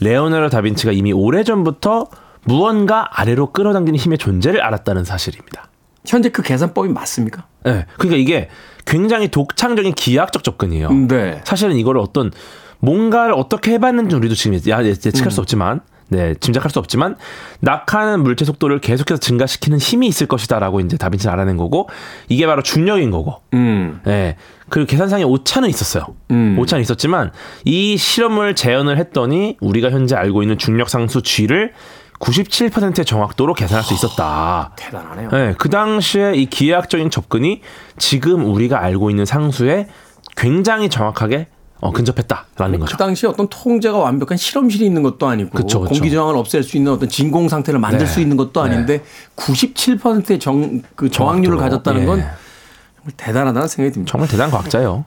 레오나르도 0.00 0.50
다빈치가 0.50 0.92
이미 0.92 1.14
오래전부터 1.14 2.08
무언가 2.44 3.08
아래로 3.18 3.52
끌어당기는 3.52 3.98
힘의 3.98 4.18
존재를 4.18 4.60
알았다는 4.60 5.04
사실입니다. 5.04 5.68
현재 6.06 6.28
그 6.28 6.42
계산법이 6.42 6.88
맞습니까? 6.90 7.46
네. 7.64 7.84
그러니까 7.98 8.16
이게 8.20 8.48
굉장히 8.84 9.28
독창적인 9.28 9.94
기하학적 9.94 10.44
접근이에요. 10.44 10.90
네. 11.08 11.40
사실은 11.44 11.76
이거를 11.76 12.00
어떤 12.00 12.30
뭔가를 12.78 13.32
어떻게 13.34 13.72
해봤는지 13.72 14.14
우리도 14.16 14.34
지금 14.34 14.58
야- 14.68 14.84
예측할 14.84 15.30
수 15.30 15.40
없지만 15.40 15.80
네, 16.08 16.34
짐작할 16.38 16.70
수 16.70 16.78
없지만 16.78 17.16
낙하하는 17.60 18.22
물체 18.22 18.44
속도를 18.44 18.78
계속해서 18.80 19.18
증가시키는 19.18 19.78
힘이 19.78 20.06
있을 20.06 20.28
것이다라고 20.28 20.78
이제 20.78 20.96
다빈치는 20.96 21.32
알아낸 21.32 21.56
거고 21.56 21.88
이게 22.28 22.46
바로 22.46 22.62
중력인 22.62 23.10
거고. 23.10 23.40
음. 23.54 24.00
네. 24.04 24.36
그리고 24.68 24.86
계산상의 24.86 25.24
오차는 25.24 25.68
있었어요. 25.68 26.06
음. 26.30 26.56
오차는 26.60 26.82
있었지만 26.82 27.32
이 27.64 27.96
실험을 27.96 28.54
재현을 28.54 28.98
했더니 28.98 29.56
우리가 29.60 29.90
현재 29.90 30.14
알고 30.14 30.42
있는 30.42 30.58
중력 30.58 30.88
상수 30.90 31.22
G를 31.22 31.72
97%의 32.18 33.04
정확도로 33.04 33.54
계산할 33.54 33.84
수 33.84 33.94
있었다. 33.94 34.72
대단하네요. 34.76 35.28
네, 35.30 35.54
그 35.58 35.68
당시에 35.68 36.34
이 36.34 36.46
기하학적인 36.46 37.10
접근이 37.10 37.60
지금 37.98 38.44
우리가 38.46 38.80
알고 38.82 39.10
있는 39.10 39.24
상수에 39.24 39.88
굉장히 40.36 40.88
정확하게 40.88 41.48
어, 41.80 41.92
근접했다라는 41.92 42.80
거죠. 42.80 42.90
그 42.92 42.96
당시에 42.96 43.28
어떤 43.28 43.48
통제가 43.48 43.98
완벽한 43.98 44.38
실험실이 44.38 44.86
있는 44.86 45.02
것도 45.02 45.28
아니고 45.28 45.50
그쵸, 45.50 45.80
그쵸. 45.80 45.92
공기 45.92 46.10
저항을 46.10 46.36
없앨 46.36 46.62
수 46.62 46.76
있는 46.78 46.92
어떤 46.92 47.08
진공 47.08 47.48
상태를 47.50 47.78
만들 47.78 48.00
네. 48.00 48.06
수 48.06 48.20
있는 48.20 48.38
것도 48.38 48.62
아닌데 48.62 49.04
97%의 49.36 50.38
정, 50.38 50.82
그 50.94 51.10
정확도로. 51.10 51.58
가졌다는 51.58 52.06
건 52.06 52.20
예. 52.20 52.22
정말 52.22 53.12
대단하다는 53.16 53.68
생각이 53.68 53.92
듭니다. 53.92 54.10
정말 54.10 54.28
대단한 54.28 54.50
과학자예요. 54.50 55.04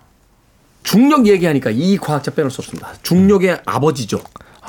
중력 0.84 1.26
얘기하니까 1.28 1.72
이 1.72 1.98
과학자 1.98 2.32
빼놓을 2.32 2.52
수 2.52 2.62
없습니다. 2.62 2.94
중력의 3.02 3.62
아버지죠. 3.66 4.20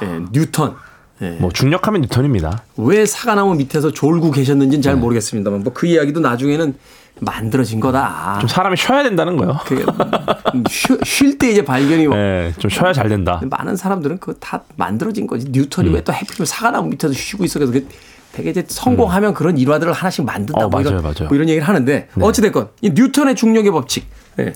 예, 0.02 0.20
뉴턴. 0.32 0.76
예. 1.22 1.30
뭐 1.38 1.50
중력하면 1.52 2.00
뉴턴입니다. 2.02 2.62
왜 2.78 3.04
사과나무 3.06 3.54
밑에서 3.56 3.90
졸고 3.92 4.30
계셨는지는 4.30 4.82
잘 4.82 4.96
모르겠습니다만 4.96 5.62
뭐 5.64 5.72
그 5.74 5.86
이야기도 5.86 6.20
나중에는 6.20 6.74
만들어진 7.20 7.80
거다. 7.80 8.38
좀 8.40 8.48
사람이 8.48 8.76
쉬어야 8.76 9.02
된다는 9.02 9.36
거예요. 9.36 9.58
쉴 11.04 11.38
때 11.38 11.50
이제 11.50 11.64
발견이 11.64 12.06
네, 12.08 12.52
좀 12.58 12.70
쉬어야 12.70 12.92
잘 12.92 13.08
된다. 13.08 13.40
많은 13.44 13.76
사람들은 13.76 14.18
그거 14.18 14.32
다 14.40 14.62
만들어진 14.76 15.26
거지. 15.26 15.46
뉴턴이 15.50 15.88
음. 15.90 15.94
왜또 15.94 16.12
해피면 16.12 16.46
사과나무 16.46 16.88
밑에서 16.88 17.12
쉬고 17.12 17.44
있어. 17.44 17.58
그래서 17.58 17.72
그 17.72 17.86
되게 18.32 18.50
이제 18.50 18.64
성공하면 18.66 19.34
그런 19.34 19.58
일화들을 19.58 19.92
하나씩 19.92 20.24
만든다. 20.24 20.64
어, 20.64 20.68
뭐, 20.68 20.80
이런, 20.80 20.94
맞아요, 20.94 21.02
맞아요. 21.02 21.28
뭐 21.28 21.34
이런 21.36 21.48
얘기를 21.48 21.66
하는데 21.68 22.08
어찌 22.20 22.40
됐건 22.42 22.68
이 22.80 22.90
뉴턴의 22.90 23.34
중력의 23.34 23.70
법칙. 23.72 24.06
예. 24.38 24.52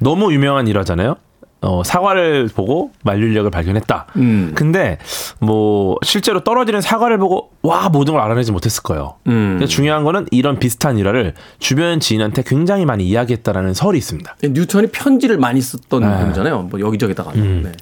너무 0.00 0.32
유명한 0.32 0.66
일화잖아요. 0.66 1.16
어, 1.60 1.82
사과를 1.84 2.48
보고 2.54 2.92
만류력을 3.02 3.50
발견했다. 3.50 4.06
음. 4.16 4.52
근데 4.54 4.98
뭐 5.40 5.96
실제로 6.02 6.40
떨어지는 6.44 6.80
사과를 6.80 7.18
보고 7.18 7.50
와 7.62 7.88
모든 7.88 8.14
걸 8.14 8.22
알아내지 8.22 8.52
못했을 8.52 8.82
거예요. 8.84 9.16
음. 9.26 9.64
중요한 9.68 10.04
거는 10.04 10.26
이런 10.30 10.58
비슷한 10.58 10.98
일화를 10.98 11.34
주변 11.58 11.98
지인한테 11.98 12.42
굉장히 12.46 12.84
많이 12.84 13.04
이야기했다라는 13.08 13.74
설이 13.74 13.98
있습니다. 13.98 14.36
뉴턴이 14.44 14.88
편지를 14.88 15.38
많이 15.38 15.60
썼던 15.60 16.02
네. 16.02 16.18
분이잖아요. 16.20 16.62
뭐 16.62 16.80
여기저기다가. 16.80 17.32
네. 17.32 17.72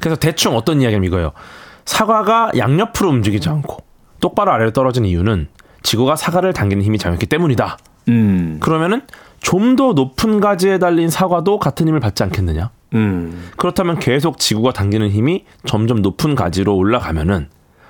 그래서 0.00 0.16
대충 0.16 0.56
어떤 0.56 0.80
이야기냐면 0.80 1.08
이거예요. 1.08 1.32
사과가 1.86 2.52
양옆으로 2.56 3.08
움직이지 3.10 3.48
않고 3.48 3.78
똑바로 4.20 4.52
아래로 4.52 4.70
떨어지는 4.72 5.08
이유는 5.08 5.48
지구가 5.82 6.16
사과를 6.16 6.52
당기는 6.52 6.82
힘이 6.84 6.98
작용했기 6.98 7.26
때문이다. 7.26 7.78
음. 8.08 8.58
그러면은 8.60 9.02
좀 9.40 9.76
더 9.76 9.92
높은 9.92 10.40
가지에 10.40 10.78
달린 10.78 11.10
사과도 11.10 11.58
같은 11.58 11.86
힘을 11.86 12.00
받지 12.00 12.22
않겠느냐? 12.22 12.70
음. 12.94 13.50
그렇다면 13.56 13.98
계속 13.98 14.38
지구가 14.38 14.72
당기는 14.72 15.08
힘이 15.10 15.44
점점 15.66 16.02
높은 16.02 16.34
가지로 16.34 16.76
올라가면은 16.76 17.48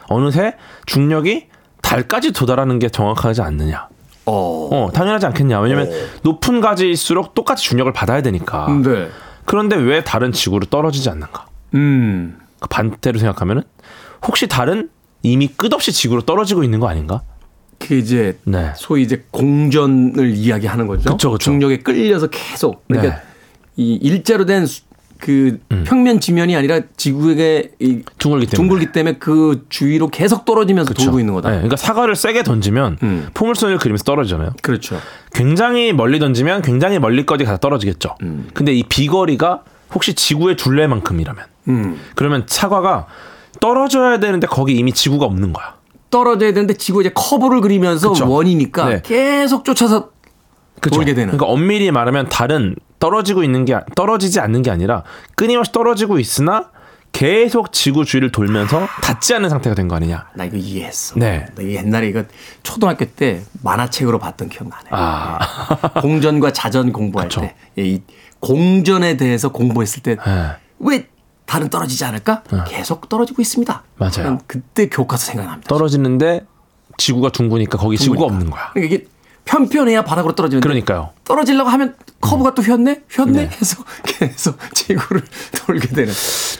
어느새 0.08 0.54
중력이 0.86 1.48
달까지 1.82 2.32
도달하는 2.32 2.78
게 2.78 2.88
정확하지 2.88 3.42
않느냐? 3.42 3.88
어. 4.26 4.68
어, 4.72 4.90
당연하지 4.92 5.26
않겠냐? 5.26 5.60
왜냐면 5.60 5.90
높은 6.22 6.60
가지일수록 6.60 7.34
똑같이 7.34 7.64
중력을 7.64 7.92
받아야 7.92 8.22
되니까. 8.22 8.68
네. 8.82 9.08
그런데 9.44 9.76
왜 9.76 10.02
다른 10.02 10.32
지구로 10.32 10.66
떨어지지 10.66 11.10
않는가? 11.10 11.46
음. 11.74 12.38
그 12.58 12.68
반대로 12.68 13.18
생각하면은 13.18 13.62
혹시 14.26 14.46
다른 14.46 14.88
이미 15.22 15.48
끝없이 15.48 15.92
지구로 15.92 16.22
떨어지고 16.22 16.64
있는 16.64 16.80
거 16.80 16.88
아닌가? 16.88 17.22
그 17.78 17.94
이제 17.94 18.38
네. 18.44 18.72
소위 18.76 19.02
이제 19.02 19.26
공전을 19.30 20.30
이야기하는 20.34 20.86
거죠. 20.86 21.10
그쵸, 21.10 21.32
그쵸. 21.32 21.38
중력에 21.38 21.78
끌려서 21.78 22.28
계속 22.28 22.86
그러니까 22.88 23.16
네. 23.16 23.22
이 23.76 23.94
일자로 23.96 24.46
된 24.46 24.66
그 25.24 25.58
평면 25.84 26.20
지면이 26.20 26.54
아니라 26.54 26.80
지구에게 26.98 27.70
이 27.78 28.02
둥글기 28.18 28.46
때문에. 28.48 28.56
둥글기 28.68 28.92
때문에 28.92 29.16
그 29.16 29.64
주위로 29.70 30.08
계속 30.08 30.44
떨어지면서 30.44 30.90
그쵸. 30.90 31.04
돌고 31.04 31.18
있는 31.18 31.32
거다. 31.32 31.48
네, 31.48 31.54
그러니까 31.56 31.76
사과를 31.76 32.14
세게 32.14 32.42
던지면 32.42 32.98
음. 33.02 33.28
포물선을 33.32 33.78
그리면서 33.78 34.04
떨어지잖아요. 34.04 34.50
그렇죠. 34.60 35.00
굉장히 35.32 35.94
멀리 35.94 36.18
던지면 36.18 36.60
굉장히 36.60 36.98
멀리까지 36.98 37.44
가서 37.44 37.56
떨어지겠죠. 37.56 38.16
음. 38.20 38.48
근데 38.52 38.74
이 38.74 38.82
비거리가 38.82 39.62
혹시 39.94 40.12
지구의 40.12 40.56
둘레만큼이라면 40.56 41.44
음. 41.68 41.98
그러면 42.16 42.44
사과가 42.46 43.06
떨어져야 43.60 44.20
되는데 44.20 44.46
거기 44.46 44.74
이미 44.74 44.92
지구가 44.92 45.24
없는 45.24 45.54
거야. 45.54 45.76
떨어져야 46.10 46.52
되는데 46.52 46.74
지구 46.74 47.00
이제 47.00 47.10
커브를 47.14 47.62
그리면서 47.62 48.10
그쵸. 48.10 48.30
원이니까 48.30 48.88
네. 48.90 49.00
계속 49.02 49.64
쫓아서 49.64 50.10
그쵸? 50.80 50.96
돌게 50.96 51.14
되는. 51.14 51.28
그러니까 51.34 51.46
엄밀히 51.46 51.90
말하면 51.90 52.28
다른 52.28 52.76
떨어지고 53.04 53.44
있는 53.44 53.66
게 53.66 53.78
떨어지지 53.94 54.40
않는 54.40 54.62
게 54.62 54.70
아니라 54.70 55.02
끊임없이 55.34 55.70
떨어지고 55.72 56.18
있으나 56.18 56.70
계속 57.12 57.70
지구 57.70 58.04
주위를 58.06 58.32
돌면서 58.32 58.86
닿지 59.02 59.34
않는 59.34 59.50
상태가 59.50 59.74
된 59.76 59.88
거 59.88 59.94
아니냐. 59.96 60.26
나 60.34 60.44
이거 60.44 60.56
이해했어. 60.56 61.14
네. 61.18 61.44
나 61.54 61.62
옛날에 61.62 62.08
이거 62.08 62.24
초등학교 62.62 63.04
때 63.04 63.42
만화책으로 63.62 64.18
봤던 64.18 64.48
기억 64.48 64.68
나네. 64.68 64.84
아. 64.90 65.38
네. 65.94 66.00
공전과 66.00 66.52
자전 66.54 66.92
공부할 66.92 67.28
그쵸. 67.28 67.42
때, 67.42 67.54
예, 67.78 67.84
이 67.84 68.02
공전에 68.40 69.16
대해서 69.18 69.50
공부했을 69.52 70.02
때왜 70.02 70.16
네. 70.80 71.06
다른 71.44 71.68
떨어지지 71.68 72.04
않을까? 72.06 72.42
계속 72.66 73.08
떨어지고 73.10 73.42
있습니다. 73.42 73.82
맞아요. 73.96 74.22
난 74.24 74.40
그때 74.46 74.88
교과서 74.88 75.26
생각납니다. 75.26 75.68
떨어지는데 75.68 76.46
지구가 76.96 77.28
둥그니까 77.30 77.76
거기 77.76 77.98
지구가 77.98 78.24
없는 78.24 78.48
거야. 78.50 78.70
그러니까 78.72 78.94
이게 78.94 79.06
편편해야 79.44 80.02
바닥으로 80.04 80.34
떨어지는데 80.34 80.66
그러니까요. 80.66 81.10
떨어지려고 81.24 81.68
하면 81.70 81.94
커브가 82.20 82.54
또 82.54 82.62
휘었네? 82.62 83.02
휘었네? 83.10 83.32
네. 83.32 83.50
해서 83.50 83.84
계속 84.04 84.56
지구를 84.74 85.22
돌게 85.66 85.88
되는. 85.88 86.12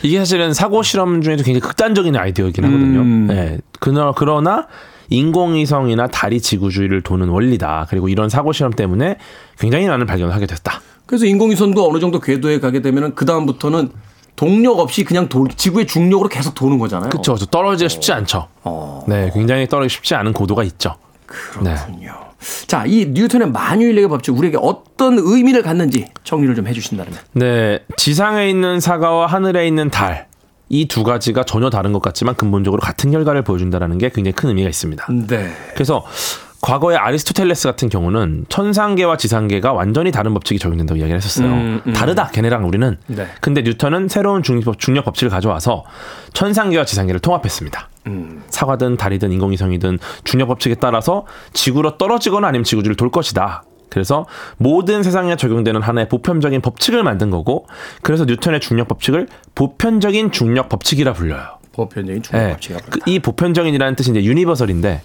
이게 0.02 0.18
사실은 0.18 0.52
사고 0.52 0.82
실험 0.82 1.22
중에도 1.22 1.42
굉장히 1.42 1.60
극단적인 1.60 2.14
아이디어이긴 2.16 2.64
하거든요. 2.64 3.00
음. 3.00 3.26
네. 3.28 3.58
그러, 3.80 4.14
그러나 4.16 4.66
인공위성이나 5.10 6.08
달이 6.08 6.40
지구 6.40 6.70
주위를 6.70 7.02
도는 7.02 7.28
원리다. 7.28 7.86
그리고 7.88 8.08
이런 8.08 8.28
사고 8.28 8.52
실험 8.52 8.72
때문에 8.72 9.16
굉장히 9.58 9.86
많은 9.86 10.06
발견을 10.06 10.34
하게 10.34 10.46
됐다. 10.46 10.80
그래서 11.06 11.26
인공위성도 11.26 11.88
어느 11.88 12.00
정도 12.00 12.20
궤도에 12.20 12.60
가게 12.60 12.80
되면은 12.80 13.14
그 13.14 13.24
다음부터는 13.26 13.90
동력 14.36 14.80
없이 14.80 15.04
그냥 15.04 15.28
돌, 15.28 15.48
지구의 15.48 15.86
중력으로 15.86 16.28
계속 16.28 16.54
도는 16.54 16.78
거잖아요. 16.78 17.10
그렇죠. 17.10 17.36
떨어지기가 17.36 17.88
쉽지 17.88 18.12
않죠. 18.12 18.48
어. 18.64 19.04
네, 19.06 19.30
굉장히 19.32 19.68
떨어지기 19.68 19.94
쉽지 19.94 20.14
않은 20.14 20.32
고도가 20.32 20.64
있죠. 20.64 20.96
네. 21.62 21.74
그렇군요. 21.74 22.12
자, 22.66 22.84
이 22.86 23.06
뉴턴의 23.06 23.50
만유인력의 23.50 24.08
법칙 24.08 24.36
우리에게 24.36 24.58
어떤 24.60 25.18
의미를 25.18 25.62
갖는지 25.62 26.06
정리를 26.24 26.54
좀 26.54 26.66
해주신다면. 26.66 27.14
네, 27.32 27.80
지상에 27.96 28.48
있는 28.48 28.80
사과와 28.80 29.26
하늘에 29.26 29.66
있는 29.66 29.90
달. 29.90 30.26
이 30.70 30.86
두 30.88 31.04
가지가 31.04 31.44
전혀 31.44 31.68
다른 31.70 31.92
것 31.92 32.00
같지만 32.02 32.34
근본적으로 32.36 32.80
같은 32.80 33.10
결과를 33.10 33.42
보여준다는 33.42 33.98
게 33.98 34.08
굉장히 34.08 34.32
큰 34.34 34.48
의미가 34.48 34.68
있습니다. 34.68 35.06
네. 35.28 35.50
그래서 35.74 36.04
과거에 36.64 36.96
아리스토텔레스 36.96 37.68
같은 37.68 37.90
경우는 37.90 38.46
천상계와 38.48 39.18
지상계가 39.18 39.74
완전히 39.74 40.10
다른 40.10 40.32
법칙이 40.32 40.58
적용된다고 40.58 40.96
이야기를 40.98 41.18
했었어요. 41.18 41.46
음, 41.52 41.82
음. 41.86 41.92
다르다, 41.92 42.28
걔네랑 42.28 42.66
우리는. 42.66 42.96
네. 43.06 43.26
근데 43.42 43.60
뉴턴은 43.60 44.08
새로운 44.08 44.42
중력, 44.42 44.78
중력 44.78 45.04
법칙을 45.04 45.28
가져와서 45.28 45.84
천상계와 46.32 46.86
지상계를 46.86 47.20
통합했습니다. 47.20 47.90
음. 48.06 48.42
사과든 48.48 48.96
달이든 48.96 49.30
인공위성이든 49.32 49.98
중력 50.24 50.46
법칙에 50.48 50.76
따라서 50.76 51.26
지구로 51.52 51.98
떨어지거나 51.98 52.48
아니면 52.48 52.64
지구주를 52.64 52.96
돌 52.96 53.10
것이다. 53.10 53.64
그래서 53.90 54.24
모든 54.56 55.02
세상에 55.02 55.36
적용되는 55.36 55.82
하나의 55.82 56.08
보편적인 56.08 56.62
법칙을 56.62 57.02
만든 57.02 57.28
거고 57.28 57.66
그래서 58.00 58.24
뉴턴의 58.24 58.60
중력 58.60 58.88
법칙을 58.88 59.28
보편적인 59.54 60.32
중력 60.32 60.70
법칙이라 60.70 61.12
불려요. 61.12 61.58
보편적인 61.72 62.22
중력 62.22 62.42
네. 62.42 62.52
법칙이 62.52 62.74
그- 62.88 63.00
이 63.04 63.18
보편적인이라는 63.18 63.96
뜻이 63.96 64.12
이제 64.12 64.24
유니버설인데 64.24 65.02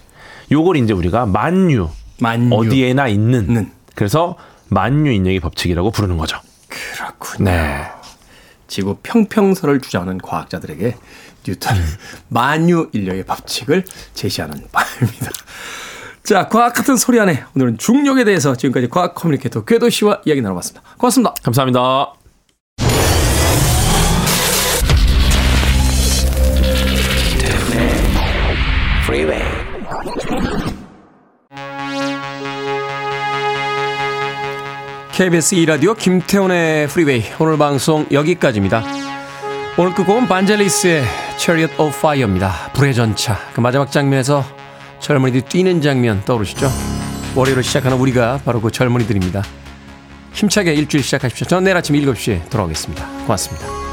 요걸 0.51 0.77
이제 0.77 0.93
우리가 0.93 1.25
만유, 1.25 1.89
만유. 2.19 2.55
어디에나 2.55 3.07
있는 3.07 3.47
는. 3.47 3.71
그래서 3.95 4.35
만유 4.69 5.11
인력의 5.11 5.39
법칙이라고 5.39 5.91
부르는 5.91 6.17
거죠. 6.17 6.39
그렇군요. 6.67 7.51
네. 7.51 7.87
지구 8.67 8.97
평평설을 9.01 9.81
주장하는 9.81 10.19
과학자들에게 10.19 10.95
뉴턴은 11.47 11.81
만유 12.29 12.89
인력의 12.93 13.23
법칙을 13.25 13.83
제시하는 14.13 14.67
바입니다. 14.71 15.31
자, 16.23 16.47
과학 16.47 16.73
같은 16.73 16.95
소리 16.95 17.19
하네 17.19 17.43
오늘은 17.55 17.77
중력에 17.79 18.23
대해서 18.23 18.55
지금까지 18.55 18.89
과학 18.89 19.15
커뮤니케이터 19.15 19.65
궤도 19.65 19.89
씨와 19.89 20.21
이야기 20.25 20.41
나눠봤습니다. 20.41 20.87
고맙습니다. 20.97 21.33
감사합니다. 21.43 22.13
Freeway. 29.09 29.58
KBS 35.19 35.57
2라디오 35.57 35.97
김태훈의 35.97 36.87
프리웨이 36.87 37.25
오늘 37.39 37.57
방송 37.57 38.05
여기까지입니다. 38.09 38.81
오늘 39.77 39.93
끝곡은 39.93 40.29
반젤리스의 40.29 41.03
Chariot 41.37 41.75
of 41.77 41.93
Fire입니다. 41.93 42.71
불의 42.71 42.93
전차. 42.93 43.37
그 43.53 43.59
마지막 43.59 43.91
장면에서 43.91 44.45
젊은이들이 45.01 45.41
뛰는 45.49 45.81
장면 45.81 46.23
떠오르시죠? 46.23 46.71
월요일을 47.35 47.63
시작하는 47.63 47.97
우리가 47.97 48.39
바로 48.45 48.61
그 48.61 48.71
젊은이들입니다. 48.71 49.43
힘차게 50.31 50.73
일주일 50.75 51.03
시작하십시오. 51.03 51.47
저는 51.47 51.65
내일 51.65 51.75
아침 51.75 51.97
7시에 51.97 52.49
돌아오겠습니다. 52.49 53.05
고맙습니다. 53.25 53.88